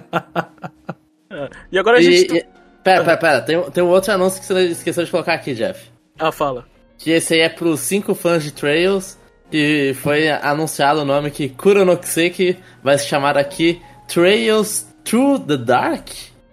É. 1.31 1.49
E 1.73 1.79
agora 1.79 1.99
a 1.99 2.03
gente. 2.03 2.33
E, 2.33 2.39
e- 2.39 2.45
Pera, 2.83 3.05
pera, 3.05 3.17
pera. 3.19 3.41
Tem, 3.43 3.61
tem 3.71 3.85
um 3.85 3.89
outro 3.89 4.11
anúncio 4.13 4.41
que 4.41 4.47
você 4.47 4.69
esqueceu 4.69 5.05
de 5.05 5.11
colocar 5.11 5.35
aqui, 5.35 5.55
Jeff. 5.55 5.91
Ah, 6.19 6.33
fala. 6.33 6.65
Que 6.97 7.11
esse 7.11 7.35
aí 7.35 7.41
é 7.41 7.49
pros 7.49 7.81
cinco 7.81 8.15
fãs 8.15 8.43
de 8.43 8.53
Trails. 8.53 9.19
Que 9.51 9.95
foi 10.01 10.31
anunciado 10.31 11.01
o 11.01 11.05
nome 11.05 11.31
que 11.31 11.49
Kuronokuseki 11.49 12.57
vai 12.83 12.97
se 12.97 13.07
chamar 13.07 13.37
aqui 13.37 13.83
Trails 14.09 14.87
Through 15.05 15.41
the 15.41 15.57
Dark? 15.57 16.09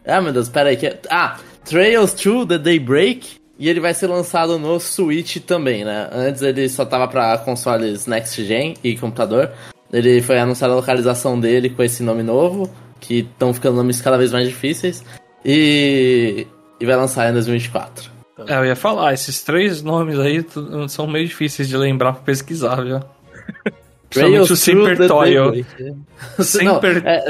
Ah, 0.06 0.20
meu 0.20 0.34
Deus, 0.34 0.50
pera 0.50 0.70
aí. 0.70 0.76
Que... 0.78 0.98
Ah, 1.10 1.38
Trails 1.64 2.14
Through 2.14 2.48
the 2.48 2.58
Daybreak. 2.58 3.38
E 3.60 3.70
ele 3.70 3.80
vai 3.80 3.94
ser 3.94 4.08
lançado 4.08 4.60
no 4.60 4.80
Switch 4.80 5.38
também, 5.38 5.86
né? 5.86 6.10
Antes 6.12 6.42
ele 6.42 6.68
só 6.70 6.86
tava 6.86 7.08
pra 7.08 7.38
consoles 7.38 8.06
Next 8.06 8.44
Gen 8.44 8.76
e 8.84 8.98
computador. 8.98 9.52
Ele 9.92 10.22
foi 10.22 10.38
anunciada 10.38 10.74
a 10.74 10.78
localização 10.78 11.40
dele 11.40 11.70
com 11.70 11.82
esse 11.82 12.04
nome 12.04 12.22
novo, 12.22 12.70
que 13.00 13.20
estão 13.20 13.54
ficando 13.54 13.78
nomes 13.78 14.02
cada 14.02 14.18
vez 14.18 14.32
mais 14.32 14.48
difíceis. 14.48 15.04
E, 15.46 16.48
e 16.80 16.86
vai 16.86 16.96
lançar 16.96 17.30
em 17.30 17.34
2024. 17.34 18.12
É, 18.48 18.58
eu 18.58 18.66
ia 18.66 18.76
falar, 18.76 19.14
esses 19.14 19.42
três 19.42 19.82
nomes 19.82 20.20
aí 20.20 20.46
são 20.90 21.08
meio 21.08 21.28
difíceis 21.28 21.68
de 21.68 21.76
lembrar 21.76 22.14
pra 22.14 22.22
pesquisar, 22.22 22.84
viu? 22.84 23.00
Principalmente 24.10 24.54
o 24.54 24.56
Simper 24.56 25.08
Toil. 25.08 25.66
Simper... 26.40 27.04
É, 27.06 27.26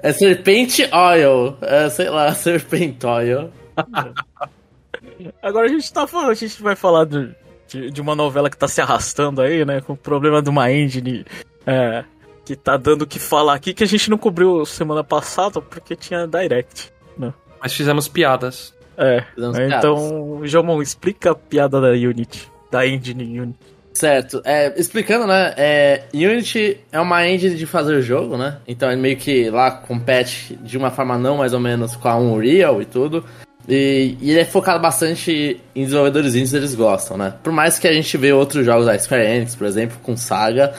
é 0.00 0.12
Serpente 0.12 0.88
Oil. 0.92 1.56
É, 1.60 1.88
sei 1.90 2.08
lá, 2.08 2.32
Serpente 2.34 3.06
Oil. 3.06 3.50
Agora 5.42 5.66
a 5.66 5.68
gente 5.68 5.92
tá 5.92 6.06
falando, 6.06 6.30
a 6.30 6.34
gente 6.34 6.62
vai 6.62 6.76
falar 6.76 7.04
de, 7.04 7.30
de, 7.68 7.90
de, 7.90 8.00
uma 8.00 8.14
novela 8.14 8.50
que 8.50 8.56
tá 8.56 8.68
se 8.68 8.80
arrastando 8.80 9.40
aí, 9.40 9.64
né? 9.64 9.80
Com 9.80 9.92
o 9.92 9.96
problema 9.96 10.42
de 10.42 10.48
uma 10.48 10.70
engine 10.70 11.24
é, 11.66 12.04
que 12.46 12.54
tá 12.54 12.76
dando 12.76 13.02
o 13.02 13.06
que 13.06 13.18
falar 13.18 13.54
aqui, 13.54 13.74
que 13.74 13.82
a 13.82 13.86
gente 13.86 14.08
não 14.08 14.16
cobriu 14.16 14.64
semana 14.64 15.02
passada 15.02 15.60
porque 15.60 15.96
tinha 15.96 16.28
direct, 16.28 16.92
né? 17.18 17.34
Mas 17.60 17.74
fizemos 17.74 18.06
piadas. 18.06 18.72
É, 18.96 19.24
fizemos 19.34 19.58
então, 19.58 20.40
Jomon, 20.44 20.80
explica 20.80 21.32
a 21.32 21.34
piada 21.34 21.80
da 21.80 21.88
Unity, 21.88 22.48
da 22.70 22.86
engine 22.86 23.40
Unity. 23.40 23.76
Certo, 23.92 24.40
é, 24.44 24.78
explicando, 24.78 25.26
né, 25.26 25.54
é, 25.56 26.04
Unity 26.14 26.78
é 26.92 27.00
uma 27.00 27.26
engine 27.26 27.56
de 27.56 27.66
fazer 27.66 28.00
jogo, 28.02 28.36
né, 28.36 28.58
então 28.68 28.92
ele 28.92 29.00
meio 29.00 29.16
que 29.16 29.48
lá 29.48 29.70
compete 29.70 30.54
de 30.56 30.76
uma 30.76 30.90
forma 30.90 31.16
não 31.16 31.38
mais 31.38 31.54
ou 31.54 31.60
menos 31.60 31.96
com 31.96 32.06
a 32.06 32.14
Unreal 32.14 32.82
e 32.82 32.84
tudo, 32.84 33.24
e, 33.66 34.16
e, 34.20 34.30
ele 34.30 34.40
é 34.40 34.44
focado 34.44 34.80
bastante 34.80 35.60
em 35.74 35.84
desenvolvedores 35.84 36.34
indies, 36.34 36.52
eles 36.54 36.74
gostam, 36.74 37.16
né? 37.16 37.34
Por 37.42 37.52
mais 37.52 37.78
que 37.78 37.88
a 37.88 37.92
gente 37.92 38.16
vê 38.16 38.32
outros 38.32 38.64
jogos 38.64 38.86
da 38.86 38.96
Square 38.96 39.24
Enix, 39.24 39.56
por 39.56 39.66
exemplo, 39.66 39.96
com 40.02 40.16
Saga, 40.16 40.72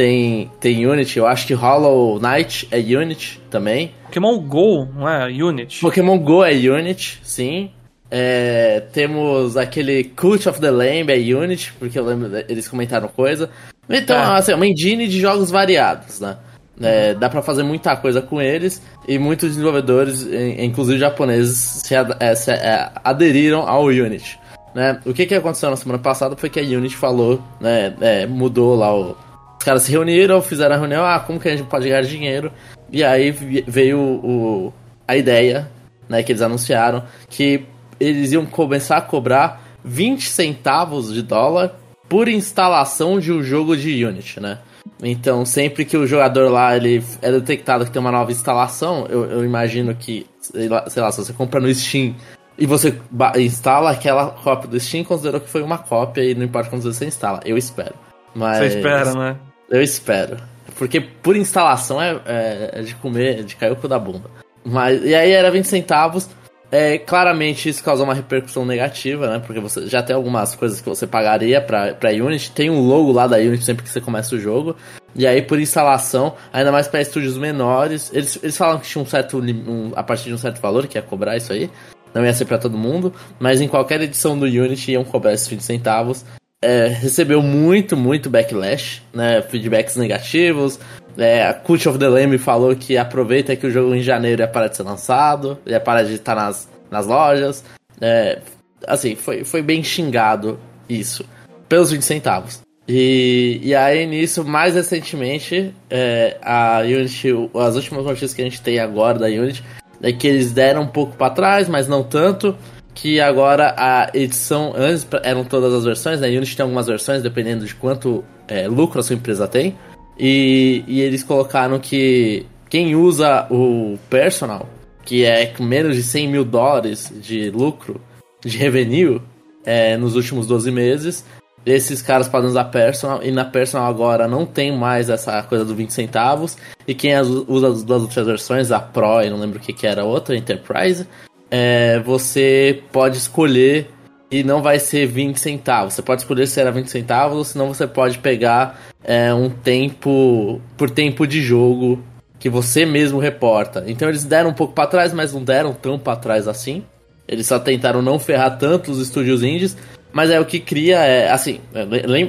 tem, 0.00 0.50
tem 0.58 0.86
Unity, 0.86 1.18
eu 1.18 1.26
acho 1.26 1.46
que 1.46 1.52
Hollow 1.52 2.18
Knight 2.18 2.66
é 2.70 2.78
Unity 2.78 3.38
também. 3.50 3.92
Pokémon 4.06 4.38
GO, 4.38 4.88
não 4.94 5.06
é? 5.06 5.26
Unity. 5.26 5.78
Pokémon 5.82 6.18
GO 6.18 6.42
é 6.42 6.52
Unity, 6.52 7.20
sim. 7.22 7.70
É, 8.10 8.80
temos 8.94 9.58
aquele 9.58 10.04
Cult 10.04 10.48
of 10.48 10.58
the 10.58 10.70
Lamb 10.70 11.12
é 11.12 11.16
Unity, 11.16 11.74
porque 11.78 11.98
eu 11.98 12.04
lembro, 12.06 12.30
eles 12.48 12.66
comentaram 12.66 13.08
coisa. 13.08 13.50
Então, 13.90 14.16
é. 14.16 14.38
assim, 14.38 14.52
é 14.52 14.54
uma 14.54 14.66
engine 14.66 15.06
de 15.06 15.20
jogos 15.20 15.50
variados, 15.50 16.18
né? 16.18 16.38
É, 16.80 17.12
dá 17.12 17.28
para 17.28 17.42
fazer 17.42 17.62
muita 17.62 17.94
coisa 17.94 18.22
com 18.22 18.40
eles 18.40 18.82
e 19.06 19.18
muitos 19.18 19.50
desenvolvedores, 19.50 20.26
inclusive 20.58 20.98
japoneses, 20.98 21.82
se, 21.84 21.94
ad 21.94 22.16
é, 22.18 22.34
se 22.34 22.50
é, 22.50 22.90
aderiram 23.04 23.68
ao 23.68 23.84
Unity. 23.84 24.38
Né? 24.74 24.98
O 25.04 25.12
que, 25.12 25.26
que 25.26 25.34
aconteceu 25.34 25.68
na 25.68 25.76
semana 25.76 25.98
passada 25.98 26.34
foi 26.36 26.48
que 26.48 26.58
a 26.58 26.62
Unity 26.62 26.96
falou, 26.96 27.38
né, 27.60 27.94
é, 28.00 28.26
mudou 28.26 28.74
lá 28.74 28.98
o... 28.98 29.14
Os 29.60 29.64
caras 29.64 29.82
se 29.82 29.92
reuniram, 29.92 30.40
fizeram 30.40 30.74
a 30.74 30.78
reunião, 30.78 31.04
ah, 31.04 31.20
como 31.20 31.38
que 31.38 31.46
a 31.46 31.54
gente 31.54 31.68
pode 31.68 31.86
ganhar 31.86 32.00
dinheiro? 32.00 32.50
E 32.90 33.04
aí 33.04 33.30
veio 33.30 34.00
o, 34.00 34.72
a 35.06 35.18
ideia, 35.18 35.70
né, 36.08 36.22
que 36.22 36.32
eles 36.32 36.40
anunciaram, 36.40 37.04
que 37.28 37.66
eles 38.00 38.32
iam 38.32 38.46
começar 38.46 38.96
a 38.96 39.02
cobrar 39.02 39.62
20 39.84 40.26
centavos 40.30 41.12
de 41.12 41.20
dólar 41.20 41.76
por 42.08 42.26
instalação 42.26 43.20
de 43.20 43.30
um 43.30 43.42
jogo 43.42 43.76
de 43.76 44.02
Unity, 44.02 44.40
né? 44.40 44.60
Então, 45.02 45.44
sempre 45.44 45.84
que 45.84 45.96
o 45.96 46.06
jogador 46.06 46.50
lá 46.50 46.74
ele 46.74 47.04
é 47.20 47.30
detectado 47.30 47.84
que 47.84 47.90
tem 47.90 48.00
uma 48.00 48.10
nova 48.10 48.32
instalação, 48.32 49.06
eu, 49.10 49.26
eu 49.26 49.44
imagino 49.44 49.94
que, 49.94 50.26
sei 50.40 50.70
lá, 50.70 50.88
sei 50.88 51.02
lá, 51.02 51.12
se 51.12 51.22
você 51.22 51.34
compra 51.34 51.60
no 51.60 51.72
Steam 51.74 52.14
e 52.56 52.64
você 52.64 52.98
instala 53.36 53.90
aquela 53.90 54.30
cópia 54.30 54.70
do 54.70 54.80
Steam, 54.80 55.04
considerou 55.04 55.38
que 55.38 55.50
foi 55.50 55.62
uma 55.62 55.76
cópia 55.76 56.22
e 56.22 56.34
não 56.34 56.44
importa 56.44 56.70
quantas 56.70 56.86
vezes 56.86 56.98
você 56.98 57.06
instala. 57.06 57.40
Eu 57.44 57.58
espero. 57.58 57.94
Mas, 58.34 58.58
você 58.58 58.78
espera, 58.78 59.14
né? 59.14 59.36
Eu 59.70 59.82
espero. 59.82 60.36
Porque 60.76 61.00
por 61.00 61.36
instalação 61.36 62.00
é, 62.00 62.20
é, 62.26 62.70
é 62.74 62.82
de 62.82 62.94
comer, 62.94 63.44
de 63.44 63.54
cair 63.54 63.72
o 63.72 63.76
cu 63.76 63.86
da 63.86 63.98
bunda. 63.98 64.30
Mas, 64.64 65.02
e 65.04 65.14
aí 65.14 65.30
era 65.30 65.50
20 65.50 65.64
centavos. 65.66 66.28
É, 66.72 66.98
claramente 66.98 67.68
isso 67.68 67.82
causou 67.82 68.04
uma 68.04 68.14
repercussão 68.14 68.64
negativa, 68.64 69.28
né? 69.28 69.42
Porque 69.44 69.58
você 69.58 69.88
já 69.88 70.02
tem 70.02 70.14
algumas 70.14 70.54
coisas 70.54 70.80
que 70.80 70.88
você 70.88 71.06
pagaria 71.06 71.60
pra, 71.60 71.94
pra 71.94 72.10
Unity. 72.10 72.52
Tem 72.52 72.70
um 72.70 72.80
logo 72.80 73.10
lá 73.10 73.26
da 73.26 73.38
Unity 73.38 73.64
sempre 73.64 73.82
que 73.82 73.90
você 73.90 74.00
começa 74.00 74.34
o 74.36 74.38
jogo. 74.38 74.76
E 75.14 75.26
aí, 75.26 75.42
por 75.42 75.58
instalação, 75.58 76.34
ainda 76.52 76.70
mais 76.70 76.86
para 76.86 77.00
estúdios 77.00 77.36
menores, 77.36 78.10
eles, 78.14 78.38
eles 78.42 78.56
falam 78.56 78.78
que 78.78 78.88
tinha 78.88 79.02
um 79.02 79.06
certo. 79.06 79.38
Um, 79.38 79.92
a 79.96 80.02
partir 80.02 80.26
de 80.26 80.34
um 80.34 80.38
certo 80.38 80.60
valor 80.60 80.86
que 80.86 80.96
ia 80.96 81.02
cobrar 81.02 81.36
isso 81.36 81.52
aí. 81.52 81.68
Não 82.14 82.24
ia 82.24 82.32
ser 82.32 82.44
para 82.44 82.58
todo 82.58 82.76
mundo, 82.76 83.12
mas 83.38 83.60
em 83.60 83.68
qualquer 83.68 84.00
edição 84.00 84.38
do 84.38 84.46
Unity 84.46 84.92
iam 84.92 85.04
cobrar 85.04 85.32
esses 85.32 85.46
20 85.46 85.60
centavos. 85.60 86.24
É, 86.62 86.88
recebeu 86.88 87.42
muito, 87.42 87.96
muito 87.96 88.28
backlash, 88.28 89.02
né? 89.14 89.40
Feedbacks 89.42 89.96
negativos. 89.96 90.78
É, 91.16 91.46
a 91.46 91.54
Cult 91.54 91.88
of 91.88 91.98
the 91.98 92.08
Lamb 92.08 92.36
falou 92.38 92.76
que 92.76 92.96
aproveita 92.96 93.56
que 93.56 93.66
o 93.66 93.70
jogo 93.70 93.94
em 93.94 94.02
janeiro 94.02 94.42
ia 94.42 94.48
parar 94.48 94.68
de 94.68 94.76
ser 94.76 94.82
lançado, 94.82 95.58
ia 95.66 95.80
parar 95.80 96.02
de 96.02 96.14
estar 96.14 96.34
nas, 96.34 96.68
nas 96.90 97.06
lojas. 97.06 97.64
É, 98.00 98.40
assim, 98.86 99.16
foi, 99.16 99.44
foi 99.44 99.62
bem 99.62 99.82
xingado 99.82 100.58
isso, 100.88 101.24
pelos 101.68 101.90
20 101.90 102.02
centavos. 102.02 102.60
E, 102.86 103.60
e 103.62 103.74
aí 103.74 104.04
nisso, 104.04 104.44
mais 104.44 104.74
recentemente, 104.74 105.74
é, 105.88 106.36
a 106.42 106.80
Unity, 106.80 107.28
as 107.54 107.76
últimas 107.76 108.04
notícias 108.04 108.34
que 108.34 108.42
a 108.42 108.44
gente 108.44 108.60
tem 108.60 108.80
agora 108.80 109.18
da 109.18 109.26
Unity, 109.26 109.62
é 110.02 110.12
que 110.12 110.26
eles 110.26 110.52
deram 110.52 110.82
um 110.82 110.88
pouco 110.88 111.16
para 111.16 111.32
trás, 111.32 111.68
mas 111.68 111.86
não 111.86 112.02
tanto. 112.02 112.56
Que 112.94 113.20
agora 113.20 113.74
a 113.76 114.10
edição, 114.12 114.72
antes 114.76 115.06
eram 115.22 115.44
todas 115.44 115.72
as 115.72 115.84
versões, 115.84 116.20
né? 116.20 116.28
Unity 116.28 116.56
tem 116.56 116.64
algumas 116.64 116.86
versões, 116.86 117.22
dependendo 117.22 117.64
de 117.64 117.74
quanto 117.74 118.24
é, 118.48 118.66
lucro 118.68 119.00
a 119.00 119.02
sua 119.02 119.14
empresa 119.14 119.46
tem. 119.46 119.76
E, 120.18 120.84
e 120.86 121.00
eles 121.00 121.22
colocaram 121.22 121.78
que 121.78 122.44
quem 122.68 122.94
usa 122.94 123.46
o 123.50 123.98
personal, 124.10 124.68
que 125.04 125.24
é 125.24 125.46
com 125.46 125.62
menos 125.62 125.96
de 125.96 126.02
100 126.02 126.28
mil 126.28 126.44
dólares 126.44 127.12
de 127.22 127.50
lucro, 127.50 128.00
de 128.44 128.56
revenue, 128.58 129.20
é, 129.64 129.96
nos 129.96 130.16
últimos 130.16 130.46
12 130.46 130.70
meses, 130.70 131.24
esses 131.64 132.00
caras 132.00 132.28
podem 132.28 132.48
usar 132.48 132.64
personal, 132.64 133.22
e 133.22 133.30
na 133.30 133.44
personal 133.44 133.86
agora 133.86 134.26
não 134.26 134.46
tem 134.46 134.76
mais 134.76 135.10
essa 135.10 135.42
coisa 135.42 135.64
do 135.64 135.74
20 135.74 135.92
centavos, 135.92 136.56
e 136.86 136.94
quem 136.94 137.12
usa 137.20 137.68
as 137.68 137.82
duas 137.82 138.02
outras 138.02 138.26
versões, 138.26 138.72
a 138.72 138.80
Pro 138.80 139.22
e 139.22 139.30
não 139.30 139.38
lembro 139.38 139.58
o 139.58 139.60
que, 139.60 139.72
que 139.72 139.86
era 139.86 140.02
a 140.02 140.04
outra, 140.04 140.36
Enterprise, 140.36 141.06
é, 141.50 141.98
você 142.00 142.82
pode 142.92 143.18
escolher 143.18 143.90
e 144.30 144.44
não 144.44 144.62
vai 144.62 144.78
ser 144.78 145.06
20 145.06 145.38
centavos. 145.38 145.94
Você 145.94 146.02
pode 146.02 146.22
escolher 146.22 146.46
se 146.46 146.60
era 146.60 146.70
20 146.70 146.88
centavos 146.88 147.36
ou 147.36 147.44
senão 147.44 147.68
você 147.68 147.86
pode 147.86 148.18
pegar 148.18 148.80
é, 149.02 149.34
um 149.34 149.50
tempo 149.50 150.60
por 150.76 150.88
tempo 150.88 151.26
de 151.26 151.42
jogo 151.42 152.02
que 152.38 152.48
você 152.48 152.86
mesmo 152.86 153.18
reporta. 153.18 153.84
Então 153.86 154.08
eles 154.08 154.24
deram 154.24 154.50
um 154.50 154.54
pouco 154.54 154.72
para 154.72 154.86
trás, 154.86 155.12
mas 155.12 155.32
não 155.32 155.42
deram 155.42 155.74
tão 155.74 155.98
para 155.98 156.16
trás 156.16 156.46
assim. 156.46 156.84
Eles 157.26 157.46
só 157.46 157.58
tentaram 157.58 158.00
não 158.00 158.18
ferrar 158.18 158.56
tanto 158.58 158.90
os 158.90 158.98
estúdios 158.98 159.42
indies, 159.42 159.76
mas 160.12 160.30
é 160.30 160.40
o 160.40 160.44
que 160.44 160.58
cria 160.58 160.98
é 160.98 161.30
assim, 161.30 161.60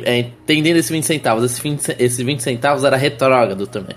é, 0.06 0.20
entendendo 0.20 0.78
esse 0.78 0.92
20 0.92 1.04
centavos, 1.04 1.44
esse 1.44 1.62
20, 1.62 1.96
esse 1.98 2.24
20 2.24 2.44
centavos 2.44 2.84
era 2.84 2.98
retrógrado 2.98 3.66
também. 3.66 3.96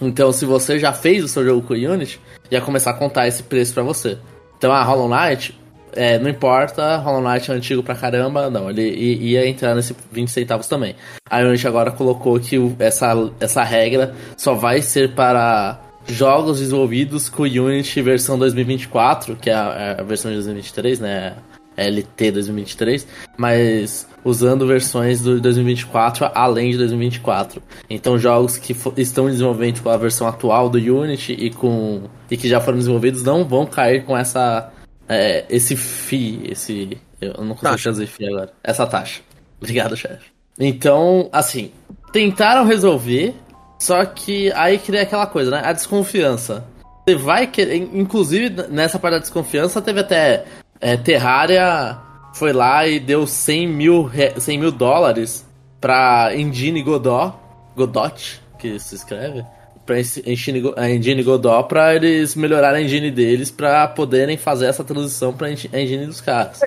Então 0.00 0.32
se 0.32 0.46
você 0.46 0.78
já 0.78 0.92
fez 0.92 1.24
o 1.24 1.28
seu 1.28 1.44
jogo 1.44 1.66
com 1.66 1.74
o 1.74 1.76
Unity, 1.76 2.20
ia 2.50 2.60
começar 2.60 2.90
a 2.92 2.94
contar 2.94 3.26
esse 3.26 3.42
preço 3.42 3.74
para 3.74 3.82
você. 3.82 4.16
Então 4.58 4.72
a 4.72 4.82
Hollow 4.82 5.08
Knight, 5.08 5.58
é, 5.92 6.18
não 6.18 6.28
importa, 6.28 6.96
Hollow 6.96 7.22
Knight 7.22 7.50
é 7.50 7.54
antigo 7.54 7.82
pra 7.82 7.94
caramba, 7.94 8.50
não, 8.50 8.68
ele 8.68 8.82
ia 8.82 9.48
entrar 9.48 9.74
nesse 9.74 9.96
20 10.12 10.28
centavos 10.28 10.66
também. 10.66 10.94
A 11.30 11.38
Unity 11.38 11.66
agora 11.66 11.90
colocou 11.92 12.38
que 12.38 12.56
essa, 12.78 13.14
essa 13.40 13.62
regra 13.62 14.14
só 14.36 14.54
vai 14.54 14.82
ser 14.82 15.14
para 15.14 15.80
jogos 16.06 16.58
desenvolvidos 16.58 17.28
com 17.28 17.44
Unity 17.44 18.02
versão 18.02 18.38
2024, 18.38 19.36
que 19.36 19.48
é 19.48 19.54
a, 19.54 19.96
é 19.96 20.00
a 20.00 20.04
versão 20.04 20.30
de 20.30 20.36
2023, 20.36 21.00
né? 21.00 21.36
LT 21.76 22.32
2023, 22.32 23.06
mas 23.36 24.08
usando 24.28 24.66
versões 24.66 25.20
do 25.20 25.40
2024 25.40 26.30
além 26.34 26.70
de 26.70 26.78
2024. 26.78 27.62
Então 27.88 28.18
jogos 28.18 28.56
que 28.56 28.76
estão 28.96 29.28
em 29.28 29.32
desenvolvimento 29.32 29.82
com 29.82 29.88
a 29.88 29.96
versão 29.96 30.26
atual 30.26 30.68
do 30.68 30.78
Unity 30.78 31.32
e 31.32 31.50
com 31.50 32.02
e 32.30 32.36
que 32.36 32.48
já 32.48 32.60
foram 32.60 32.78
desenvolvidos 32.78 33.22
não 33.22 33.44
vão 33.44 33.66
cair 33.66 34.04
com 34.04 34.16
essa 34.16 34.70
é, 35.08 35.44
esse 35.48 35.74
FII, 35.74 36.50
esse. 36.50 37.00
Eu 37.20 37.32
não 37.38 37.54
consigo 37.54 37.70
taxa. 37.70 37.82
trazer 37.84 38.06
FII 38.06 38.28
agora. 38.28 38.52
Essa 38.62 38.86
taxa. 38.86 39.22
Obrigado, 39.56 39.96
chefe. 39.96 40.30
Então, 40.60 41.28
assim, 41.32 41.72
tentaram 42.12 42.64
resolver, 42.64 43.34
só 43.78 44.04
que 44.04 44.52
aí 44.52 44.78
cria 44.78 45.02
aquela 45.02 45.26
coisa, 45.26 45.50
né? 45.50 45.62
A 45.64 45.72
desconfiança. 45.72 46.64
você 47.04 47.16
vai 47.16 47.46
querer. 47.46 47.76
Inclusive, 47.76 48.68
nessa 48.68 48.98
parte 48.98 49.14
da 49.14 49.20
desconfiança, 49.20 49.80
teve 49.80 50.00
até 50.00 50.44
é, 50.80 50.96
Terraria 50.96 51.98
foi 52.38 52.52
lá 52.52 52.86
e 52.86 53.00
deu 53.00 53.26
100 53.26 53.66
mil, 53.66 54.10
100 54.38 54.58
mil 54.58 54.70
dólares 54.70 55.44
pra 55.80 56.30
Engine 56.34 56.82
Godot, 56.82 57.34
Godot, 57.76 58.40
que 58.58 58.78
se 58.78 58.94
escreve, 58.94 59.44
pra 59.84 59.98
Engine, 59.98 60.72
a 60.76 60.88
Engine 60.88 61.22
Godot 61.22 61.68
pra 61.68 61.94
eles 61.94 62.36
melhorarem 62.36 62.82
a 62.82 62.84
engine 62.84 63.10
deles 63.10 63.50
pra 63.50 63.88
poderem 63.88 64.36
fazer 64.36 64.66
essa 64.66 64.84
transição 64.84 65.32
pra 65.32 65.50
engine 65.50 66.06
dos 66.06 66.20
caras. 66.20 66.60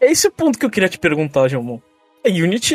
É 0.00 0.10
esse 0.10 0.28
o 0.28 0.32
ponto 0.32 0.58
que 0.58 0.64
eu 0.64 0.70
queria 0.70 0.88
te 0.88 0.98
perguntar, 0.98 1.48
João. 1.48 1.82
A 2.26 2.30
Unity, 2.30 2.74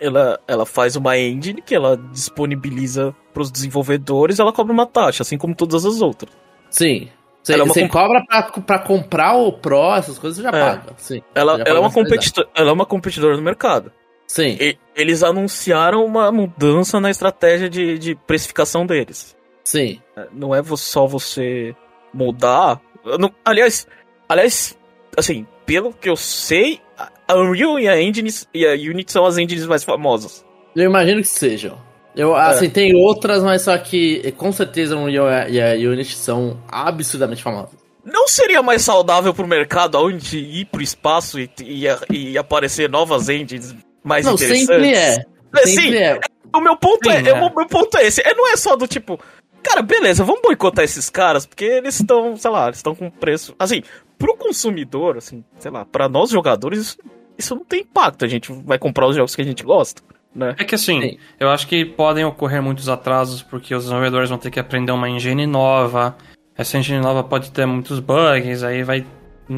ela, 0.00 0.40
ela 0.48 0.64
faz 0.64 0.96
uma 0.96 1.18
engine 1.18 1.60
que 1.60 1.74
ela 1.74 1.96
disponibiliza 2.10 3.14
para 3.34 3.42
os 3.42 3.50
desenvolvedores, 3.50 4.38
ela 4.38 4.52
cobra 4.52 4.72
uma 4.72 4.86
taxa, 4.86 5.22
assim 5.22 5.36
como 5.36 5.54
todas 5.54 5.84
as 5.84 6.00
outras. 6.00 6.32
Sim. 6.70 7.08
Você, 7.48 7.54
é 7.54 7.64
você 7.64 7.80
comp... 7.82 7.92
cobra 7.92 8.24
pra, 8.66 8.78
comprar 8.78 9.36
o 9.36 9.52
Pro, 9.52 9.94
essas 9.94 10.18
coisas, 10.18 10.36
você 10.36 10.42
já 10.42 10.50
é. 10.50 10.60
paga. 10.60 10.92
Sim, 10.98 11.22
ela, 11.34 11.62
ela, 11.64 11.78
é 11.78 11.80
uma 11.80 11.90
competidor, 11.90 12.46
ela 12.54 12.70
é 12.70 12.72
uma 12.72 12.84
competidora 12.84 13.36
no 13.36 13.42
mercado. 13.42 13.90
Sim. 14.26 14.58
E, 14.60 14.76
eles 14.94 15.22
anunciaram 15.22 16.04
uma 16.04 16.30
mudança 16.30 17.00
na 17.00 17.10
estratégia 17.10 17.70
de, 17.70 17.98
de 17.98 18.14
precificação 18.14 18.84
deles. 18.84 19.34
Sim. 19.64 20.00
É, 20.14 20.28
não 20.32 20.54
é 20.54 20.62
só 20.76 21.06
você 21.06 21.74
mudar. 22.12 22.80
Não, 23.18 23.32
aliás, 23.42 23.86
aliás, 24.28 24.78
assim, 25.16 25.46
pelo 25.64 25.94
que 25.94 26.10
eu 26.10 26.16
sei, 26.16 26.80
a 27.26 27.34
Unreal 27.34 27.80
e 27.80 27.88
a 27.88 28.00
Engine 28.00 28.30
e 28.52 28.66
a 28.66 28.72
Unity 28.72 29.10
são 29.10 29.24
as 29.24 29.38
engines 29.38 29.64
mais 29.64 29.84
famosas. 29.84 30.44
Eu 30.76 30.84
imagino 30.84 31.22
que 31.22 31.28
sejam. 31.28 31.78
Eu, 32.18 32.36
é. 32.36 32.50
assim, 32.50 32.68
tem 32.68 32.96
outras, 32.96 33.44
mas 33.44 33.62
só 33.62 33.78
que 33.78 34.32
com 34.32 34.50
certeza 34.50 34.96
a 34.96 34.98
Unreal 34.98 35.28
e 35.48 35.60
a 35.60 35.74
Unity 35.88 36.16
são 36.16 36.60
absurdamente 36.68 37.42
famosas. 37.42 37.78
Não 38.04 38.26
seria 38.26 38.60
mais 38.60 38.82
saudável 38.82 39.32
pro 39.32 39.46
mercado 39.46 39.98
onde 39.98 40.38
ir 40.38 40.64
pro 40.64 40.82
espaço 40.82 41.38
e, 41.38 41.48
e, 41.60 41.86
e 42.10 42.36
aparecer 42.36 42.90
novas 42.90 43.28
engines 43.28 43.74
mais 44.02 44.26
não, 44.26 44.34
interessantes? 44.34 44.66
Sempre 44.66 44.94
é. 44.94 45.24
é 45.54 45.66
sempre 45.66 45.90
Sim, 45.90 45.96
é. 45.96 46.20
O 46.52 46.60
meu 46.60 46.76
ponto 46.76 47.08
Sim, 47.08 47.16
é, 47.16 47.28
é. 47.28 47.32
O 47.34 47.54
meu 47.54 47.66
ponto 47.66 47.96
é 47.96 48.06
esse. 48.06 48.20
É, 48.22 48.34
não 48.34 48.50
é 48.50 48.56
só 48.56 48.74
do 48.74 48.88
tipo, 48.88 49.20
cara, 49.62 49.80
beleza, 49.80 50.24
vamos 50.24 50.42
boicotar 50.42 50.84
esses 50.84 51.08
caras, 51.08 51.46
porque 51.46 51.64
eles 51.64 52.00
estão, 52.00 52.36
sei 52.36 52.50
lá, 52.50 52.66
eles 52.66 52.78
estão 52.78 52.94
com 52.94 53.08
preço. 53.10 53.54
Assim, 53.58 53.82
pro 54.18 54.36
consumidor, 54.36 55.18
assim, 55.18 55.44
sei 55.60 55.70
lá, 55.70 55.84
para 55.84 56.08
nós 56.08 56.30
jogadores, 56.30 56.80
isso 56.80 56.98
isso 57.38 57.54
não 57.54 57.64
tem 57.64 57.82
impacto. 57.82 58.24
A 58.24 58.28
gente 58.28 58.52
vai 58.52 58.78
comprar 58.78 59.06
os 59.06 59.14
jogos 59.14 59.36
que 59.36 59.40
a 59.40 59.44
gente 59.44 59.62
gosta. 59.62 60.02
Né? 60.34 60.54
É 60.58 60.64
que 60.64 60.74
assim, 60.74 61.00
Sim. 61.00 61.18
eu 61.40 61.48
acho 61.48 61.66
que 61.66 61.84
podem 61.84 62.24
ocorrer 62.24 62.62
muitos 62.62 62.88
atrasos 62.88 63.42
porque 63.42 63.74
os 63.74 63.84
desenvolvedores 63.84 64.28
vão 64.28 64.38
ter 64.38 64.50
que 64.50 64.60
aprender 64.60 64.92
uma 64.92 65.08
engine 65.08 65.46
nova. 65.46 66.16
Essa 66.56 66.78
engine 66.78 67.00
nova 67.00 67.24
pode 67.24 67.50
ter 67.50 67.66
muitos 67.66 67.98
bugs, 68.00 68.62
aí 68.62 68.82
vai 68.82 69.04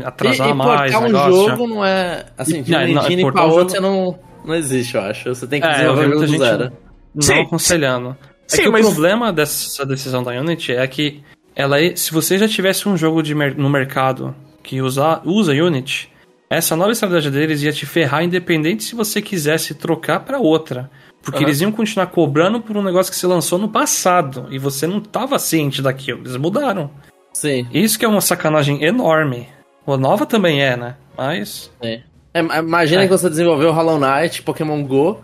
atrasar 0.05 0.49
e, 0.49 0.51
e 0.51 0.55
mais. 0.55 0.95
um 0.95 1.09
jogo 1.09 1.67
não 1.67 1.85
é. 1.85 2.27
Assim, 2.39 2.63
de 2.63 2.73
uma 2.73 2.87
não, 2.87 3.03
engine 3.03 3.33
pra 3.33 3.45
outra 3.45 3.81
não, 3.81 4.19
não 4.45 4.55
existe, 4.55 4.95
eu 4.95 5.03
acho. 5.03 5.29
Você 5.35 5.47
tem 5.47 5.61
que 5.61 5.67
é, 5.67 5.73
desenvolver 5.73 6.07
o 6.07 6.27
jogo 6.27 6.39
zero. 6.39 6.73
Não 7.15 7.23
Sim. 7.23 7.41
aconselhando. 7.41 8.17
É 8.53 8.57
Sim, 8.57 8.63
que 8.63 8.71
mas... 8.71 8.87
o 8.87 8.93
problema 8.93 9.33
dessa 9.33 9.85
decisão 9.85 10.23
da 10.23 10.33
Unity 10.33 10.73
é 10.73 10.87
que 10.87 11.23
ela, 11.55 11.77
se 11.97 12.13
você 12.13 12.39
já 12.39 12.49
tivesse 12.49 12.89
um 12.89 12.97
jogo 12.97 13.23
de, 13.23 13.35
no 13.35 13.69
mercado 13.69 14.35
que 14.63 14.81
usa, 14.81 15.21
usa 15.25 15.53
Unity, 15.53 16.11
essa 16.51 16.75
nova 16.75 16.91
estratégia 16.91 17.31
deles 17.31 17.63
ia 17.63 17.73
te 17.73 17.87
ferrar 17.87 18.25
independente 18.25 18.83
se 18.83 18.97
você 18.97 19.23
quisesse 19.23 19.75
trocar 19.75 20.21
para 20.21 20.41
outra. 20.41 20.91
Porque 21.23 21.39
uhum. 21.39 21.45
eles 21.45 21.61
iam 21.61 21.71
continuar 21.71 22.09
cobrando 22.09 22.61
por 22.61 22.77
um 22.77 22.83
negócio 22.83 23.13
que 23.13 23.19
você 23.19 23.27
lançou 23.27 23.59
no 23.59 23.69
passado 23.69 24.49
e 24.51 24.59
você 24.59 24.87
não 24.87 24.99
estava 24.99 25.39
ciente 25.39 25.81
daquilo. 25.81 26.21
Eles 26.23 26.37
mudaram. 26.37 26.91
Sim. 27.33 27.69
Isso 27.73 27.99
que 27.99 28.05
é 28.05 28.09
uma 28.09 28.21
sacanagem 28.21 28.83
enorme. 28.83 29.47
O 29.87 29.97
nova 29.97 30.27
também 30.27 30.61
é, 30.63 30.77
né? 30.77 30.97
Mas. 31.17 31.71
É. 31.81 32.01
É, 32.35 32.41
imagina 32.41 33.03
é. 33.03 33.07
que 33.07 33.13
você 33.13 33.29
desenvolveu 33.29 33.73
Hollow 33.73 33.99
Knight, 33.99 34.43
Pokémon 34.43 34.83
Go, 34.85 35.21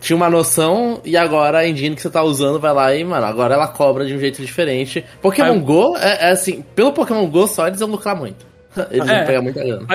tinha 0.00 0.16
uma 0.16 0.30
noção 0.30 1.00
e 1.04 1.16
agora 1.16 1.58
a 1.58 1.68
engine 1.68 1.96
que 1.96 2.02
você 2.02 2.10
tá 2.10 2.22
usando 2.22 2.58
vai 2.58 2.72
lá 2.72 2.94
e, 2.94 3.02
mano, 3.04 3.26
agora 3.26 3.54
ela 3.54 3.66
cobra 3.68 4.06
de 4.06 4.14
um 4.14 4.18
jeito 4.18 4.40
diferente. 4.42 5.04
Pokémon 5.20 5.58
Go 5.60 5.96
é, 5.96 6.28
é, 6.28 6.30
assim, 6.30 6.62
pelo 6.74 6.92
Pokémon 6.92 7.26
Go 7.26 7.46
só 7.46 7.66
eles 7.66 7.80
iam 7.80 7.90
lucrar 7.90 8.16
muito. 8.16 8.46
Eles 8.90 9.08
é. 9.08 9.18
iam 9.18 9.26
pegar 9.26 9.42
muita 9.42 9.64
grana. 9.64 9.86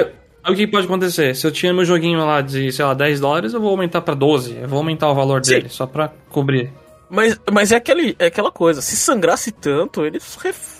Aí 0.43 0.53
o 0.53 0.55
que 0.55 0.67
pode 0.67 0.85
acontecer? 0.85 1.35
Se 1.35 1.47
eu 1.47 1.51
tinha 1.51 1.73
meu 1.73 1.85
joguinho 1.85 2.19
lá 2.25 2.41
de, 2.41 2.71
sei 2.71 2.83
lá, 2.83 2.93
10 2.93 3.19
dólares, 3.19 3.53
eu 3.53 3.61
vou 3.61 3.69
aumentar 3.69 4.01
para 4.01 4.13
12. 4.13 4.57
Eu 4.61 4.67
vou 4.67 4.79
aumentar 4.79 5.09
o 5.09 5.15
valor 5.15 5.43
Sim. 5.43 5.53
dele, 5.53 5.69
só 5.69 5.87
pra 5.87 6.11
cobrir. 6.29 6.69
Mas, 7.09 7.39
mas 7.51 7.71
é, 7.71 7.75
aquele, 7.75 8.15
é 8.17 8.25
aquela 8.25 8.51
coisa, 8.51 8.81
se 8.81 8.95
sangrasse 8.95 9.51
tanto, 9.51 10.03
eles 10.03 10.37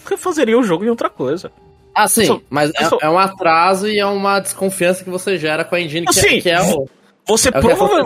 refazeriam 0.10 0.60
o 0.60 0.64
jogo 0.64 0.84
em 0.84 0.90
outra 0.90 1.10
coisa. 1.10 1.52
Ah, 1.96 2.08
sim, 2.08 2.26
só, 2.26 2.42
mas 2.50 2.72
é, 2.76 2.86
só... 2.86 2.98
é, 3.00 3.08
um 3.08 3.20
atraso 3.20 3.88
e 3.88 4.00
é 4.00 4.06
uma 4.06 4.40
desconfiança 4.40 5.04
que 5.04 5.12
você 5.12 5.38
gera 5.38 5.64
com 5.64 5.76
a 5.76 5.80
engine, 5.80 6.08
que, 6.08 6.20
é, 6.20 6.42
que 6.42 6.50
é 6.50 6.60
o... 6.60 6.88
Você, 7.26 7.50
é 7.50 7.52
prova 7.52 8.04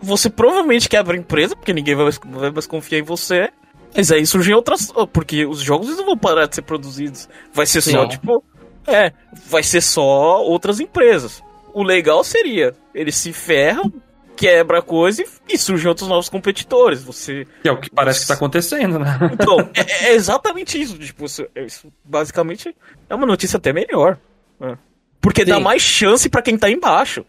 você 0.00 0.30
provavelmente 0.30 0.88
quebra 0.88 1.16
a 1.16 1.18
empresa, 1.18 1.56
porque 1.56 1.72
ninguém 1.72 1.94
vai, 1.94 2.10
vai 2.24 2.50
mais 2.50 2.66
confiar 2.66 3.00
em 3.00 3.02
você. 3.02 3.50
Mas 3.96 4.12
aí 4.12 4.24
surgem 4.24 4.54
outras. 4.54 4.92
Porque 5.12 5.44
os 5.44 5.60
jogos 5.60 5.88
não 5.96 6.06
vão 6.06 6.16
parar 6.16 6.46
de 6.46 6.54
ser 6.54 6.62
produzidos. 6.62 7.28
Vai 7.52 7.66
ser 7.66 7.80
Sim. 7.80 7.92
só, 7.92 8.06
tipo, 8.06 8.44
é, 8.86 9.12
vai 9.46 9.62
ser 9.62 9.80
só 9.80 10.42
outras 10.42 10.80
empresas. 10.80 11.42
O 11.72 11.82
legal 11.82 12.24
seria, 12.24 12.74
eles 12.94 13.16
se 13.16 13.32
ferram, 13.32 13.92
quebra 14.36 14.78
a 14.78 14.82
coisa 14.82 15.22
e, 15.22 15.54
e 15.54 15.58
surgem 15.58 15.88
outros 15.88 16.08
novos 16.08 16.28
competidores. 16.28 17.02
Você. 17.02 17.46
Que 17.62 17.68
é 17.68 17.72
o 17.72 17.78
que 17.78 17.90
parece 17.90 18.20
que 18.20 18.22
está 18.24 18.34
acontecendo, 18.34 18.98
né? 18.98 19.18
Então, 19.32 19.60
é, 19.74 20.08
é, 20.08 20.14
exatamente 20.14 20.80
isso. 20.80 20.98
Tipo, 20.98 21.26
isso, 21.26 21.46
isso, 21.54 21.92
basicamente 22.04 22.74
é 23.08 23.14
uma 23.14 23.26
notícia 23.26 23.58
até 23.58 23.72
melhor. 23.72 24.18
Né? 24.58 24.76
Porque 25.20 25.44
Sim. 25.44 25.50
dá 25.50 25.60
mais 25.60 25.82
chance 25.82 26.28
para 26.28 26.42
quem 26.42 26.56
tá 26.56 26.70
embaixo. 26.70 27.24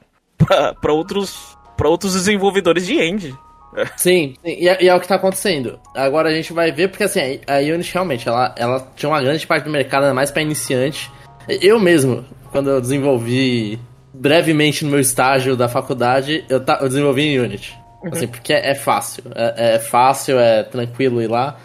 para 0.81 0.93
outros, 0.93 1.57
pra 1.77 1.89
outros 1.89 2.13
desenvolvedores 2.13 2.85
de 2.85 2.95
end. 2.95 3.37
Sim, 3.95 4.35
sim. 4.41 4.57
E, 4.59 4.67
é, 4.67 4.83
e, 4.83 4.89
é, 4.89 4.95
o 4.95 4.99
que 4.99 5.07
tá 5.07 5.15
acontecendo. 5.15 5.79
Agora 5.95 6.29
a 6.29 6.33
gente 6.33 6.51
vai 6.51 6.71
ver, 6.71 6.89
porque 6.89 7.03
assim, 7.03 7.39
a 7.47 7.57
Unity 7.57 7.93
realmente, 7.93 8.27
ela, 8.27 8.53
ela 8.57 8.91
tinha 8.95 9.09
uma 9.09 9.21
grande 9.21 9.45
parte 9.45 9.65
do 9.65 9.69
mercado, 9.69 10.13
mais 10.13 10.31
para 10.31 10.41
iniciante. 10.41 11.11
Eu 11.47 11.79
mesmo, 11.79 12.25
quando 12.51 12.69
eu 12.69 12.81
desenvolvi 12.81 13.79
brevemente 14.13 14.83
no 14.83 14.91
meu 14.91 14.99
estágio 14.99 15.55
da 15.55 15.67
faculdade, 15.67 16.43
eu, 16.49 16.59
ta, 16.59 16.79
eu 16.81 16.87
desenvolvi 16.87 17.23
em 17.23 17.39
Unity. 17.39 17.77
Uhum. 18.03 18.09
Assim, 18.11 18.27
porque 18.27 18.53
é, 18.53 18.71
é 18.71 18.75
fácil. 18.75 19.23
É, 19.35 19.75
é, 19.75 19.79
fácil, 19.79 20.39
é 20.39 20.63
tranquilo 20.63 21.21
ir 21.21 21.27
lá. 21.27 21.57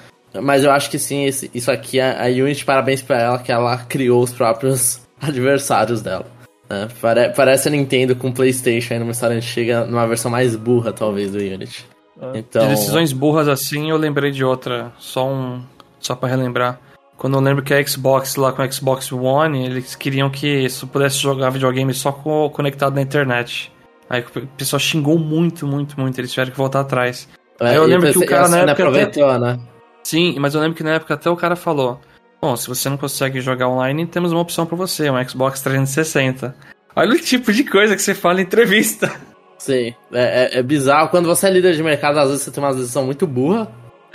Mas 0.43 0.65
eu 0.65 0.71
acho 0.71 0.91
que 0.91 0.99
sim, 0.99 1.25
esse, 1.25 1.51
isso 1.55 1.71
aqui, 1.71 1.99
a, 1.99 2.25
a 2.25 2.27
Unity, 2.27 2.65
parabéns 2.65 3.01
pra 3.03 3.21
ela, 3.21 3.39
que 3.39 3.51
ela 3.51 3.79
criou 3.79 4.23
os 4.23 4.33
próprios 4.33 5.01
adversários 5.21 6.03
dela. 6.03 6.27
Né? 6.69 6.89
Pare, 7.01 7.33
parece 7.35 7.69
a 7.69 7.71
Nintendo 7.71 8.15
com 8.15 8.33
PlayStation 8.33 8.95
aí 8.95 9.01
numa 9.01 9.13
história 9.13 9.37
antiga, 9.37 9.85
numa 9.85 10.07
versão 10.07 10.31
mais 10.31 10.55
burra, 10.57 10.93
talvez, 10.93 11.33
do 11.33 11.39
Unity. 11.39 11.87
Ah. 12.21 12.33
Então... 12.35 12.63
De 12.69 12.75
decisões 12.75 13.13
burras 13.13 13.49
assim, 13.49 13.91
eu 13.91 13.97
lembrei 13.97 14.31
de 14.31 14.45
outra. 14.45 14.93
Só 14.99 15.29
um. 15.29 15.63
Só 15.99 16.15
pra 16.15 16.29
relembrar. 16.29 16.81
Quando 17.17 17.35
eu 17.35 17.41
lembro 17.41 17.63
que 17.63 17.73
a 17.73 17.85
Xbox 17.85 18.37
lá 18.37 18.53
com 18.53 18.63
a 18.63 18.71
Xbox 18.71 19.11
One, 19.11 19.65
eles 19.65 19.95
queriam 19.95 20.29
que 20.29 20.69
você 20.69 20.85
pudesse 20.87 21.19
jogar 21.19 21.51
videogame 21.51 21.93
só 21.95 22.13
conectado 22.13 22.95
na 22.95 23.03
internet. 23.03 23.73
Aí 24.09 24.21
o 24.21 24.47
pessoal 24.49 24.79
xingou 24.79 25.19
muito, 25.19 25.67
muito, 25.67 25.99
muito. 25.99 26.19
Eles 26.19 26.31
tiveram 26.31 26.53
que 26.53 26.59
voltar 26.59 26.81
atrás. 26.81 27.29
É, 27.61 27.71
Aí 27.71 27.77
eu 27.77 27.85
lembro 27.85 28.13
que 28.13 28.19
o 28.19 28.27
cara 28.27 28.49
na 28.49 28.59
época. 28.59 28.73
Aproveitou, 28.73 29.29
até... 29.29 29.39
né? 29.39 29.59
Sim, 30.05 30.37
mas 30.39 30.55
eu 30.55 30.61
lembro 30.61 30.77
que 30.77 30.85
na 30.85 30.95
época 30.95 31.15
até 31.15 31.29
o 31.31 31.37
cara 31.37 31.57
falou: 31.57 32.01
Bom, 32.41 32.55
se 32.55 32.69
você 32.69 32.89
não 32.89 32.97
consegue 32.97 33.41
jogar 33.41 33.69
online, 33.69 34.07
temos 34.07 34.31
uma 34.31 34.41
opção 34.41 34.67
para 34.67 34.77
você, 34.77 35.11
um 35.11 35.29
Xbox 35.29 35.61
360. 35.63 36.55
Olha 36.95 37.13
o 37.13 37.19
tipo 37.19 37.53
de 37.53 37.65
coisa 37.65 37.97
que 37.97 38.03
você 38.03 38.15
fala 38.15 38.41
em 38.41 38.45
entrevista. 38.45 39.13
Sim, 39.59 39.95
é, 40.13 40.55
é, 40.55 40.59
é 40.59 40.63
bizarro. 40.63 41.09
Quando 41.09 41.27
você 41.27 41.47
é 41.47 41.51
líder 41.51 41.75
de 41.75 41.83
mercado, 41.83 42.19
às 42.19 42.29
vezes 42.29 42.45
você 42.45 42.51
tem 42.51 42.63
uma 42.63 42.75
decisão 42.75 43.05
muito 43.05 43.27
burra. 43.27 43.71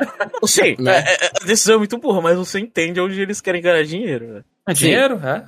Sim, 0.45 0.75
né? 0.79 1.03
É, 1.05 1.25
é, 1.25 1.31
a 1.41 1.45
decisão 1.45 1.75
é 1.75 1.77
muito 1.79 1.97
burra, 1.97 2.21
mas 2.21 2.37
você 2.37 2.59
entende 2.59 2.99
onde 2.99 3.19
eles 3.19 3.41
querem 3.41 3.61
ganhar 3.61 3.83
dinheiro. 3.83 4.27
Né? 4.27 4.41
É 4.67 4.73
dinheiro, 4.73 5.19
é. 5.23 5.43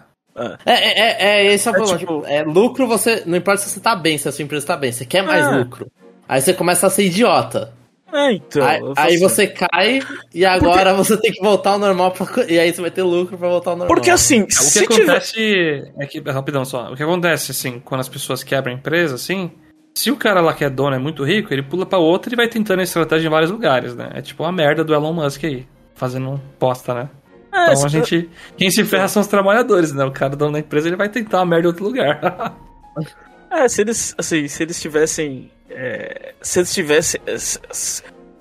É, 0.66 0.74
é, 0.74 1.00
é, 1.00 1.48
é 1.48 1.54
esse 1.54 1.68
é 1.68 1.72
o 1.72 1.74
problema. 1.76 2.00
Tipo, 2.00 2.24
é, 2.26 2.44
lucro, 2.44 2.88
você. 2.88 3.24
Não 3.26 3.38
importa 3.38 3.62
se 3.62 3.70
você 3.70 3.80
tá 3.80 3.96
bem, 3.96 4.18
se 4.18 4.28
a 4.28 4.32
sua 4.32 4.44
empresa 4.44 4.66
tá 4.66 4.76
bem, 4.76 4.92
você 4.92 5.06
quer 5.06 5.24
mais 5.24 5.48
lucro. 5.52 5.92
Aí 6.28 6.42
você 6.42 6.54
começa 6.54 6.88
a 6.88 6.90
ser 6.90 7.04
idiota. 7.04 7.74
É, 8.12 8.34
então. 8.34 8.66
Aí, 8.66 8.82
aí 8.96 9.18
você 9.18 9.48
cai 9.48 10.00
e 10.34 10.46
agora 10.46 10.94
Porque... 10.94 10.98
você 10.98 11.18
tem 11.18 11.32
que 11.32 11.42
voltar 11.42 11.72
ao 11.72 11.80
normal. 11.80 12.12
Pra, 12.12 12.46
e 12.48 12.60
aí 12.60 12.72
você 12.72 12.82
vai 12.82 12.92
ter 12.92 13.02
lucro 13.02 13.38
pra 13.38 13.50
voltar 13.50 13.72
ao 13.72 13.78
normal. 13.78 13.96
Porque 13.96 14.12
assim. 14.12 14.44
o 14.44 14.48
que 14.48 14.80
acontece. 14.80 15.34
Tiver... 15.34 15.94
É 16.00 16.06
que, 16.06 16.20
rapidão 16.20 16.64
só. 16.64 16.92
O 16.92 16.96
que 16.96 17.04
acontece, 17.04 17.52
assim, 17.52 17.80
quando 17.80 18.02
as 18.02 18.10
pessoas 18.10 18.44
quebram 18.44 18.74
a 18.74 18.78
empresa, 18.78 19.16
assim. 19.16 19.52
Se 19.94 20.10
o 20.10 20.18
cara 20.18 20.42
lá 20.42 20.54
que 20.54 20.64
é 20.64 20.70
dono 20.70 20.96
é 20.96 21.00
muito 21.00 21.24
rico, 21.24 21.54
ele 21.54 21.62
pula 21.62 21.86
para 21.86 22.00
outro 22.00 22.34
e 22.34 22.36
vai 22.36 22.48
tentando 22.48 22.80
a 22.80 22.84
estratégia 22.84 23.28
em 23.28 23.32
vários 23.32 23.52
lugares, 23.52 23.96
né? 23.96 24.10
É 24.14 24.22
tipo 24.22 24.44
a 24.44 24.52
merda 24.52 24.84
do 24.84 24.94
Elon 24.94 25.14
Musk 25.14 25.44
aí, 25.44 25.68
fazendo 25.94 26.42
posta, 26.58 26.94
né? 26.94 27.10
É, 27.54 27.72
então 27.72 27.86
a 27.86 27.88
gente. 27.88 28.30
Quem 28.58 28.72
se 28.72 28.84
ferra 28.84 29.08
são 29.08 29.22
os 29.22 29.28
trabalhadores, 29.28 29.94
né? 29.94 30.04
O 30.04 30.12
cara 30.12 30.36
dono 30.36 30.54
da 30.54 30.60
empresa 30.60 30.88
ele 30.88 30.96
vai 30.96 31.08
tentar 31.08 31.42
a 31.42 31.46
merda 31.46 31.68
em 31.68 31.72
outro 31.72 31.86
lugar. 31.86 32.56
é, 33.52 33.68
se 33.68 33.82
eles. 33.82 34.16
Assim, 34.18 34.48
se 34.48 34.64
eles 34.64 34.82
tivessem. 34.82 35.52
É, 35.70 36.34
se 36.42 36.60
eles 36.60 36.74
tivessem. 36.74 37.22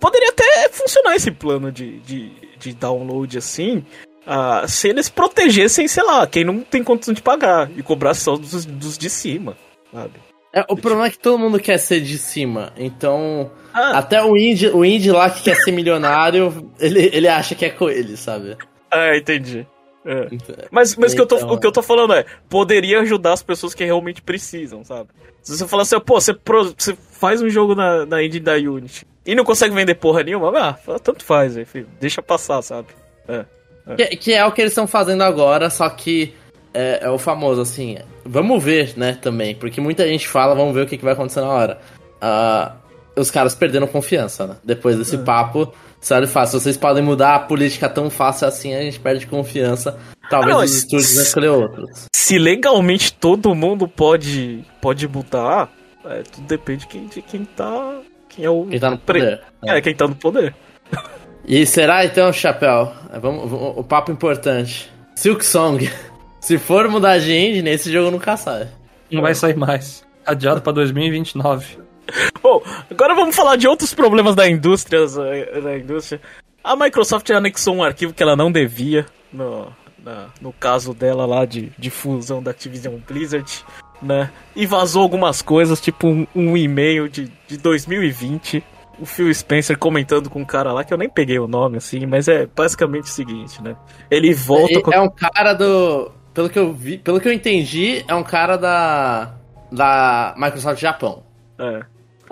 Poderia 0.00 0.30
até 0.30 0.70
funcionar 0.70 1.14
esse 1.14 1.30
plano 1.30 1.70
de, 1.70 2.00
de, 2.00 2.32
de 2.58 2.72
download 2.72 3.38
assim, 3.38 3.84
ah, 4.26 4.66
se 4.66 4.88
eles 4.88 5.08
protegessem, 5.08 5.86
sei 5.86 6.02
lá, 6.02 6.26
quem 6.26 6.42
não 6.42 6.60
tem 6.60 6.82
condição 6.82 7.14
de 7.14 7.22
pagar 7.22 7.70
e 7.76 7.82
cobrar 7.82 8.14
só 8.14 8.36
dos, 8.36 8.64
dos 8.64 8.98
de 8.98 9.08
cima, 9.08 9.56
sabe? 9.92 10.14
É, 10.52 10.64
o 10.68 10.76
problema 10.76 11.06
é 11.06 11.10
que 11.10 11.18
todo 11.18 11.38
mundo 11.38 11.58
quer 11.58 11.78
ser 11.78 12.00
de 12.00 12.18
cima, 12.18 12.72
então. 12.76 13.50
Ah. 13.72 13.98
Até 13.98 14.22
o 14.22 14.36
indie, 14.36 14.68
o 14.68 14.84
indie 14.84 15.10
lá 15.10 15.30
que 15.30 15.42
quer 15.42 15.56
ser 15.56 15.72
milionário, 15.72 16.70
ele, 16.78 17.08
ele 17.12 17.26
acha 17.28 17.54
que 17.54 17.64
é 17.64 17.70
com 17.70 17.88
ele, 17.88 18.16
sabe? 18.18 18.56
É, 18.90 19.16
entendi. 19.16 19.66
É. 20.04 20.28
Mas, 20.70 20.94
mas 20.96 21.12
o, 21.12 21.14
que 21.16 21.22
eu 21.22 21.26
tô, 21.26 21.36
Então, 21.36 21.52
o 21.52 21.58
que 21.58 21.66
eu 21.66 21.72
tô 21.72 21.80
falando 21.82 22.12
é, 22.12 22.26
poderia 22.48 23.00
ajudar 23.00 23.32
as 23.32 23.42
pessoas 23.42 23.72
que 23.72 23.84
realmente 23.84 24.20
precisam, 24.20 24.84
sabe? 24.84 25.08
Se 25.40 25.56
você 25.56 25.66
falar 25.66 25.84
assim, 25.84 25.98
pô, 26.00 26.20
você, 26.20 26.34
pro- 26.34 26.74
você 26.76 26.94
faz 27.12 27.40
um 27.40 27.48
jogo 27.48 27.74
na, 27.74 28.04
na 28.04 28.22
engine 28.22 28.40
da 28.40 28.54
Unity 28.54 29.06
e 29.24 29.34
não 29.34 29.44
consegue 29.44 29.74
vender 29.74 29.94
porra 29.94 30.22
nenhuma, 30.22 30.50
ah, 30.58 30.98
tanto 30.98 31.24
faz, 31.24 31.56
filho, 31.66 31.88
deixa 32.00 32.20
passar, 32.20 32.60
sabe? 32.62 32.88
É. 33.26 33.44
Que, 33.96 34.16
que 34.16 34.32
é 34.34 34.44
o 34.44 34.52
que 34.52 34.60
eles 34.60 34.72
estão 34.72 34.86
fazendo 34.86 35.22
agora, 35.22 35.70
só 35.70 35.88
que 35.88 36.34
é, 36.74 37.00
é 37.02 37.10
o 37.10 37.18
famoso, 37.18 37.60
assim. 37.60 37.98
Vamos 38.24 38.62
ver, 38.62 38.94
né, 38.96 39.18
também. 39.20 39.54
Porque 39.54 39.80
muita 39.80 40.06
gente 40.06 40.26
fala, 40.28 40.54
vamos 40.54 40.74
ver 40.74 40.82
o 40.82 40.86
que, 40.86 40.96
que 40.96 41.04
vai 41.04 41.12
acontecer 41.12 41.40
na 41.40 41.48
hora. 41.48 41.78
Ah, 42.20 42.72
os 43.16 43.30
caras 43.30 43.54
perderam 43.54 43.86
confiança, 43.86 44.46
né? 44.46 44.56
Depois 44.64 44.96
desse 44.96 45.18
papo, 45.18 45.72
sério 46.00 46.26
fácil. 46.26 46.58
Vocês 46.60 46.76
podem 46.76 47.02
mudar 47.02 47.34
a 47.34 47.40
política 47.40 47.88
tão 47.88 48.08
fácil 48.08 48.46
assim, 48.48 48.74
a 48.74 48.80
gente 48.82 48.98
perde 49.00 49.26
confiança. 49.26 49.98
Talvez 50.30 50.56
Ah, 50.56 50.60
os 50.60 50.74
estúdios 50.74 51.10
escolher 51.16 51.48
outros. 51.50 52.06
Se 52.14 52.38
legalmente 52.38 53.12
todo 53.12 53.54
mundo 53.54 53.86
pode, 53.86 54.64
pode 54.80 55.06
mudar, 55.06 55.70
é, 56.06 56.22
tudo 56.22 56.46
depende 56.46 56.80
de 56.80 56.86
quem, 56.86 57.06
de 57.06 57.20
quem 57.22 57.44
tá. 57.44 57.98
Quem 58.30 58.46
é 58.46 58.50
o. 58.50 58.64
Quem 58.64 58.80
tá 58.80 58.90
no 58.90 58.98
poder. 58.98 59.42
É, 59.66 59.80
quem 59.82 59.94
tá 59.94 60.08
no 60.08 60.14
poder. 60.14 60.54
E 61.46 61.66
será 61.66 62.04
então, 62.06 62.32
Chapéu? 62.32 62.90
Vamos, 63.20 63.50
vamos- 63.50 63.74
o 63.76 63.84
papo 63.84 64.10
importante. 64.10 64.90
Silk 65.14 65.44
Song. 65.44 65.90
Se 66.42 66.58
for 66.58 66.88
mudar 66.88 67.18
de 67.18 67.32
engine, 67.32 67.70
esse 67.70 67.90
jogo 67.92 68.10
nunca 68.10 68.36
sai. 68.36 68.68
Não 69.10 69.22
vai 69.22 69.34
sair 69.34 69.56
mais. 69.56 70.04
Adiado 70.26 70.60
pra 70.60 70.72
2029. 70.72 71.78
Bom, 72.42 72.62
agora 72.90 73.14
vamos 73.14 73.34
falar 73.36 73.56
de 73.56 73.68
outros 73.68 73.94
problemas 73.94 74.34
da 74.34 74.48
indústria, 74.48 75.06
da 75.62 75.78
indústria. 75.78 76.20
A 76.62 76.74
Microsoft 76.76 77.28
anexou 77.30 77.76
um 77.76 77.82
arquivo 77.82 78.12
que 78.12 78.22
ela 78.22 78.34
não 78.36 78.50
devia, 78.50 79.06
no, 79.32 79.68
na- 80.04 80.26
no 80.40 80.52
caso 80.52 80.92
dela 80.92 81.24
lá 81.26 81.44
de, 81.44 81.72
de 81.78 81.90
fusão 81.90 82.42
da 82.42 82.50
Activision 82.50 82.94
Blizzard, 83.06 83.64
né? 84.02 84.30
E 84.54 84.66
vazou 84.66 85.02
algumas 85.02 85.42
coisas, 85.42 85.80
tipo 85.80 86.06
um, 86.08 86.26
um 86.34 86.56
e-mail 86.56 87.08
de, 87.08 87.30
de 87.46 87.56
2020. 87.56 88.64
O 88.98 89.06
Phil 89.06 89.32
Spencer 89.34 89.76
comentando 89.78 90.28
com 90.28 90.40
um 90.40 90.44
cara 90.44 90.72
lá, 90.72 90.84
que 90.84 90.92
eu 90.92 90.98
nem 90.98 91.08
peguei 91.08 91.38
o 91.38 91.48
nome, 91.48 91.78
assim, 91.78 92.04
mas 92.06 92.28
é 92.28 92.46
basicamente 92.46 93.04
o 93.04 93.08
seguinte, 93.08 93.60
né? 93.62 93.74
Ele 94.10 94.32
volta 94.34 94.80
com... 94.82 94.92
É 94.92 95.00
um 95.00 95.08
cara 95.10 95.54
do. 95.54 96.12
Pelo 96.34 96.48
que 96.48 96.58
eu 96.58 96.72
vi, 96.72 96.98
pelo 96.98 97.20
que 97.20 97.28
eu 97.28 97.32
entendi, 97.32 98.04
é 98.08 98.14
um 98.14 98.22
cara 98.22 98.56
da. 98.56 99.34
Da 99.70 100.34
Microsoft 100.36 100.80
Japão. 100.80 101.22
é. 101.58 101.82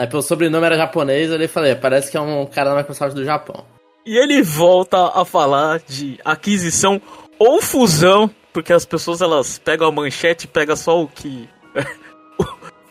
Aí 0.01 0.07
pelo 0.07 0.23
sobrenome 0.23 0.65
era 0.65 0.79
japonês, 0.79 1.31
eu 1.31 1.47
falei, 1.47 1.75
parece 1.75 2.11
que 2.11 2.17
é 2.17 2.21
um 2.21 2.47
cara 2.47 2.71
da 2.71 2.77
Microsoft 2.77 3.15
do 3.15 3.23
Japão. 3.23 3.67
E 4.07 4.17
ele 4.17 4.41
volta 4.41 5.09
a 5.15 5.27
falar 5.27 5.79
de 5.81 6.19
aquisição 6.25 7.03
ou 7.39 7.61
fusão, 7.61 8.31
porque 8.51 8.73
as 8.73 8.87
pessoas 8.87 9.21
elas 9.21 9.59
pegam 9.59 9.87
a 9.89 9.93
manchete 9.93 10.47
e 10.47 10.49
pegam 10.49 10.75
só 10.75 11.03
o 11.03 11.07
que 11.07 11.47
o, 12.39 12.45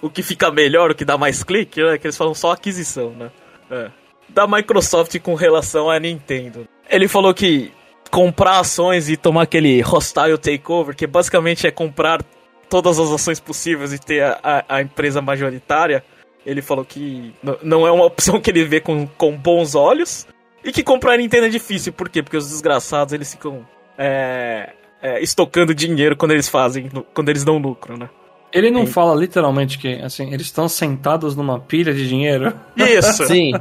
o 0.06 0.10
que 0.12 0.22
fica 0.22 0.52
melhor, 0.52 0.92
o 0.92 0.96
que 0.96 1.04
dá 1.04 1.18
mais 1.18 1.44
clique, 1.44 1.82
né? 1.82 1.98
Que 1.98 2.06
eles 2.06 2.18
falam 2.18 2.36
só 2.36 2.52
aquisição, 2.52 3.10
né? 3.10 3.32
É. 3.72 3.90
Da 4.30 4.46
Microsoft 4.46 5.18
com 5.20 5.34
relação 5.34 5.90
à 5.90 6.00
Nintendo. 6.00 6.68
Ele 6.88 7.08
falou 7.08 7.34
que 7.34 7.72
comprar 8.12 8.60
ações 8.60 9.10
e 9.10 9.16
tomar 9.18 9.44
aquele 9.44 9.82
hostile 9.82 10.38
takeover, 10.38 10.96
que 10.96 11.06
basicamente 11.08 11.68
é 11.68 11.72
comprar 11.72 12.22
todas 12.70 13.00
as 13.00 13.10
ações 13.12 13.40
possíveis 13.40 13.94
e 13.94 14.00
ter 14.00 14.24
a, 14.24 14.40
a- 14.44 14.66
a 14.78 14.82
empresa 14.82 15.22
majoritária, 15.22 16.04
ele 16.46 16.62
falou 16.62 16.86
que 16.86 17.34
não 17.64 17.86
é 17.86 17.92
uma 17.92 18.06
opção 18.06 18.40
que 18.40 18.50
ele 18.50 18.64
vê 18.64 18.80
com, 18.80 19.06
com 19.08 19.36
bons 19.36 19.76
olhos. 19.76 20.28
E 20.64 20.72
que 20.72 20.84
comprar 20.84 21.14
a 21.14 21.18
Nintendo 21.18 21.46
é 21.46 21.50
difícil, 21.50 21.94
por 21.94 22.10
quê? 22.10 22.22
Porque 22.22 22.36
os 22.36 22.50
desgraçados 22.50 23.14
eles 23.14 23.32
ficam 23.32 23.66
é, 23.98 24.72
é, 25.02 25.22
estocando 25.22 25.74
dinheiro 25.74 26.18
quando 26.18 26.32
eles 26.32 26.50
fazem, 26.50 26.90
quando 27.14 27.30
eles 27.30 27.44
dão 27.46 27.58
lucro, 27.58 27.98
né? 27.98 28.10
Ele 28.52 28.72
não 28.72 28.88
fala 28.88 29.16
literalmente 29.16 29.78
que, 29.78 29.94
assim, 30.02 30.34
eles 30.34 30.48
estão 30.48 30.68
sentados 30.68 31.36
numa 31.36 31.60
pilha 31.60 31.94
de 31.94 32.08
dinheiro. 32.10 32.52
Isso! 32.76 33.26
Sim. 33.28 33.52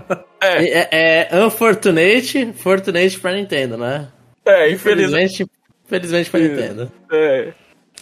É. 0.41 0.65
é, 0.81 1.29
é 1.31 1.45
unfortunate, 1.45 2.53
fortunate 2.55 3.19
pra 3.21 3.33
Nintendo, 3.35 3.77
né? 3.77 4.09
É, 4.49 4.71
infelizmente. 4.71 5.47
Infelizmente, 5.87 6.31
pra 6.31 6.41
É. 6.41 6.43
Nintendo. 6.43 6.93
É. 7.13 7.53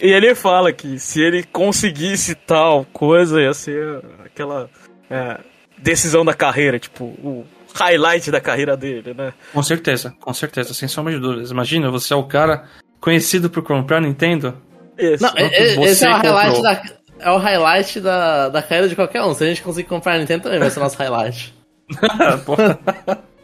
E 0.00 0.08
ele 0.12 0.34
fala 0.34 0.72
que 0.72 0.98
se 0.98 1.22
ele 1.22 1.42
conseguisse 1.42 2.34
tal 2.34 2.84
coisa, 2.92 3.40
ia 3.40 3.54
ser 3.54 4.02
aquela 4.24 4.68
é, 5.10 5.38
decisão 5.78 6.24
da 6.24 6.34
carreira, 6.34 6.78
tipo, 6.78 7.04
o 7.04 7.46
highlight 7.74 8.30
da 8.30 8.40
carreira 8.40 8.76
dele, 8.76 9.14
né? 9.14 9.32
Com 9.52 9.62
certeza, 9.62 10.14
com 10.20 10.34
certeza, 10.34 10.74
sem 10.74 10.88
sombra 10.88 11.12
de 11.12 11.18
dúvidas. 11.18 11.50
Imagina, 11.50 11.90
você 11.90 12.12
é 12.12 12.16
o 12.16 12.24
cara 12.24 12.64
conhecido 13.00 13.48
por 13.48 13.62
comprar 13.62 14.00
Nintendo. 14.00 14.56
Isso. 14.98 15.22
Não, 15.22 15.32
esse 15.36 16.04
é 16.04 16.10
o 16.10 16.16
highlight, 16.16 16.54
comprou. 16.56 16.62
da, 16.62 16.82
é 17.20 17.30
o 17.30 17.38
highlight 17.38 18.00
da, 18.00 18.48
da 18.48 18.62
carreira 18.62 18.88
de 18.88 18.96
qualquer 18.96 19.22
um. 19.22 19.32
Se 19.34 19.44
a 19.44 19.46
gente 19.46 19.62
conseguir 19.62 19.88
comprar 19.88 20.18
Nintendo 20.18 20.44
também 20.44 20.58
vai 20.58 20.70
ser 20.70 20.80
nosso 20.80 20.98
highlight. 20.98 21.54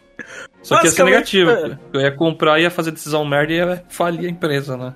Só 0.63 0.79
que 0.79 0.87
ia 0.87 0.91
ser 0.91 1.05
negativo. 1.05 1.51
é. 1.51 1.79
Eu 1.93 2.01
ia 2.01 2.13
comprar, 2.13 2.61
ia 2.61 2.71
fazer 2.71 2.91
decisão 2.91 3.25
merda 3.25 3.53
e 3.53 3.57
ia 3.57 3.85
falir 3.89 4.27
a 4.27 4.31
empresa, 4.31 4.77
né? 4.77 4.95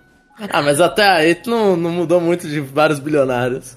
Ah, 0.51 0.63
mas 0.63 0.81
até 0.81 1.03
aí 1.03 1.35
tu 1.35 1.51
não, 1.51 1.77
não 1.77 1.91
mudou 1.91 2.21
muito 2.21 2.47
de 2.47 2.61
vários 2.61 2.99
bilionários. 2.99 3.77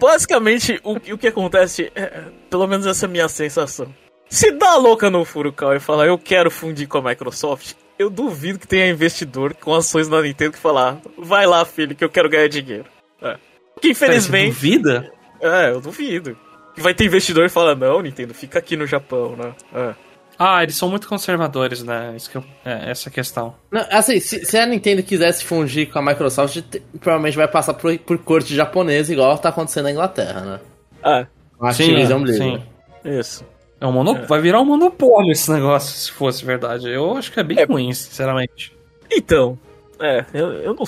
Basicamente, 0.00 0.80
o, 0.82 0.92
o 0.92 1.18
que 1.18 1.28
acontece, 1.28 1.90
é, 1.94 2.24
pelo 2.50 2.66
menos 2.66 2.86
essa 2.86 3.06
é 3.06 3.08
a 3.08 3.10
minha 3.10 3.28
sensação. 3.28 3.94
Se 4.28 4.50
dá 4.52 4.76
louca 4.76 5.10
no 5.10 5.24
Furukawa 5.24 5.76
e 5.76 5.80
falar, 5.80 6.06
eu 6.06 6.18
quero 6.18 6.50
fundir 6.50 6.86
com 6.86 6.98
a 6.98 7.02
Microsoft, 7.02 7.74
eu 7.98 8.10
duvido 8.10 8.58
que 8.58 8.66
tenha 8.66 8.88
investidor 8.88 9.54
com 9.54 9.74
ações 9.74 10.08
na 10.08 10.22
Nintendo 10.22 10.52
que 10.52 10.58
falar, 10.58 10.98
vai 11.18 11.46
lá, 11.46 11.64
filho, 11.64 11.94
que 11.94 12.04
eu 12.04 12.08
quero 12.08 12.28
ganhar 12.28 12.48
dinheiro. 12.48 12.86
É. 13.20 13.36
Você 13.80 13.90
infelizmente. 13.90 14.54
duvida? 14.54 15.10
É, 15.40 15.70
eu 15.70 15.80
duvido. 15.80 16.36
Que 16.74 16.80
vai 16.80 16.94
ter 16.94 17.06
investidor 17.06 17.44
que 17.44 17.52
fala, 17.52 17.74
não, 17.74 18.00
Nintendo, 18.00 18.32
fica 18.34 18.58
aqui 18.58 18.76
no 18.76 18.86
Japão, 18.86 19.36
né? 19.36 19.52
É. 19.74 19.94
Ah, 20.42 20.62
eles 20.62 20.74
são 20.76 20.88
muito 20.88 21.06
conservadores, 21.06 21.82
né? 21.82 22.14
Isso 22.16 22.30
que 22.30 22.36
eu- 22.38 22.44
é, 22.64 22.90
essa 22.90 23.08
é 23.08 23.10
a 23.10 23.12
questão. 23.12 23.54
Não, 23.70 23.84
assim, 23.90 24.18
se, 24.18 24.42
se 24.46 24.56
a 24.56 24.64
Nintendo 24.64 25.02
quisesse 25.02 25.44
fundir 25.44 25.90
com 25.90 25.98
a 25.98 26.02
Microsoft, 26.02 26.62
te- 26.62 26.80
provavelmente 26.98 27.36
vai 27.36 27.46
passar 27.46 27.74
por, 27.74 27.96
por 27.98 28.16
corte 28.18 28.54
japonesa, 28.56 29.12
igual 29.12 29.36
tá 29.36 29.50
acontecendo 29.50 29.84
na 29.84 29.90
Inglaterra, 29.90 30.40
né? 30.40 30.60
Ah, 31.02 31.26
Com 31.58 31.66
a 31.66 31.72
Sim, 31.74 31.82
Activision 31.90 32.20
é, 32.20 32.22
Blizzard. 32.24 32.62
sim. 33.04 33.18
isso. 33.18 33.44
É 33.78 33.86
um 33.86 33.92
mono... 33.92 34.26
Vai 34.26 34.40
virar 34.40 34.60
um 34.62 34.64
monopólio 34.64 35.30
esse 35.32 35.50
negócio, 35.52 35.94
se 35.94 36.10
fosse 36.12 36.42
verdade. 36.44 36.88
Eu 36.88 37.16
acho 37.18 37.30
que 37.30 37.38
é 37.40 37.42
bem 37.42 37.58
É. 37.58 37.64
ruim, 37.64 37.92
sinceramente. 37.92 38.72
Então, 39.10 39.58
é, 39.98 40.24
eu, 40.32 40.52
eu 40.54 40.74
não. 40.74 40.84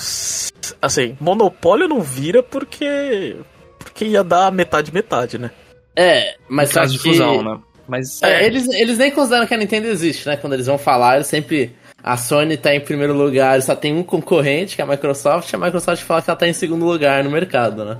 Assim, 0.81 1.15
monopólio 1.19 1.87
não 1.87 2.01
vira 2.01 2.41
porque. 2.41 3.35
Porque 3.77 4.05
ia 4.05 4.23
dar 4.23 4.51
metade 4.51 4.91
metade, 4.93 5.37
né? 5.37 5.51
É, 5.95 6.35
mas 6.47 6.69
No 6.69 6.75
caso 6.75 6.93
de 6.93 6.99
que- 6.99 7.09
fusão, 7.09 7.43
né? 7.43 7.59
Mas 7.93 8.23
É, 8.23 8.43
eles, 8.45 8.67
eles 8.69 8.97
nem 8.97 9.11
consideram 9.11 9.45
que 9.45 9.53
a 9.53 9.57
Nintendo 9.57 9.87
existe, 9.87 10.27
né? 10.27 10.35
Quando 10.35 10.53
eles 10.53 10.65
vão 10.65 10.79
falar, 10.79 11.15
eles 11.15 11.27
sempre. 11.27 11.75
A 12.03 12.17
Sony 12.17 12.57
tá 12.57 12.73
em 12.75 12.81
primeiro 12.81 13.13
lugar, 13.13 13.61
só 13.61 13.75
tem 13.75 13.95
um 13.95 14.03
concorrente, 14.03 14.75
que 14.75 14.81
é 14.81 14.85
a 14.85 14.87
Microsoft, 14.87 15.51
e 15.51 15.55
a 15.55 15.59
Microsoft 15.59 16.03
fala 16.03 16.21
que 16.21 16.29
ela 16.29 16.37
tá 16.37 16.47
em 16.47 16.53
segundo 16.53 16.83
lugar 16.85 17.23
no 17.23 17.29
mercado, 17.29 17.85
né? 17.85 17.97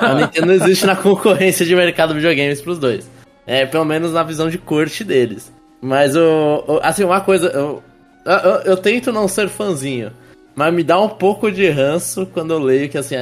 A 0.00 0.14
Nintendo 0.14 0.46
não 0.46 0.54
existe 0.64 0.86
na 0.86 0.94
concorrência 0.96 1.66
de 1.66 1.74
mercado 1.74 2.10
de 2.14 2.20
videogames 2.20 2.62
pros 2.62 2.78
dois. 2.78 3.10
É, 3.46 3.66
pelo 3.66 3.84
menos 3.84 4.12
na 4.12 4.22
visão 4.22 4.48
de 4.48 4.56
corte 4.56 5.02
deles. 5.04 5.52
Mas 5.82 6.14
o. 6.16 6.80
assim, 6.82 7.04
uma 7.04 7.20
coisa. 7.20 7.48
Eu, 7.48 7.82
eu, 8.24 8.50
eu- 8.64 8.76
tento 8.78 9.12
não 9.12 9.26
ser 9.28 9.48
fãzinho. 9.50 10.10
Mas 10.54 10.72
me 10.72 10.84
dá 10.84 10.98
um 11.00 11.08
pouco 11.08 11.50
de 11.50 11.68
ranço 11.68 12.24
quando 12.32 12.52
eu 12.54 12.60
leio 12.60 12.88
que 12.88 12.96
assim, 12.96 13.16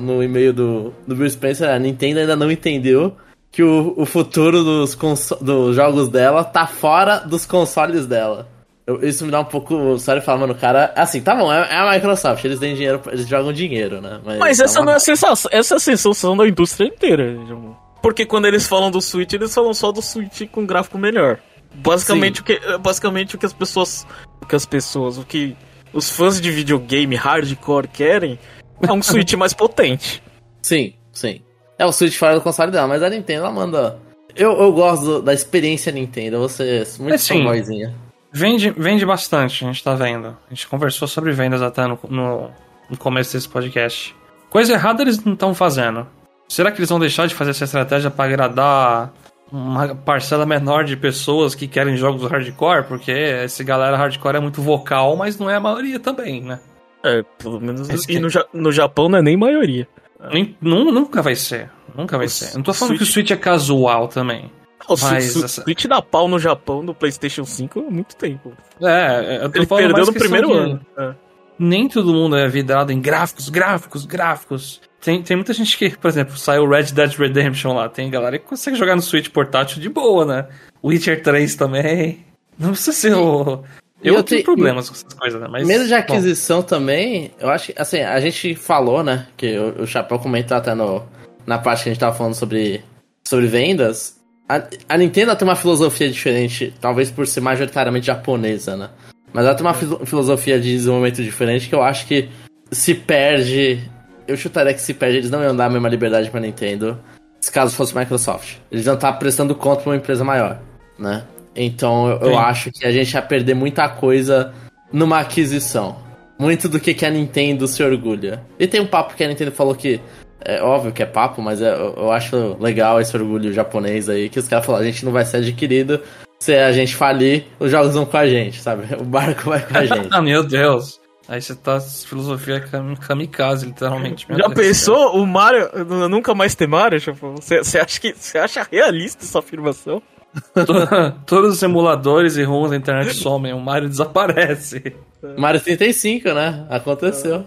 no 0.00 0.20
e-mail 0.22 0.52
do, 0.52 0.92
do 1.06 1.14
Bill 1.14 1.30
Spencer, 1.30 1.70
a 1.70 1.78
Nintendo 1.78 2.18
ainda 2.18 2.34
não 2.34 2.50
entendeu 2.50 3.16
que 3.54 3.62
o, 3.62 3.94
o 3.96 4.04
futuro 4.04 4.64
dos, 4.64 4.96
dos 5.40 5.76
jogos 5.76 6.08
dela 6.08 6.42
tá 6.42 6.66
fora 6.66 7.18
dos 7.20 7.46
consoles 7.46 8.04
dela. 8.06 8.48
Eu- 8.86 9.02
isso 9.06 9.24
me 9.24 9.30
dá 9.30 9.40
um 9.40 9.44
pouco. 9.44 9.96
Sério, 9.98 10.20
falar, 10.22 10.38
mano, 10.40 10.52
o 10.54 10.56
cara. 10.56 10.92
Assim, 10.96 11.20
tá 11.22 11.34
bom, 11.36 11.52
é, 11.52 11.70
é 11.72 11.76
a 11.78 11.92
Microsoft, 11.92 12.44
eles 12.44 12.58
têm 12.58 12.74
dinheiro, 12.74 13.00
eles 13.06 13.28
jogam 13.28 13.52
dinheiro, 13.52 14.00
né? 14.00 14.20
Mas 14.38 14.58
é 14.58 14.64
essa 14.64 14.80
uma- 14.80 14.86
não 14.86 14.92
é 14.92 14.96
a 14.96 15.00
sensação, 15.00 15.50
essa 15.52 15.74
é 15.74 15.76
a 15.76 15.80
sensação 15.80 16.36
da 16.36 16.46
indústria 16.48 16.86
inteira. 16.88 17.34
João. 17.46 17.76
Porque 18.02 18.26
quando 18.26 18.46
eles 18.46 18.66
falam 18.66 18.90
do 18.90 19.00
Switch, 19.00 19.32
eles 19.32 19.54
falam 19.54 19.72
só 19.72 19.90
do 19.92 20.02
Switch 20.02 20.42
com 20.50 20.66
gráfico 20.66 20.98
melhor. 20.98 21.38
Basicamente 21.76 22.40
o 22.40 22.44
que, 22.44 22.60
basicamente 22.78 23.34
o 23.36 23.38
que 23.38 23.46
as 23.46 23.52
pessoas, 23.52 24.06
o 24.42 24.46
que 24.46 24.54
as 24.54 24.66
pessoas, 24.66 25.16
o 25.16 25.24
que 25.24 25.56
os 25.92 26.10
fãs 26.10 26.40
de 26.40 26.50
videogame 26.50 27.14
hardcore 27.16 27.88
querem 27.88 28.38
é 28.82 28.92
um 28.92 29.00
Switch 29.02 29.32
mais 29.34 29.54
potente. 29.54 30.22
Sim, 30.60 30.92
sim. 31.12 31.40
É 31.78 31.84
o 31.84 31.92
Switch 31.92 32.16
fora 32.16 32.34
do 32.34 32.40
console 32.40 32.70
dela, 32.70 32.86
mas 32.86 33.02
a 33.02 33.10
Nintendo, 33.10 33.44
ela 33.44 33.52
manda. 33.52 33.98
Eu, 34.36 34.52
eu 34.60 34.72
gosto 34.72 35.20
da 35.22 35.32
experiência 35.32 35.92
Nintendo, 35.92 36.38
muito 36.38 37.14
É, 37.14 37.18
sim. 37.18 37.38
fanboyzinha. 37.38 37.94
Vende, 38.32 38.70
vende 38.70 39.06
bastante, 39.06 39.64
a 39.64 39.68
gente 39.68 39.82
tá 39.82 39.94
vendo. 39.94 40.28
A 40.28 40.54
gente 40.54 40.66
conversou 40.66 41.06
sobre 41.06 41.30
vendas 41.32 41.62
até 41.62 41.86
no, 41.86 41.98
no, 42.08 42.50
no 42.90 42.96
começo 42.98 43.32
desse 43.32 43.48
podcast. 43.48 44.14
Coisa 44.50 44.72
errada 44.72 45.02
eles 45.02 45.24
não 45.24 45.34
estão 45.34 45.54
fazendo. 45.54 46.06
Será 46.48 46.70
que 46.72 46.78
eles 46.78 46.88
vão 46.90 46.98
deixar 46.98 47.26
de 47.26 47.34
fazer 47.34 47.50
essa 47.52 47.64
estratégia 47.64 48.10
para 48.10 48.24
agradar 48.24 49.12
uma 49.52 49.94
parcela 49.94 50.44
menor 50.44 50.84
de 50.84 50.96
pessoas 50.96 51.54
que 51.54 51.68
querem 51.68 51.96
jogos 51.96 52.28
hardcore? 52.28 52.84
Porque 52.84 53.12
esse 53.12 53.62
galera 53.62 53.96
hardcore 53.96 54.36
é 54.36 54.40
muito 54.40 54.60
vocal, 54.60 55.14
mas 55.16 55.38
não 55.38 55.48
é 55.48 55.54
a 55.56 55.60
maioria 55.60 56.00
também, 56.00 56.40
né? 56.42 56.58
É, 57.04 57.22
pelo 57.38 57.60
menos. 57.60 57.88
Esse 57.88 58.04
E 58.04 58.14
que- 58.16 58.18
no, 58.20 58.28
no 58.52 58.72
Japão 58.72 59.08
não 59.08 59.18
é 59.18 59.22
nem 59.22 59.36
maioria. 59.36 59.86
Nem- 60.32 60.56
nunca 60.60 61.22
vai 61.22 61.34
ser. 61.34 61.70
Nunca 61.96 62.16
vai 62.16 62.26
O 62.26 62.30
ser. 62.30 62.50
Eu 62.50 62.56
não 62.56 62.62
tô 62.62 62.74
falando 62.74 62.90
Switch- 62.96 62.98
que 62.98 63.10
o 63.10 63.12
Switch 63.12 63.30
é 63.30 63.36
casual 63.36 64.08
também. 64.08 64.50
O 64.88 64.96
Mas 65.00 65.36
essa- 65.36 65.62
Switch 65.62 65.86
dá 65.86 66.02
pau 66.02 66.28
no 66.28 66.38
Japão 66.38 66.82
no 66.82 66.94
PlayStation 66.94 67.44
5 67.44 67.80
há 67.80 67.90
muito 67.90 68.16
tempo. 68.16 68.52
É, 68.82 69.38
eu 69.44 69.50
tô 69.50 69.58
Ele 69.58 69.66
falando 69.66 69.82
perdeu 69.84 69.96
mais 70.04 70.06
no 70.08 70.14
primeiro 70.14 70.52
ano. 70.52 70.80
É. 70.98 71.14
nem 71.58 71.88
todo 71.88 72.12
mundo 72.12 72.36
é 72.36 72.46
vidrado 72.48 72.92
em 72.92 73.00
gráficos, 73.00 73.48
gráficos, 73.48 74.04
gráficos. 74.04 74.80
Tem, 75.00 75.22
tem 75.22 75.36
muita 75.36 75.52
gente 75.54 75.78
que, 75.78 75.96
por 75.96 76.08
exemplo, 76.08 76.36
saiu 76.36 76.68
Red 76.68 76.84
Dead 76.92 77.12
Redemption 77.14 77.74
lá. 77.74 77.88
Tem 77.88 78.10
galera 78.10 78.38
que 78.38 78.44
consegue 78.46 78.76
jogar 78.76 78.96
no 78.96 79.02
Switch 79.02 79.28
portátil 79.30 79.80
de 79.80 79.88
boa, 79.88 80.24
né? 80.26 80.46
Witcher 80.82 81.22
3 81.22 81.54
também. 81.54 82.24
Não 82.58 82.70
precisa 82.70 82.92
ser 82.92 83.14
o. 83.14 83.62
Eu, 84.04 84.14
eu 84.16 84.22
tenho 84.22 84.40
te- 84.40 84.44
problemas 84.44 84.88
com 84.88 84.94
essas 84.94 85.12
coisas, 85.14 85.40
né? 85.40 85.48
Mas, 85.50 85.66
Medo 85.66 85.84
de 85.84 85.90
bom, 85.90 85.96
aquisição 85.96 86.62
também, 86.62 87.30
eu 87.40 87.48
acho 87.50 87.72
que, 87.72 87.80
assim, 87.80 88.00
a 88.00 88.20
gente 88.20 88.54
falou, 88.54 89.02
né, 89.02 89.26
que 89.36 89.58
o, 89.58 89.82
o 89.82 89.86
Chapéu 89.86 90.18
comentou 90.18 90.56
até 90.56 90.74
no, 90.74 91.02
na 91.46 91.58
parte 91.58 91.82
que 91.84 91.88
a 91.88 91.92
gente 91.92 92.00
tava 92.00 92.14
falando 92.16 92.34
sobre, 92.34 92.82
sobre 93.26 93.46
vendas. 93.46 94.16
A, 94.48 94.62
a 94.88 94.98
Nintendo 94.98 95.34
tem 95.34 95.48
uma 95.48 95.56
filosofia 95.56 96.10
diferente, 96.10 96.72
talvez 96.80 97.10
por 97.10 97.26
ser 97.26 97.40
majoritariamente 97.40 98.06
japonesa, 98.06 98.76
né? 98.76 98.90
Mas 99.32 99.46
ela 99.46 99.54
tem 99.54 99.66
uma 99.66 99.74
filo- 99.74 100.04
filosofia 100.04 100.60
de 100.60 100.70
desenvolvimento 100.72 101.22
diferente 101.22 101.68
que 101.68 101.74
eu 101.74 101.82
acho 101.82 102.06
que 102.06 102.28
se 102.70 102.94
perde. 102.94 103.80
Eu 104.28 104.36
chutaria 104.36 104.72
que 104.74 104.80
se 104.80 104.94
perde, 104.94 105.18
eles 105.18 105.30
não 105.30 105.42
iam 105.42 105.56
dar 105.56 105.66
a 105.66 105.70
mesma 105.70 105.88
liberdade 105.88 106.30
pra 106.30 106.40
Nintendo 106.40 106.98
se 107.40 107.50
caso 107.52 107.74
fosse 107.74 107.96
Microsoft. 107.96 108.56
Eles 108.72 108.86
iam 108.86 108.94
estar 108.94 109.12
prestando 109.14 109.54
conta 109.54 109.82
pra 109.82 109.90
uma 109.90 109.96
empresa 109.96 110.24
maior, 110.24 110.58
né? 110.98 111.24
Então 111.56 112.08
eu, 112.10 112.30
eu 112.30 112.38
acho 112.38 112.70
que 112.72 112.84
a 112.86 112.92
gente 112.92 113.12
ia 113.12 113.22
perder 113.22 113.54
muita 113.54 113.88
coisa 113.88 114.52
numa 114.92 115.20
aquisição. 115.20 115.96
Muito 116.38 116.68
do 116.68 116.80
que, 116.80 116.92
que 116.94 117.06
a 117.06 117.10
Nintendo 117.10 117.68
se 117.68 117.82
orgulha. 117.82 118.42
E 118.58 118.66
tem 118.66 118.80
um 118.80 118.86
papo 118.86 119.14
que 119.14 119.22
a 119.22 119.28
Nintendo 119.28 119.52
falou 119.52 119.74
que. 119.74 120.00
É 120.46 120.60
óbvio 120.62 120.92
que 120.92 121.02
é 121.02 121.06
papo, 121.06 121.40
mas 121.40 121.62
é- 121.62 121.72
eu, 121.72 121.94
eu 121.96 122.12
acho 122.12 122.56
legal 122.60 123.00
esse 123.00 123.16
orgulho 123.16 123.50
japonês 123.52 124.08
aí, 124.10 124.28
que 124.28 124.38
os 124.38 124.46
caras 124.48 124.66
falaram, 124.66 124.84
a 124.84 124.86
gente 124.90 125.04
não 125.04 125.12
vai 125.12 125.24
ser 125.24 125.38
adquirido. 125.38 126.00
Se 126.40 126.54
a 126.54 126.70
gente 126.72 126.94
falir, 126.94 127.46
os 127.58 127.70
jogos 127.70 127.94
vão 127.94 128.04
com 128.04 128.16
a 128.16 128.26
gente, 128.28 128.60
sabe? 128.60 128.82
O 129.00 129.04
barco 129.04 129.48
vai 129.48 129.60
com 129.64 129.78
a 129.78 129.86
gente. 129.86 130.08
Ah, 130.10 130.20
meu 130.22 130.42
Deus. 130.44 131.00
Aí 131.26 131.40
você 131.40 131.54
tá 131.54 131.80
filosofia 131.80 132.60
kam- 132.60 132.94
kamikaze, 132.96 133.64
literalmente. 133.64 134.26
Já 134.28 134.34
Deus 134.36 134.52
pensou 134.54 135.16
o 135.16 135.26
Mario 135.26 135.70
nunca 136.10 136.34
mais 136.34 136.54
ter 136.54 136.66
Mario? 136.68 137.00
Tipo, 137.00 137.32
Você 137.36 137.58
você 137.64 137.78
acha 137.78 137.98
que 137.98 138.12
você 138.12 138.36
acha 138.36 138.66
realista 138.70 139.24
essa 139.24 139.38
afirmação? 139.38 140.02
To- 140.54 141.12
Todos 141.26 141.54
os 141.54 141.62
emuladores 141.62 142.36
e 142.36 142.42
ROMs 142.42 142.70
da 142.70 142.76
internet 142.76 143.14
somem, 143.14 143.52
o 143.52 143.60
Mario 143.60 143.88
desaparece. 143.88 144.94
Mario 145.38 145.60
35, 145.60 146.32
né? 146.34 146.66
Aconteceu. 146.68 147.44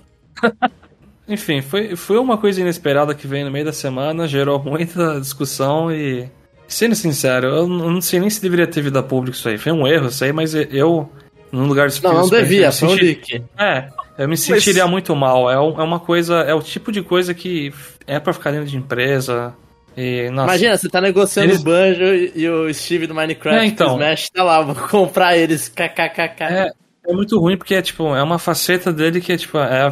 Enfim, 1.27 1.61
foi, 1.61 1.95
foi 1.95 2.17
uma 2.17 2.37
coisa 2.37 2.61
inesperada 2.61 3.13
que 3.13 3.27
veio 3.27 3.45
no 3.45 3.51
meio 3.51 3.65
da 3.65 3.73
semana, 3.73 4.27
gerou 4.27 4.59
muita 4.63 5.19
discussão 5.19 5.91
e. 5.91 6.29
Sendo 6.69 6.95
sincero, 6.95 7.47
eu 7.47 7.67
não 7.67 8.01
sei 8.01 8.19
nem 8.19 8.29
se 8.29 8.41
deveria 8.41 8.67
ter 8.67 8.81
vindo 8.81 8.99
a 8.99 9.03
público 9.03 9.37
isso 9.37 9.47
aí. 9.47 9.57
Foi 9.57 9.71
um 9.71 9.87
erro, 9.87 10.09
sei, 10.11 10.33
mas 10.33 10.53
eu, 10.53 11.09
no 11.49 11.65
lugar 11.65 11.87
de 11.87 12.03
Não, 12.03 12.13
não 12.13 12.29
devia, 12.29 12.65
eu 12.65 12.71
foi 12.73 12.87
um 12.89 12.91
senti- 12.91 13.03
leak. 13.05 13.43
É, 13.57 13.87
eu 14.17 14.27
me 14.27 14.35
sentiria 14.35 14.85
muito 14.85 15.15
mal. 15.15 15.49
É, 15.49 15.53
é 15.55 15.57
uma 15.83 15.97
coisa, 15.99 16.39
é 16.41 16.53
o 16.53 16.61
tipo 16.61 16.91
de 16.91 17.01
coisa 17.01 17.33
que 17.33 17.73
é 18.05 18.19
pra 18.19 18.33
ficar 18.33 18.51
dentro 18.51 18.67
de 18.67 18.75
empresa. 18.75 19.53
E, 19.97 20.29
nossa, 20.29 20.49
Imagina, 20.53 20.77
você 20.77 20.87
tá 20.89 21.01
negociando 21.01 21.49
Eles- 21.49 21.59
o 21.61 21.63
Banjo 21.63 22.03
e, 22.35 22.47
o 22.47 22.71
Steve 22.73 23.07
do 23.07 23.15
Minecraft 23.15 23.59
É, 23.63 23.65
então. 23.65 23.97
do 23.97 24.03
Smash 24.03 24.29
tá 24.29 24.43
lá, 24.43 24.61
vou 24.61 24.75
comprar 24.75 25.35
eles, 25.35 25.67
kkkk. 25.69 26.43
É, 26.43 26.71
é 27.07 27.13
muito 27.13 27.39
ruim 27.39 27.57
porque 27.57 27.73
é 27.73 27.81
tipo, 27.81 28.15
é 28.15 28.21
uma 28.21 28.37
faceta 28.37 28.93
dele 28.93 29.19
que 29.19 29.33
é 29.33 29.37
tipo, 29.37 29.57
é, 29.57 29.91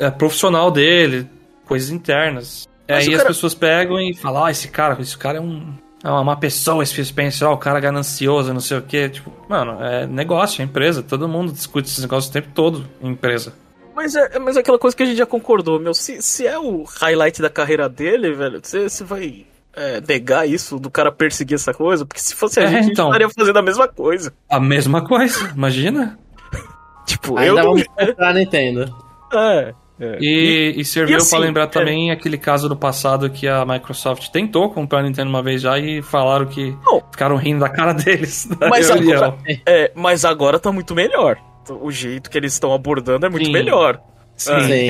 é 0.00 0.10
profissional 0.10 0.70
dele, 0.72 1.28
coisas 1.66 1.90
internas. 1.90 2.68
Mas 2.88 3.04
aí 3.06 3.08
o 3.08 3.12
as 3.12 3.16
cara- 3.18 3.28
pessoas 3.28 3.54
pegam 3.54 4.00
e 4.00 4.12
falam, 4.14 4.44
ah, 4.44 4.50
esse 4.50 4.68
cara, 4.68 5.00
esse 5.00 5.16
cara 5.16 5.38
é 5.38 5.40
um. 5.40 5.72
É 6.02 6.08
uma 6.10 6.22
má 6.22 6.36
pessoa, 6.36 6.82
esse 6.82 7.02
Spencer, 7.02 7.48
ó, 7.48 7.54
o 7.54 7.56
cara 7.56 7.80
ganancioso, 7.80 8.52
não 8.52 8.60
sei 8.60 8.76
o 8.76 8.82
quê. 8.82 9.08
Tipo, 9.08 9.32
mano, 9.48 9.82
é 9.82 10.06
negócio, 10.06 10.60
é 10.60 10.64
empresa. 10.66 11.02
Todo 11.02 11.26
mundo 11.26 11.50
discute 11.50 11.88
esses 11.88 12.00
negócios 12.02 12.28
o 12.28 12.32
tempo 12.32 12.48
todo 12.54 12.86
em 13.00 13.08
empresa. 13.12 13.54
Mas 13.94 14.14
é, 14.14 14.38
mas 14.38 14.56
é 14.56 14.60
aquela 14.60 14.78
coisa 14.78 14.96
que 14.96 15.02
a 15.02 15.06
gente 15.06 15.16
já 15.18 15.26
concordou, 15.26 15.78
meu. 15.78 15.94
Se, 15.94 16.20
se 16.22 16.46
é 16.46 16.58
o 16.58 16.84
highlight 17.00 17.40
da 17.40 17.48
carreira 17.50 17.88
dele, 17.88 18.32
velho, 18.32 18.60
você, 18.62 18.88
você 18.88 19.04
vai 19.04 19.46
é, 19.74 20.00
negar 20.06 20.48
isso 20.48 20.78
do 20.78 20.90
cara 20.90 21.10
perseguir 21.12 21.54
essa 21.54 21.72
coisa? 21.72 22.04
Porque 22.04 22.20
se 22.20 22.34
fosse 22.34 22.60
a 22.60 22.64
É, 22.64 22.66
gente, 22.68 22.90
então. 22.92 23.06
a 23.10 23.12
gente 23.14 23.22
estaria 23.22 23.30
fazendo 23.38 23.58
a 23.58 23.62
mesma 23.62 23.88
coisa. 23.88 24.32
A 24.50 24.58
mesma 24.60 25.04
coisa, 25.06 25.50
imagina? 25.54 26.18
Tipo, 27.06 27.36
Ainda 27.36 27.50
eu 27.50 27.54
não. 27.56 27.62
vamos 27.74 27.84
comprar 27.84 28.28
a 28.30 28.34
Nintendo. 28.34 28.94
É. 29.36 29.74
é. 29.98 30.18
E, 30.20 30.74
e 30.76 30.84
serviu 30.84 31.16
assim, 31.16 31.30
pra 31.30 31.38
lembrar 31.40 31.62
é- 31.64 31.66
também 31.66 32.10
aquele 32.12 32.38
caso 32.38 32.68
do 32.68 32.76
passado 32.76 33.28
que 33.28 33.48
a 33.48 33.64
Microsoft 33.64 34.28
tentou 34.28 34.70
comprar 34.70 35.00
a 35.00 35.02
Nintendo 35.02 35.28
uma 35.28 35.42
vez 35.42 35.60
já 35.62 35.76
e 35.76 36.02
falaram 36.02 36.46
que 36.46 36.70
Não. 36.84 37.02
ficaram 37.10 37.34
rindo 37.34 37.58
da 37.60 37.68
cara 37.68 37.92
deles. 37.92 38.48
Mas 38.70 38.88
agora, 38.92 39.34
é, 39.66 39.90
mas 39.96 40.24
agora 40.24 40.60
tá 40.60 40.70
muito 40.70 40.94
melhor. 40.94 41.36
O 41.70 41.90
jeito 41.90 42.30
que 42.30 42.36
eles 42.38 42.52
estão 42.52 42.72
abordando 42.72 43.26
é 43.26 43.28
muito 43.28 43.46
Sim. 43.46 43.52
melhor. 43.52 44.00
Sim. 44.36 44.52
Ah, 44.52 44.60
Sim. 44.62 44.88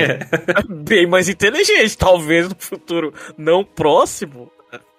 Bem 0.83 1.07
mais 1.07 1.29
inteligente. 1.29 1.97
Talvez 1.97 2.49
no 2.49 2.55
futuro 2.57 3.13
não 3.37 3.63
próximo, 3.63 4.51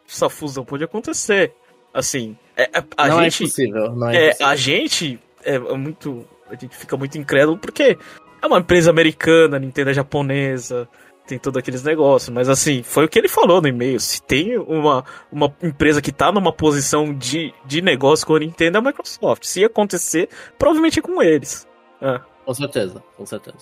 essa 0.09 0.29
fusão 0.29 0.65
pode 0.65 0.85
acontecer. 0.85 1.53
Assim, 1.93 2.37
é, 2.57 2.65
é- 2.79 2.85
a 2.97 3.09
não 3.09 3.23
gente. 3.23 3.43
é 3.43 3.45
impossível, 3.47 3.93
não 3.95 4.09
é, 4.09 4.29
É, 4.29 4.37
a 4.45 4.55
gente 4.55 5.19
é 5.45 5.59
muito. 5.59 6.27
A 6.49 6.55
gente 6.55 6.77
fica 6.77 6.97
muito 6.97 7.19
incrédulo 7.19 7.59
porque 7.59 7.99
é 8.41 8.47
uma 8.47 8.59
empresa 8.59 8.91
americana, 8.91 9.59
Nintendo 9.59 9.91
é 9.91 9.95
japonesa, 9.95 10.89
tem 11.27 11.39
todos 11.39 11.59
aqueles 11.59 11.83
negócios. 11.83 12.29
Mas 12.31 12.49
assim, 12.49 12.83
foi 12.83 13.05
o 13.05 13.09
que 13.09 13.19
ele 13.19 13.29
falou 13.29 13.61
no 13.61 13.69
e-mail. 13.69 13.99
Se 14.01 14.23
tem 14.23 14.57
uma, 14.59 15.05
uma 15.31 15.55
empresa 15.63 16.01
que 16.01 16.13
tá 16.13 16.31
numa 16.33 16.53
posição 16.53 17.13
de, 17.13 17.53
de 17.65 17.83
negócio 17.83 18.27
com 18.27 18.35
a 18.35 18.39
Nintendo, 18.39 18.79
é 18.79 18.81
a 18.81 18.85
Microsoft. 18.85 19.45
Se 19.45 19.65
acontecer, 19.65 20.29
provavelmente 20.59 20.99
é 20.99 21.03
com 21.03 21.23
eles. 21.23 21.67
É, 22.01 22.21
Com 22.45 22.55
certeza, 22.55 23.03
com 23.17 23.27
certeza. 23.27 23.59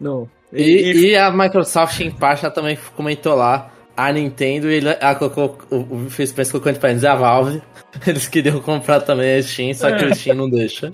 não. 0.00 0.28
E, 0.52 1.10
e 1.10 1.16
a 1.16 1.30
Microsoft, 1.30 2.00
em 2.00 2.10
parte, 2.10 2.48
também 2.50 2.78
comentou 2.94 3.34
lá, 3.34 3.70
a 3.96 4.12
Nintendo, 4.12 4.70
e 4.70 4.78
ela 4.78 5.14
colocou, 5.14 5.58
o, 5.70 5.76
o 5.76 6.10
Phil 6.10 6.26
Spencer 6.26 6.52
colocou 6.52 6.70
entre 6.70 6.80
parênteses 6.80 7.06
a 7.08 7.14
Valve. 7.16 7.62
Eles 8.06 8.28
queriam 8.28 8.60
comprar 8.60 9.00
também 9.00 9.36
a 9.36 9.42
Steam, 9.42 9.74
só 9.74 9.90
que 9.90 10.04
o 10.04 10.14
Steam 10.14 10.36
não 10.36 10.50
deixa. 10.50 10.92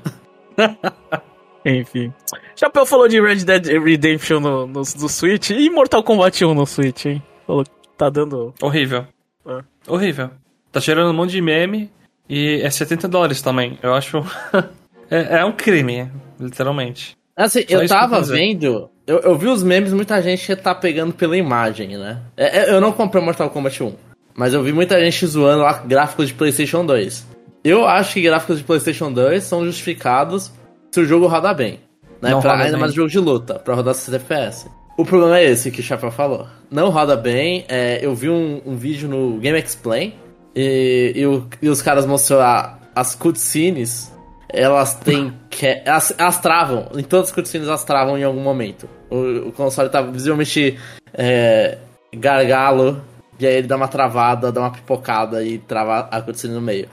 Enfim. 1.64 2.12
Chapéu 2.56 2.84
falou 2.84 3.08
de 3.08 3.20
Red 3.20 3.44
Dead 3.44 3.66
Redemption 3.66 4.40
no, 4.40 4.66
no, 4.66 4.80
no 4.80 5.08
Switch 5.08 5.50
e 5.50 5.70
Mortal 5.70 6.02
Kombat 6.02 6.44
1 6.44 6.54
no 6.54 6.66
Switch, 6.66 7.06
hein? 7.06 7.22
Falou 7.46 7.64
que 7.64 7.70
tá 7.96 8.08
dando. 8.10 8.52
Horrível. 8.60 9.06
É. 9.46 9.60
Horrível. 9.86 10.30
Tá 10.70 10.80
gerando 10.80 11.10
um 11.10 11.14
monte 11.14 11.32
de 11.32 11.40
meme 11.40 11.90
e 12.28 12.60
é 12.62 12.70
70 12.70 13.08
dólares 13.08 13.42
também. 13.42 13.78
Eu 13.82 13.94
acho. 13.94 14.18
é, 15.10 15.40
é 15.40 15.44
um 15.44 15.52
crime, 15.52 16.10
literalmente. 16.38 17.16
Assim, 17.36 17.62
Só 17.62 17.74
eu 17.74 17.82
eu 17.82 17.88
tava 17.88 18.20
dizer. 18.20 18.34
vendo, 18.34 18.90
eu, 19.06 19.18
eu 19.20 19.38
vi 19.38 19.48
os 19.48 19.62
memes, 19.62 19.92
muita 19.92 20.20
gente 20.20 20.54
tá 20.56 20.74
pegando 20.74 21.14
pela 21.14 21.36
imagem, 21.36 21.96
né? 21.96 22.20
É, 22.36 22.58
é, 22.60 22.70
eu 22.70 22.80
não 22.80 22.92
comprei 22.92 23.22
Mortal 23.22 23.50
Kombat 23.50 23.82
1, 23.82 23.94
mas 24.34 24.52
eu 24.52 24.62
vi 24.62 24.72
muita 24.72 25.00
gente 25.00 25.26
zoando 25.26 25.62
lá 25.62 25.78
gráficos 25.78 26.28
de 26.28 26.34
PlayStation 26.34 26.84
2. 26.84 27.26
Eu 27.64 27.86
acho 27.86 28.14
que 28.14 28.22
gráficos 28.22 28.58
de 28.58 28.64
PlayStation 28.64 29.12
2 29.12 29.42
são 29.42 29.64
justificados 29.64 30.52
se 30.92 31.00
o 31.00 31.04
jogo 31.04 31.26
roda 31.26 31.52
bem. 31.52 31.80
Né? 32.20 32.30
Não 32.30 32.40
Pra, 32.40 32.52
roda 32.52 32.62
ainda 32.64 32.72
bem. 32.76 32.80
mais 32.82 32.94
jogo 32.94 33.08
de 33.08 33.18
luta, 33.18 33.54
pra 33.58 33.74
rodar 33.74 33.94
60 33.94 34.16
FPS. 34.16 34.68
O 34.96 35.04
problema 35.04 35.38
é 35.38 35.44
esse 35.50 35.70
que 35.70 35.80
o 35.80 35.82
Chapéu 35.82 36.10
falou. 36.12 36.46
Não 36.70 36.90
roda 36.90 37.16
bem. 37.16 37.64
é, 37.68 37.98
eu 38.04 38.14
vi 38.14 38.28
um, 38.28 38.60
um 38.64 38.76
vídeo 38.76 39.08
no 39.08 39.38
Game 39.40 39.58
Explain 39.58 40.14
e, 40.54 41.12
e, 41.16 41.26
o- 41.26 41.46
e 41.60 41.68
os 41.68 41.80
caras 41.82 42.04
mostraram 42.06 42.76
as 42.94 43.14
cutscenes. 43.14 44.12
Elas 44.48 44.94
têm. 44.96 45.32
Que, 45.50 45.82
elas, 45.84 46.14
elas 46.18 46.38
travam. 46.40 46.88
Em 46.94 47.02
todas 47.02 47.28
as 47.28 47.34
cutscenes 47.34 47.66
elas 47.68 47.84
travam 47.84 48.16
em 48.18 48.22
algum 48.24 48.40
momento. 48.42 48.88
O, 49.10 49.48
o 49.48 49.52
console 49.52 49.88
tá 49.88 50.00
visivelmente 50.02 50.78
é, 51.14 51.78
gargalo. 52.14 53.02
E 53.40 53.46
aí 53.46 53.54
ele 53.56 53.66
dá 53.66 53.76
uma 53.76 53.88
travada, 53.88 54.52
dá 54.52 54.60
uma 54.60 54.70
pipocada 54.70 55.42
e 55.42 55.58
trava 55.58 56.00
a 56.10 56.20
cutscene 56.22 56.54
no 56.54 56.60
meio. 56.60 56.86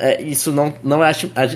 É, 0.00 0.20
isso 0.22 0.50
não, 0.50 0.74
não, 0.82 1.04
é, 1.04 1.12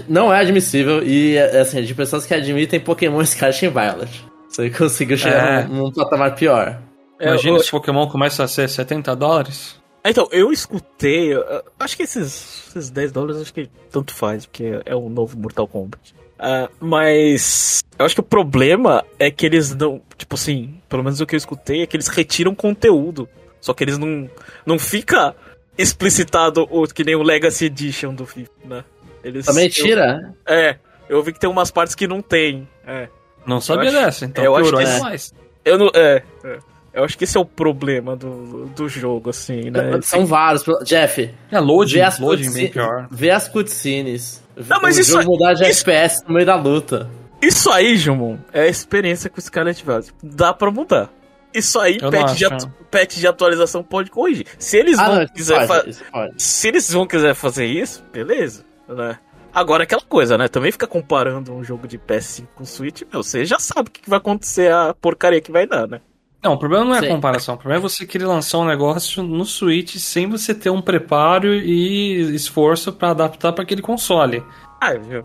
não 0.09 0.33
é 0.33 0.41
admissível 0.41 1.03
e 1.03 1.37
é, 1.37 1.61
assim, 1.61 1.83
de 1.83 1.95
pessoas 1.95 2.25
que 2.25 2.33
admitem 2.33 2.79
Pokémon 2.81 3.25
Scarlet 3.25 3.69
Violet. 3.69 4.25
Você 4.49 4.71
conseguiu 4.71 5.17
chegar 5.17 5.63
É. 5.63 5.65
num, 5.67 5.85
num 5.85 5.93
patamar 5.93 6.35
pior. 6.35 6.79
É, 7.19 7.29
Imagina 7.29 7.57
o- 7.57 7.61
se 7.63 7.71
Pokémon 7.71 8.07
começa 8.09 8.45
a 8.45 8.49
ser 8.49 8.69
70 8.69 9.15
dólares. 9.17 9.81
Então, 10.05 10.29
eu 10.33 10.53
escutei. 10.53 11.33
eu- 11.35 11.45
Acho 11.79 11.97
que 11.97 12.03
esses, 12.03 12.69
esses 12.69 12.91
10 12.91 13.11
dólares 13.13 13.41
acho 13.41 13.55
que 13.55 13.69
tanto 13.91 14.13
faz, 14.13 14.47
porque 14.47 14.81
é 14.85 14.95
um 14.97 15.09
novo 15.09 15.39
Mortal 15.39 15.67
Kombat. 15.69 16.15
Ah, 16.39 16.69
mas 16.81 17.83
eu 17.99 18.05
acho 18.05 18.15
que 18.17 18.21
o 18.21 18.25
problema 18.25 19.05
é 19.19 19.31
que 19.31 19.47
eles 19.47 19.75
não. 19.75 20.01
Tipo 20.19 20.35
assim, 20.35 20.75
pelo 20.89 21.03
menos 21.05 21.21
o 21.21 21.27
que 21.27 21.35
eu 21.35 21.39
escutei 21.39 21.83
é 21.83 21.87
que 21.87 21.97
eles 21.97 22.09
retiram 22.09 22.55
conteúdo. 22.55 23.29
Só 23.61 23.73
que 23.73 23.85
eles 23.85 23.97
não. 23.97 24.29
Não 24.67 24.77
fica 24.79 25.37
explicitado 25.77 26.67
o, 26.71 26.87
que 26.87 27.05
nem 27.05 27.15
o 27.15 27.23
Legacy 27.23 27.67
Edition 27.67 28.15
do 28.15 28.27
FIFA, 28.27 28.51
né? 28.65 28.85
Eles, 29.25 29.47
Também 29.47 29.67
eu- 29.67 29.71
tira? 29.71 30.35
é, 30.47 30.77
eu 31.09 31.23
vi 31.23 31.33
que 31.33 31.39
tem 31.41 31.49
umas 31.49 31.71
partes 31.71 31.95
que 31.95 32.07
não 32.07 32.21
tem. 32.21 32.69
É. 32.87 33.09
Não 33.47 33.61
sabia 33.61 33.91
acho- 33.91 33.99
dessa, 34.01 34.25
então 34.25 34.45
eu 34.45 34.57
acho 34.57 34.71
que 34.77 34.83
é. 34.83 35.01
mais. 35.01 35.35
Eu 35.65 35.79
não. 35.79 35.91
É. 35.95 36.23
é. 36.45 36.59
Eu 36.95 37.05
acho 37.05 37.17
que 37.17 37.25
esse 37.25 37.39
é 37.39 37.41
o 37.41 37.45
problema 37.45 38.15
do, 38.15 38.67
do 38.67 38.87
jogo, 38.89 39.31
assim, 39.31 39.71
né? 39.71 39.99
São 40.03 40.27
vários. 40.27 40.63
Jeff, 40.85 41.31
É, 41.51 41.59
loading, 41.59 41.95
vê 41.95 42.01
as, 42.03 42.19
loading 42.19 42.43
cutsce- 42.45 42.61
bem 42.61 42.71
pior. 42.71 43.09
vê 43.11 43.31
as 43.31 43.49
cutscenes. 43.49 44.43
Não, 44.69 44.79
mas 44.83 44.99
o 44.99 45.01
isso 45.01 45.13
jogo 45.13 45.23
é- 45.23 45.27
mudar 45.27 45.55
de 45.55 45.63
isso- 45.63 45.81
FPS 45.89 46.23
no 46.29 46.35
meio 46.35 46.45
da 46.45 46.55
luta. 46.57 47.09
Isso 47.41 47.71
aí, 47.71 47.97
Jumon, 47.97 48.37
é 48.53 48.63
a 48.63 48.69
experiência 48.69 49.31
com 49.31 49.39
o 49.39 49.43
Scarlet 49.43 49.83
Valley. 49.85 50.07
Dá 50.23 50.53
pra 50.53 50.71
mudar. 50.71 51.09
Isso 51.55 51.79
aí, 51.79 51.99
Eu 52.01 52.11
patch 52.11 52.37
de, 52.37 52.45
atu- 52.47 52.73
patch 52.91 53.17
de 53.19 53.27
atualização 53.27 53.83
pode 53.83 54.11
corrigir. 54.11 54.47
Se 54.59 54.77
eles 54.79 54.99
Ah, 54.99 55.07
vão 55.07 55.15
não, 55.21 55.27
quiser 55.27 55.67
pode, 55.67 55.93
fa- 55.95 56.31
se 56.37 56.69
eles 56.69 56.91
vão 56.93 57.07
quiser 57.07 57.35
fazer 57.35 57.67
isso, 57.67 58.03
beleza, 58.13 58.65
né? 58.89 59.19
Agora 59.55 59.83
aquela 59.85 60.01
coisa, 60.01 60.39
né? 60.39 60.49
Também 60.49 60.73
fica 60.73 60.87
comparando 60.87 61.53
um 61.53 61.63
jogo 61.63 61.87
de 61.87 61.99
PS5 61.99 62.47
com 62.55 62.65
Switch, 62.65 63.03
meu, 63.13 63.23
você 63.23 63.45
já 63.45 63.59
sabe 63.59 63.89
o 63.89 63.93
que 63.93 64.09
vai 64.09 64.17
acontecer 64.19 64.73
a 64.73 64.95
porcaria 64.99 65.41
que 65.43 65.53
vai 65.53 65.67
dar, 65.67 65.87
né? 65.87 66.01
Não, 66.43 66.55
o 66.55 66.59
problema 66.59 66.85
não 66.87 66.95
é 66.95 67.01
Sim. 67.01 67.07
a 67.07 67.09
comparação. 67.11 67.55
O 67.55 67.59
problema 67.59 67.79
é 67.79 67.89
você 67.89 68.05
querer 68.07 68.25
lançar 68.27 68.59
um 68.59 68.65
negócio 68.65 69.23
no 69.23 69.45
Switch 69.45 69.97
sem 69.99 70.29
você 70.29 70.53
ter 70.55 70.71
um 70.71 70.81
preparo 70.83 71.55
e 71.55 72.35
esforço 72.35 72.93
pra 72.93 73.11
adaptar 73.11 73.53
pra 73.53 73.63
aquele 73.63 73.81
console. 73.83 74.43
Ah, 74.81 74.95
viu? 74.95 75.25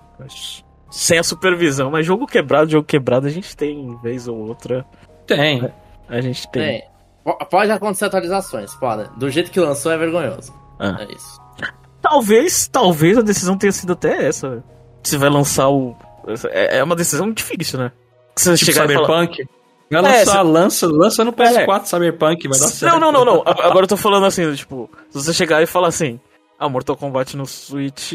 Sem 0.91 1.17
a 1.17 1.23
supervisão, 1.23 1.89
mas 1.89 2.05
jogo 2.05 2.27
quebrado, 2.27 2.69
jogo 2.69 2.85
quebrado 2.85 3.25
a 3.25 3.29
gente 3.31 3.55
tem 3.57 3.97
vez 4.03 4.27
ou 4.27 4.37
outra. 4.37 4.85
Tem. 5.25 5.67
A 6.09 6.21
gente 6.21 6.47
tem. 6.51 6.83
Po- 7.23 7.37
Pode 7.45 7.71
acontecer 7.71 8.05
atualizações, 8.05 8.73
pode. 8.75 9.09
Do 9.17 9.29
jeito 9.29 9.51
que 9.51 9.59
lançou 9.59 9.91
é 9.91 9.97
vergonhoso. 9.97 10.53
Ah. 10.79 10.97
É 10.99 11.11
isso. 11.13 11.41
Talvez, 12.01 12.67
talvez 12.67 13.17
a 13.17 13.21
decisão 13.21 13.57
tenha 13.57 13.71
sido 13.71 13.93
até 13.93 14.25
essa. 14.27 14.49
velho. 14.49 14.63
Você 15.03 15.17
vai 15.17 15.29
lançar 15.29 15.69
o. 15.69 15.95
É 16.51 16.77
é 16.79 16.83
uma 16.83 16.95
decisão 16.95 17.31
difícil, 17.31 17.79
né? 17.79 17.91
Você 18.35 18.55
Tipo 18.55 18.71
chegar 18.71 18.89
e 18.89 18.93
falar. 18.93 19.05
Cyberpunk. 19.25 19.49
Vai 19.89 19.99
É, 19.99 20.19
lançar, 20.19 20.41
lança, 20.41 20.87
lança 20.87 21.23
no 21.23 21.31
PS4 21.33 21.85
Cyberpunk, 21.85 22.47
vai 22.49 22.59
dar 22.59 22.67
certo. 22.67 22.91
Não, 22.91 22.99
não, 22.99 23.11
não, 23.11 23.25
não. 23.35 23.43
Agora 23.45 23.85
eu 23.85 23.87
tô 23.87 23.95
falando 23.97 24.25
assim, 24.25 24.53
tipo, 24.53 24.89
se 25.09 25.23
você 25.23 25.33
chegar 25.33 25.63
e 25.63 25.65
falar 25.65 25.87
assim, 25.87 26.19
ah, 26.59 26.67
Mortal 26.67 26.97
Kombat 26.97 27.37
no 27.37 27.45
Switch 27.45 28.11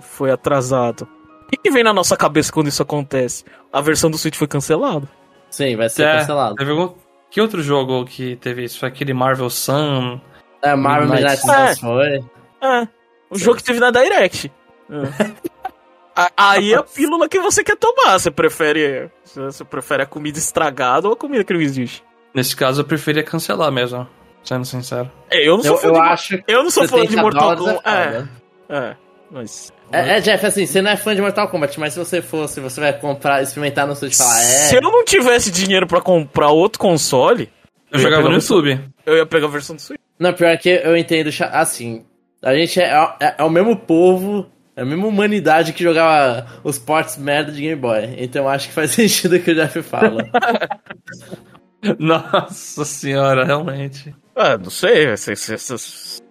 foi 0.00 0.30
atrasado. 0.30 1.06
O 1.42 1.46
que, 1.50 1.58
que 1.58 1.70
vem 1.70 1.84
na 1.84 1.92
nossa 1.92 2.16
cabeça 2.16 2.50
quando 2.50 2.68
isso 2.68 2.82
acontece? 2.82 3.44
A 3.70 3.82
versão 3.82 4.10
do 4.10 4.16
Switch 4.16 4.34
foi 4.36 4.48
cancelada. 4.48 5.06
Sim, 5.50 5.76
vai 5.76 5.90
ser 5.90 6.04
É, 6.04 6.18
cancelado. 6.20 6.54
teve 6.54 6.70
algum- 6.70 6.94
Que 7.34 7.40
outro 7.40 7.60
jogo 7.64 8.04
que 8.04 8.36
teve 8.36 8.62
isso? 8.62 8.78
Foi 8.78 8.88
aquele 8.88 9.12
Marvel 9.12 9.50
Sun. 9.50 10.20
É, 10.62 10.76
Marvel 10.76 11.08
Midnight 11.10 11.40
Suns. 11.40 11.80
Foi. 11.80 12.24
É. 12.62 12.88
O 13.28 13.36
jogo 13.36 13.56
que 13.56 13.64
teve 13.64 13.80
na 13.80 13.90
Direct. 13.90 14.52
É. 14.88 15.44
A- 16.16 16.30
Aí 16.36 16.72
é 16.72 16.76
a 16.76 16.82
pílula 16.84 17.28
que 17.28 17.40
você 17.40 17.64
quer 17.64 17.76
tomar. 17.76 18.16
Você 18.20 18.30
prefere. 18.30 19.10
Você 19.24 19.64
prefere 19.64 20.04
a 20.04 20.06
comida 20.06 20.38
estragada 20.38 21.08
ou 21.08 21.14
a 21.14 21.16
comida 21.16 21.42
que 21.42 21.52
não 21.52 21.60
existe? 21.60 22.04
Nesse 22.32 22.54
caso, 22.54 22.82
eu 22.82 22.84
preferia 22.84 23.24
cancelar 23.24 23.72
mesmo, 23.72 24.06
sendo 24.44 24.64
sincero. 24.64 25.10
É, 25.28 25.44
eu 25.48 25.56
não 25.56 25.64
sou 25.64 25.72
Eu, 25.74 25.78
fã 25.80 25.88
eu 25.88 25.92
de, 25.94 25.98
acho 25.98 26.44
eu 26.46 26.62
não 26.62 26.70
sou 26.70 26.86
fã 26.86 27.00
de 27.00 27.08
70 27.08 27.20
Mortal 27.20 27.56
Kombat. 27.56 27.80
é 27.84 27.90
É, 27.90 28.04
foda. 28.12 28.30
é, 28.68 28.96
mas. 29.28 29.72
É, 29.94 30.16
é, 30.16 30.20
Jeff, 30.20 30.44
assim, 30.46 30.66
você 30.66 30.82
não 30.82 30.90
é 30.90 30.96
fã 30.96 31.14
de 31.14 31.20
Mortal 31.22 31.48
Kombat, 31.48 31.78
mas 31.78 31.92
se 31.94 31.98
você 31.98 32.20
fosse, 32.22 32.60
você 32.60 32.80
vai 32.80 32.92
comprar, 32.98 33.42
experimentar 33.42 33.86
no 33.86 33.94
Switch 33.94 34.14
e 34.14 34.16
falar, 34.18 34.40
é. 34.42 34.44
Se 34.68 34.76
eu 34.76 34.80
não 34.82 35.04
tivesse 35.04 35.50
dinheiro 35.50 35.86
pra 35.86 36.00
comprar 36.00 36.50
outro 36.50 36.78
console, 36.80 37.50
Eu 37.92 37.98
ia 37.98 38.02
jogava 38.02 38.22
no 38.24 38.30
versão- 38.32 38.56
YouTube. 38.58 38.80
Eu 39.06 39.16
ia 39.16 39.26
pegar 39.26 39.46
a 39.46 39.50
versão 39.50 39.76
do 39.76 39.82
Switch. 39.82 40.00
Não, 40.18 40.32
pior 40.32 40.56
que 40.58 40.68
eu 40.68 40.96
entendo, 40.96 41.30
assim, 41.52 42.04
a 42.42 42.54
gente 42.54 42.80
é, 42.80 42.92
é, 43.20 43.34
é 43.38 43.44
o 43.44 43.50
mesmo 43.50 43.76
povo, 43.76 44.46
é 44.76 44.82
a 44.82 44.84
mesma 44.84 45.06
humanidade 45.06 45.72
que 45.72 45.82
jogava 45.82 46.46
os 46.64 46.78
ports 46.78 47.16
merda 47.16 47.52
de 47.52 47.60
Game 47.62 47.80
Boy. 47.80 48.14
Então 48.18 48.42
eu 48.44 48.48
acho 48.48 48.68
que 48.68 48.74
faz 48.74 48.90
sentido 48.92 49.36
o 49.36 49.40
que 49.40 49.50
o 49.50 49.54
Jeff 49.54 49.82
fala. 49.82 50.24
Nossa 51.98 52.84
senhora, 52.84 53.44
realmente. 53.44 54.14
Ah, 54.34 54.56
não 54.56 54.70
sei. 54.70 55.16
Se, 55.16 55.36
se, 55.36 55.58
se, 55.58 55.78
se 55.78 56.22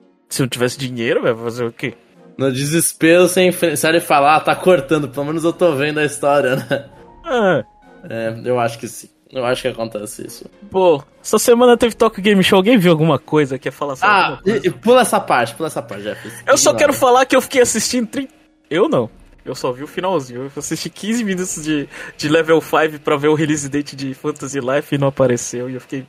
eu 0.42 0.44
não 0.44 0.48
tivesse 0.48 0.78
dinheiro, 0.80 1.22
vai 1.22 1.36
fazer 1.36 1.66
o 1.66 1.72
quê? 1.72 1.94
No 2.38 2.52
desespero, 2.52 3.28
sem 3.28 3.52
olha 3.86 3.98
e 3.98 4.02
falar, 4.02 4.36
ah, 4.38 4.40
tá 4.40 4.56
cortando, 4.56 5.08
pelo 5.08 5.26
menos 5.28 5.44
eu 5.44 5.54
tô 5.54 5.76
vendo 5.76 6.00
a 6.00 6.06
história, 6.06 6.56
né? 6.56 6.86
Ah, 7.24 7.64
É, 8.10 8.36
eu 8.44 8.60
acho 8.60 8.78
que 8.80 8.88
sim. 8.88 9.10
Eu 9.32 9.46
acho 9.46 9.62
que 9.64 9.68
acontece 9.68 10.28
isso. 10.28 10.46
pô, 10.70 11.04
essa 11.24 11.40
semana 11.40 11.76
teve 11.76 11.96
Tokyo 11.96 12.22
Game 12.22 12.44
Show. 12.44 12.58
Alguém 12.58 12.78
viu 12.78 12.92
alguma 12.92 13.18
coisa? 13.18 13.58
Quer 13.58 13.72
falar 13.72 13.96
sobre 13.96 14.14
Ah, 14.14 14.40
e, 14.46 14.68
e 14.68 14.70
pula 14.70 15.02
essa 15.02 15.20
parte, 15.20 15.56
pula 15.56 15.68
essa 15.68 15.82
parte, 15.82 16.04
Jeff. 16.04 16.32
Eu 16.46 16.58
só 16.58 16.74
quero 16.74 16.94
falar 16.94 17.26
que 17.26 17.36
eu 17.36 17.42
fiquei 17.42 17.62
assistindo 17.62 18.08
30... 18.08 18.32
Eu 18.70 18.88
não. 18.88 19.10
Eu 19.46 19.56
só 19.56 19.72
vi 19.72 19.84
o 19.84 19.88
finalzinho. 19.88 20.44
Eu 20.44 20.52
assisti 20.56 20.90
15 20.90 21.24
minutos 21.24 21.64
de, 21.64 21.88
de 22.16 22.30
level 22.30 22.62
5 22.62 23.00
pra 23.00 23.18
ver 23.18 23.28
o 23.30 23.34
release 23.34 23.68
date 23.68 23.96
de 23.96 24.14
Fantasy 24.14 24.60
Life 24.60 24.94
e 24.94 24.98
não 24.98 25.08
apareceu. 25.08 25.70
E 25.70 25.74
eu 25.74 25.82
fiquei. 25.82 26.06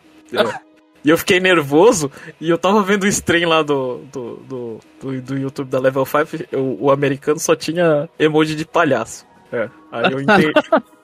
E 1.05 1.11
eu 1.11 1.19
fiquei 1.19 1.39
nervoso 1.39 2.11
e 2.41 2.49
eu 2.49 2.57
tava 2.57 2.83
vendo 2.83 3.05
o 3.05 3.09
stream 3.09 3.49
lá 3.49 3.63
do, 3.63 3.99
do, 4.11 4.37
do, 4.37 4.81
do, 5.01 5.21
do 5.21 5.39
YouTube 5.39 5.69
da 5.69 5.79
Level 5.79 6.07
5, 6.07 6.57
o, 6.57 6.87
o 6.87 6.91
americano 6.91 7.39
só 7.39 7.55
tinha 7.55 8.09
emoji 8.19 8.55
de 8.55 8.65
palhaço. 8.65 9.27
É, 9.53 9.69
aí 9.93 10.13
eu 10.13 10.21
entendi. 10.21 10.53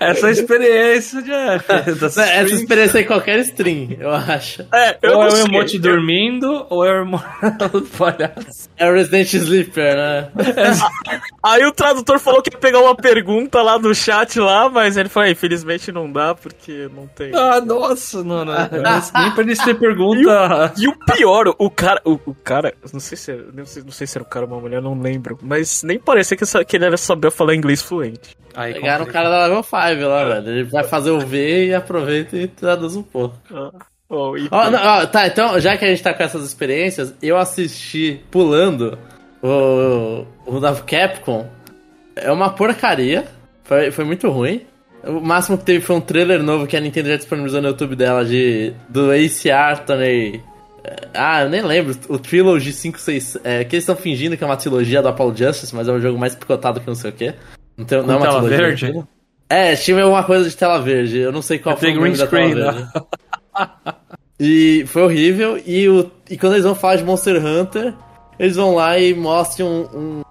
Essa 0.00 0.26
é 0.26 0.28
a 0.30 0.32
experiência, 0.32 1.22
Jeff. 1.22 1.66
da 2.00 2.06
Essa 2.06 2.54
experiência 2.54 3.00
em 3.00 3.06
qualquer 3.06 3.38
stream, 3.40 3.96
eu 3.98 4.10
acho. 4.10 4.62
É, 4.72 4.98
eu 5.02 5.16
Ou 5.16 5.24
é 5.24 5.32
o 5.32 5.36
emote 5.36 5.78
dormindo, 5.78 6.66
ou 6.68 6.84
é 6.84 6.92
o 6.92 7.02
emote 7.02 7.24
do 7.72 7.82
palhaço. 7.96 8.69
É 8.80 8.90
o 8.90 8.94
Resident 8.94 9.34
Sleeper, 9.34 9.94
né? 9.94 10.30
Aí 11.44 11.62
o 11.66 11.70
tradutor 11.72 12.18
falou 12.18 12.40
que 12.40 12.50
ia 12.50 12.58
pegar 12.58 12.80
uma 12.80 12.96
pergunta 12.96 13.60
lá 13.60 13.76
do 13.76 13.94
chat 13.94 14.40
lá, 14.40 14.70
mas 14.70 14.96
ele 14.96 15.10
falou, 15.10 15.28
"É, 15.28 15.32
infelizmente 15.32 15.92
não 15.92 16.10
dá 16.10 16.34
porque 16.34 16.88
não 16.94 17.06
tem. 17.06 17.30
Ah, 17.34 17.60
nossa, 17.60 18.24
não, 18.24 18.42
não. 18.42 18.54
Nem 18.54 19.30
pra 19.32 19.42
eles 19.42 19.58
ter 19.58 19.74
pergunta. 19.78 20.72
E 20.78 20.88
o 20.88 20.96
pior, 20.98 21.54
o 21.58 21.70
cara, 21.70 22.00
o, 22.06 22.18
o 22.24 22.34
cara, 22.34 22.72
não 22.90 23.00
sei 23.00 23.18
se 23.18 23.32
era, 23.32 23.44
não 23.52 23.66
sei, 23.66 23.82
não 23.82 23.92
sei 23.92 24.06
se 24.06 24.16
era 24.16 24.24
um 24.24 24.28
cara 24.30 24.46
ou 24.46 24.52
uma 24.52 24.60
mulher, 24.60 24.80
não 24.80 24.98
lembro, 24.98 25.38
mas 25.42 25.82
nem 25.82 25.98
parecia 25.98 26.34
que, 26.34 26.64
que 26.64 26.76
ele 26.76 26.86
era 26.86 26.96
saber 26.96 27.30
falar 27.30 27.54
inglês 27.54 27.82
fluente. 27.82 28.34
Aí, 28.54 28.72
Pegaram 28.72 29.04
o 29.04 29.08
cara 29.08 29.28
da 29.28 29.42
Level 29.46 29.62
5 29.62 29.76
lá, 30.08 30.24
velho. 30.24 30.48
Ele 30.48 30.64
vai 30.64 30.84
fazer 30.84 31.10
o 31.10 31.20
V 31.20 31.66
e 31.66 31.74
aproveita 31.74 32.34
e 32.34 32.48
traduz 32.48 32.96
um 32.96 33.02
pouco. 33.02 33.36
Ah, 33.52 33.70
oh, 34.10 34.34
Ó, 34.50 34.70
não, 34.70 34.78
ó, 34.82 35.06
tá, 35.06 35.26
então, 35.26 35.58
já 35.60 35.76
que 35.76 35.84
a 35.84 35.88
gente 35.88 36.02
tá 36.02 36.12
com 36.12 36.22
essas 36.22 36.44
experiências, 36.44 37.14
eu 37.22 37.38
assisti 37.38 38.20
pulando 38.30 38.98
o, 39.42 40.26
o 40.46 40.60
da 40.60 40.74
Capcom. 40.74 41.48
É 42.16 42.30
uma 42.30 42.50
porcaria. 42.50 43.24
Foi, 43.64 43.90
foi 43.90 44.04
muito 44.04 44.28
ruim. 44.28 44.66
O 45.04 45.20
máximo 45.20 45.56
que 45.56 45.64
teve 45.64 45.80
foi 45.80 45.96
um 45.96 46.00
trailer 46.00 46.42
novo 46.42 46.66
que 46.66 46.76
a 46.76 46.80
Nintendo 46.80 47.08
já 47.08 47.16
disponibilizou 47.16 47.62
no 47.62 47.68
YouTube 47.68 47.96
dela 47.96 48.24
de 48.24 48.72
do 48.88 49.12
Ace 49.12 49.50
Attorney. 49.50 50.42
É, 50.84 50.96
Ah, 51.14 51.42
eu 51.42 51.48
nem 51.48 51.62
lembro. 51.62 51.96
O 52.08 52.18
Trilogy 52.18 52.72
56. 52.72 53.38
É, 53.42 53.64
que 53.64 53.76
eles 53.76 53.84
estão 53.84 53.96
fingindo 53.96 54.36
que 54.36 54.44
é 54.44 54.46
uma 54.46 54.56
trilogia 54.56 55.00
do 55.00 55.08
Apollo 55.08 55.34
Justice, 55.34 55.74
mas 55.74 55.88
é 55.88 55.92
um 55.92 56.00
jogo 56.00 56.18
mais 56.18 56.34
picotado 56.34 56.80
que 56.80 56.86
não 56.86 56.94
sei 56.94 57.10
o 57.10 57.12
quê. 57.14 57.34
Não, 57.76 57.86
tem, 57.86 58.02
não 58.02 58.14
é 58.14 58.16
uma 58.16 58.26
tela 58.26 58.42
trilogia. 58.42 58.88
verde? 58.92 59.08
É, 59.48 59.74
tinha 59.74 60.02
alguma 60.02 60.22
coisa 60.22 60.48
de 60.48 60.56
tela 60.56 60.78
verde. 60.80 61.18
Eu 61.18 61.32
não 61.32 61.42
sei 61.42 61.58
qual 61.58 61.76
Tem 61.76 61.94
foi 61.94 61.98
o 61.98 62.00
nome 62.00 62.10
green 62.10 62.18
da 62.18 62.26
tela 62.26 62.48
screen, 62.48 62.54
verde. 62.54 62.90
E 64.42 64.84
foi 64.86 65.02
horrível. 65.02 65.60
E, 65.66 65.86
o, 65.86 66.10
e 66.30 66.38
quando 66.38 66.54
eles 66.54 66.64
vão 66.64 66.74
falar 66.74 66.96
de 66.96 67.04
Monster 67.04 67.44
Hunter, 67.44 67.92
eles 68.38 68.56
vão 68.56 68.74
lá 68.74 68.98
e 68.98 69.12
mostram 69.12 69.66
um, 69.92 70.22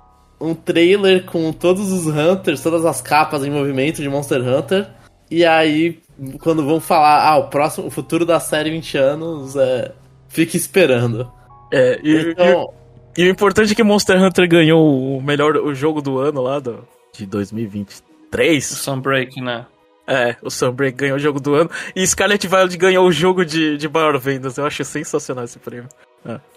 um, 0.42 0.50
um 0.50 0.56
trailer 0.56 1.26
com 1.26 1.54
todos 1.54 1.92
os 1.92 2.08
Hunters, 2.08 2.64
todas 2.64 2.86
as 2.88 3.02
capas 3.02 3.46
em 3.46 3.52
movimento 3.52 4.02
de 4.02 4.10
Monster 4.10 4.42
Hunter. 4.42 4.88
E 5.30 5.46
aí, 5.46 6.00
quando 6.42 6.66
vão 6.66 6.80
falar, 6.82 7.24
ah, 7.24 7.38
o 7.38 7.50
próximo, 7.50 7.86
o 7.86 7.92
futuro 7.92 8.26
da 8.26 8.40
série 8.40 8.72
20 8.72 8.98
anos, 8.98 9.56
é. 9.56 9.92
Fique 10.28 10.58
esperando. 10.58 11.32
é, 11.72 12.00
e, 12.04 12.32
Então, 12.32 12.74
e- 13.16 13.22
e 13.22 13.28
o 13.28 13.30
importante 13.30 13.74
é 13.74 13.76
que 13.76 13.84
Monster 13.84 14.20
Hunter 14.20 14.50
ganhou 14.50 15.18
o 15.18 15.22
melhor 15.22 15.56
o 15.56 15.72
jogo 15.76 16.02
do 16.02 16.18
ano 16.18 16.42
lá 16.42 16.58
do, 16.60 16.80
de 17.16 17.28
2023. 17.28 18.66
Sunbreak, 18.66 19.40
né? 19.40 19.68
É, 20.10 20.36
o 20.41 20.49
Sunbreak 20.49 20.97
ganhou 20.97 21.18
o 21.18 21.20
jogo 21.20 21.39
do 21.39 21.53
ano 21.53 21.70
e 21.95 22.05
Scarlet 22.07 22.47
Violet 22.47 22.76
ganhou 22.78 23.05
o 23.07 23.12
jogo 23.12 23.45
de, 23.45 23.78
de 23.78 23.88
maior 23.88 24.18
vendas. 24.18 24.57
Eu 24.57 24.66
acho 24.66 24.84
sensacional 24.84 25.45
esse 25.45 25.60
prêmio. 25.60 25.88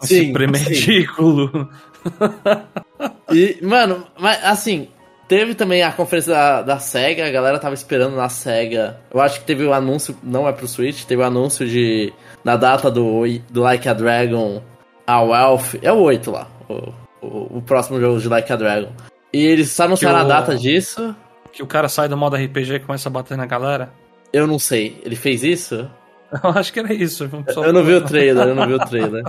Esse 0.03 0.33
prêmio 0.33 0.57
é 0.57 0.59
sim. 0.59 0.71
ridículo. 0.73 1.69
E, 3.31 3.59
mano, 3.63 4.07
mas 4.19 4.43
assim, 4.45 4.89
teve 5.29 5.55
também 5.55 5.83
a 5.83 5.93
conferência 5.93 6.33
da, 6.33 6.63
da 6.63 6.79
SEGA, 6.79 7.27
a 7.27 7.31
galera 7.31 7.59
tava 7.59 7.75
esperando 7.75 8.17
na 8.17 8.29
SEGA. 8.29 8.99
Eu 9.13 9.21
acho 9.21 9.41
que 9.41 9.47
teve 9.47 9.65
o 9.65 9.73
anúncio, 9.73 10.17
não 10.23 10.49
é 10.49 10.53
pro 10.53 10.67
Switch, 10.67 11.05
teve 11.05 11.23
o 11.23 11.25
anúncio 11.25 11.67
de 11.67 12.13
da 12.45 12.57
data 12.57 12.91
do, 12.91 13.23
do 13.51 13.61
Like 13.61 13.89
a 13.89 13.93
Dragon 13.93 14.63
a 15.07 15.23
Wealth. 15.23 15.79
É 15.83 15.93
o 15.93 15.99
8 16.01 16.31
lá, 16.31 16.49
o, 16.69 16.93
o, 17.21 17.59
o 17.59 17.63
próximo 17.63 18.01
jogo 18.01 18.19
de 18.19 18.29
Like 18.29 18.53
a 18.53 18.57
Dragon. 18.57 18.93
E 19.33 19.45
eles 19.45 19.71
só 19.71 19.85
anunciaram 19.85 20.19
o- 20.19 20.23
a 20.23 20.25
data 20.25 20.57
disso. 20.57 21.15
Que 21.53 21.63
o 21.63 21.67
cara 21.67 21.89
sai 21.89 22.09
do 22.09 22.17
modo 22.17 22.37
RPG 22.37 22.75
e 22.75 22.81
começa 22.81 23.09
a 23.09 23.13
bater 23.13 23.37
na 23.37 23.47
galera. 23.47 23.93
Eu 24.33 24.47
não 24.47 24.59
sei. 24.59 24.99
Ele 25.05 25.15
fez 25.17 25.43
isso? 25.45 25.89
Eu 26.43 26.51
acho 26.51 26.73
que 26.73 26.81
era 26.81 26.93
isso. 26.95 27.29
só- 27.53 27.65
Eu 27.65 27.73
não 27.73 27.85
vi 27.85 27.93
o 27.95 28.01
trailer, 28.01 28.49
eu 28.49 28.55
não 28.55 28.67
vi 28.67 28.73
o 28.73 28.79
trailer. 28.87 29.23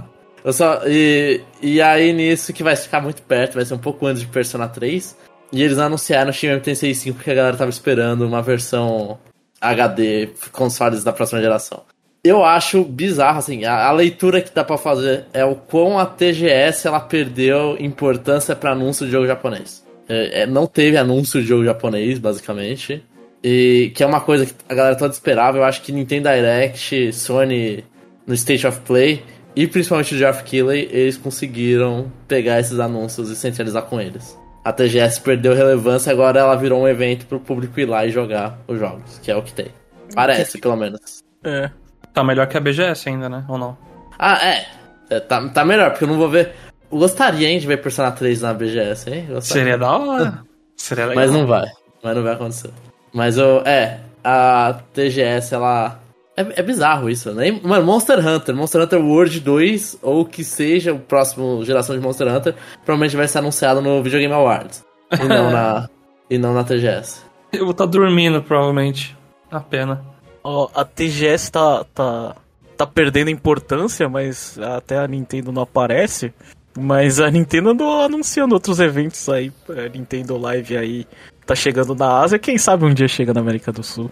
Eu 0.44 0.54
só, 0.54 0.82
e, 0.88 1.42
e 1.62 1.82
aí 1.82 2.14
nisso 2.14 2.54
que 2.54 2.64
vai 2.64 2.76
ficar 2.78 3.02
muito 3.02 3.22
perto, 3.24 3.56
vai 3.56 3.66
ser 3.66 3.74
um 3.74 3.78
pouco 3.78 4.06
antes 4.06 4.22
de 4.22 4.28
Persona 4.30 4.68
3. 4.70 5.18
E 5.52 5.62
eles 5.62 5.78
anunciaram 5.78 6.30
o 6.30 6.34
Shin 6.34 6.58
Tensei 6.60 6.94
5 6.94 7.18
porque 7.18 7.32
a 7.32 7.36
galera 7.36 7.58
tava 7.58 7.70
esperando 7.70 8.26
uma 8.26 8.42
versão 8.42 9.20
HD 9.60 10.30
consoles 10.54 11.04
da 11.04 11.12
próxima 11.14 11.42
geração. 11.42 11.84
Eu 12.24 12.44
acho 12.46 12.84
bizarro, 12.86 13.40
assim, 13.40 13.66
a, 13.66 13.86
a 13.88 13.92
leitura 13.92 14.42
que 14.42 14.54
dá 14.56 14.64
pra 14.64 14.78
fazer 14.78 15.26
é 15.34 15.44
o 15.44 15.56
quão 15.56 16.00
a 16.00 16.06
TGS 16.06 16.88
ela 16.88 17.02
perdeu 17.02 17.76
importância 17.80 18.56
pra 18.56 18.72
anúncio 18.72 19.06
de 19.06 19.12
jogo 19.12 19.28
japonês. 19.28 19.83
É, 20.14 20.42
é, 20.42 20.46
não 20.46 20.68
teve 20.68 20.98
anúncio 20.98 21.42
de 21.42 21.48
jogo 21.48 21.64
japonês, 21.64 22.20
basicamente. 22.20 23.04
E 23.44 23.92
que 23.96 24.04
é 24.04 24.06
uma 24.06 24.22
coisa 24.22 24.46
que 24.46 24.54
a 24.70 24.74
galera 24.74 24.96
toda 24.96 25.14
esperava. 25.14 25.58
Eu 25.58 25.64
acho 25.64 25.82
que 25.82 25.92
Nintendo 25.92 26.30
Direct, 26.30 27.12
Sony 27.12 27.84
no 28.26 28.34
State 28.34 28.66
of 28.66 28.80
Play 28.82 29.24
e 29.56 29.68
principalmente 29.68 30.16
o 30.16 30.18
Geoff 30.18 30.44
Keighley, 30.44 30.90
eles 30.92 31.18
conseguiram 31.18 32.12
pegar 32.28 32.60
esses 32.60 32.80
anúncios 32.80 33.30
e 33.30 33.36
centralizar 33.36 33.84
com 33.84 34.02
eles. 34.02 34.38
A 34.64 34.72
TGS 34.72 35.20
perdeu 35.22 35.54
relevância, 35.54 36.12
agora 36.12 36.40
ela 36.40 36.56
virou 36.56 36.82
um 36.82 36.88
evento 36.88 37.26
pro 37.26 37.40
público 37.40 37.80
ir 37.80 37.86
lá 37.86 38.06
e 38.06 38.10
jogar 38.10 38.60
os 38.68 38.80
jogos, 38.80 39.20
que 39.20 39.30
é 39.30 39.36
o 39.36 39.44
que 39.44 39.54
tem. 39.54 39.68
Parece, 40.16 40.58
pelo 40.58 40.76
menos. 40.76 41.24
É. 41.44 41.70
Tá 42.14 42.24
melhor 42.24 42.48
que 42.48 42.58
a 42.58 42.60
BGS 42.62 43.10
ainda, 43.10 43.28
né? 43.28 43.44
Ou 43.48 43.58
não? 43.58 43.78
Ah, 44.18 44.44
é. 44.44 44.66
É, 45.10 45.20
tá, 45.20 45.48
tá 45.50 45.66
melhor, 45.66 45.92
porque 45.92 46.06
eu 46.06 46.08
não 46.08 46.18
vou 46.18 46.30
ver. 46.30 46.54
Gostaria, 46.98 47.50
hein, 47.50 47.60
de 47.60 47.68
ver 47.68 47.82
Persona 47.82 48.12
3 48.12 48.42
na 48.42 48.54
BGS, 48.54 49.10
hein? 49.10 49.26
Gostaria. 49.30 49.64
Seria 49.64 49.78
da 49.78 49.98
hora. 49.98 50.44
Seria 50.76 51.06
legal. 51.06 51.24
Mas 51.24 51.32
não 51.32 51.48
vai. 51.48 51.66
Mas 52.04 52.16
não 52.16 52.24
vai 52.24 52.34
acontecer. 52.34 52.70
Mas 53.14 53.38
eu. 53.38 53.62
É, 53.66 54.00
a 54.24 54.80
TGS, 54.94 55.54
ela. 55.54 56.00
É, 56.36 56.60
é 56.60 56.64
bizarro 56.64 57.10
isso, 57.10 57.32
né? 57.32 57.60
Mano, 57.64 57.86
Monster 57.86 58.26
Hunter, 58.26 58.56
Monster 58.56 58.82
Hunter 58.82 59.00
World 59.00 59.40
2, 59.40 60.00
ou 60.02 60.22
o 60.22 60.26
que 60.26 60.44
seja 60.44 60.92
o 60.92 61.00
próximo 61.00 61.64
geração 61.64 61.96
de 61.96 62.02
Monster 62.02 62.28
Hunter, 62.28 62.56
provavelmente 62.84 63.16
vai 63.16 63.28
ser 63.28 63.38
anunciado 63.38 63.82
no 63.82 64.02
Video 64.02 64.20
Game 64.20 64.34
Awards. 64.34 64.84
E 65.12 65.24
não 65.28 65.52
na. 65.52 65.90
e 66.30 66.38
não 66.38 66.54
na 66.54 66.64
TGS. 66.64 67.22
Eu 67.52 67.66
vou 67.66 67.72
estar 67.72 67.86
dormindo, 67.86 68.42
provavelmente. 68.42 69.16
A 69.52 69.60
pena. 69.60 70.04
Ó, 70.44 70.70
a 70.74 70.84
TGS 70.84 71.52
tá, 71.52 71.86
tá, 71.94 72.36
tá 72.76 72.88
perdendo 72.88 73.30
importância, 73.30 74.10
mas 74.10 74.58
até 74.60 74.98
a 74.98 75.08
Nintendo 75.08 75.52
não 75.52 75.62
aparece. 75.62 76.34
Mas 76.78 77.20
a 77.20 77.30
Nintendo 77.30 77.70
andou 77.70 78.02
anunciando 78.02 78.56
outros 78.56 78.80
eventos 78.80 79.30
aí. 79.30 79.52
A 79.70 79.90
Nintendo 79.90 80.38
Live 80.38 80.78
aí 80.78 81.08
tá 81.46 81.56
chegando 81.56 81.94
na 81.94 82.20
Ásia. 82.20 82.40
Quem 82.40 82.58
sabe 82.58 82.86
um 82.86 82.94
dia 82.94 83.08
chega 83.08 83.34
na 83.34 83.42
América 83.42 83.72
do 83.72 83.84
Sul. 83.84 84.10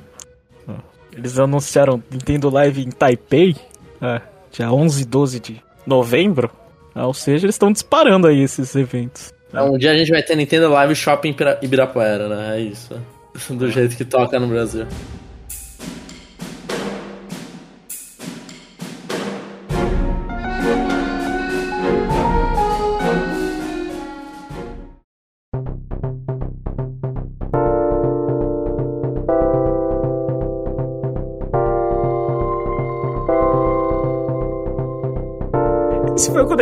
Eles 1.16 1.38
anunciaram 1.38 2.02
Nintendo 2.10 2.50
Live 2.50 2.82
em 2.82 2.90
Taipei, 2.90 3.56
é, 4.02 4.22
dia 4.52 4.72
11 4.72 5.02
e 5.02 5.06
12 5.06 5.40
de 5.40 5.64
novembro. 5.86 6.50
Ah, 6.96 7.08
ou 7.08 7.14
seja, 7.14 7.46
eles 7.46 7.56
estão 7.56 7.72
disparando 7.72 8.28
aí 8.28 8.42
esses 8.42 8.76
eventos. 8.76 9.34
Então, 9.50 9.74
um 9.74 9.78
dia 9.78 9.92
a 9.92 9.98
gente 9.98 10.10
vai 10.10 10.24
ter 10.24 10.36
Nintendo 10.36 10.70
Live 10.70 10.96
Shopping 10.96 11.36
Ibirapuera, 11.62 12.30
né? 12.30 12.58
É 12.58 12.62
isso. 12.62 12.96
Do 13.50 13.70
jeito 13.70 13.96
que 13.96 14.06
toca 14.06 14.40
no 14.40 14.48
Brasil. 14.48 14.86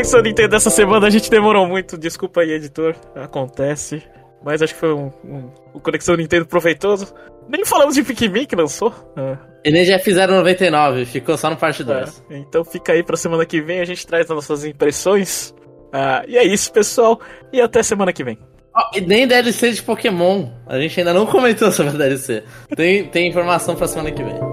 Conexão 0.09 0.21
Nintendo 0.23 0.49
dessa 0.49 0.69
semana. 0.71 1.05
A 1.05 1.09
gente 1.11 1.29
demorou 1.29 1.67
muito. 1.67 1.95
Desculpa 1.97 2.41
aí, 2.41 2.51
editor. 2.51 2.95
Acontece. 3.15 4.01
Mas 4.43 4.61
acho 4.61 4.73
que 4.73 4.79
foi 4.79 4.91
um, 4.93 5.11
um, 5.23 5.51
um 5.75 5.79
Conexão 5.79 6.15
Nintendo 6.15 6.47
proveitoso. 6.47 7.13
Nem 7.47 7.63
falamos 7.63 7.93
de 7.93 8.03
Pikmin 8.03 8.45
que 8.45 8.55
lançou. 8.55 8.91
É, 9.15 9.37
E 9.65 9.71
nem 9.71 9.85
já 9.85 9.99
fizeram 9.99 10.35
99, 10.37 11.05
ficou 11.05 11.37
só 11.37 11.49
no 11.49 11.57
parte 11.57 11.83
2. 11.83 12.23
é. 12.31 12.37
Então 12.37 12.63
fica 12.65 12.93
aí 12.93 13.03
pra 13.03 13.15
semana 13.17 13.45
que 13.45 13.61
vem. 13.61 13.81
A 13.81 13.85
gente 13.85 14.05
traz 14.07 14.23
as 14.29 14.35
nossas 14.35 14.65
impressões. 14.65 15.53
Ah, 15.93 16.23
e 16.27 16.37
é 16.37 16.43
isso, 16.43 16.71
pessoal. 16.71 17.19
E 17.53 17.61
até 17.61 17.83
semana 17.83 18.11
que 18.11 18.23
vem. 18.23 18.37
Ó, 18.75 18.97
e 18.97 19.01
nem 19.01 19.27
DLC 19.27 19.71
de 19.73 19.83
Pokémon. 19.83 20.49
A 20.65 20.79
gente 20.79 20.99
ainda 20.99 21.13
não 21.13 21.25
comentou 21.27 21.71
sobre 21.71 21.93
a 21.93 21.97
DLC. 21.97 22.43
Tem, 22.75 23.05
tem 23.09 23.27
informação 23.29 23.75
pra 23.75 23.87
semana 23.87 24.11
que 24.11 24.23
vem. 24.23 24.48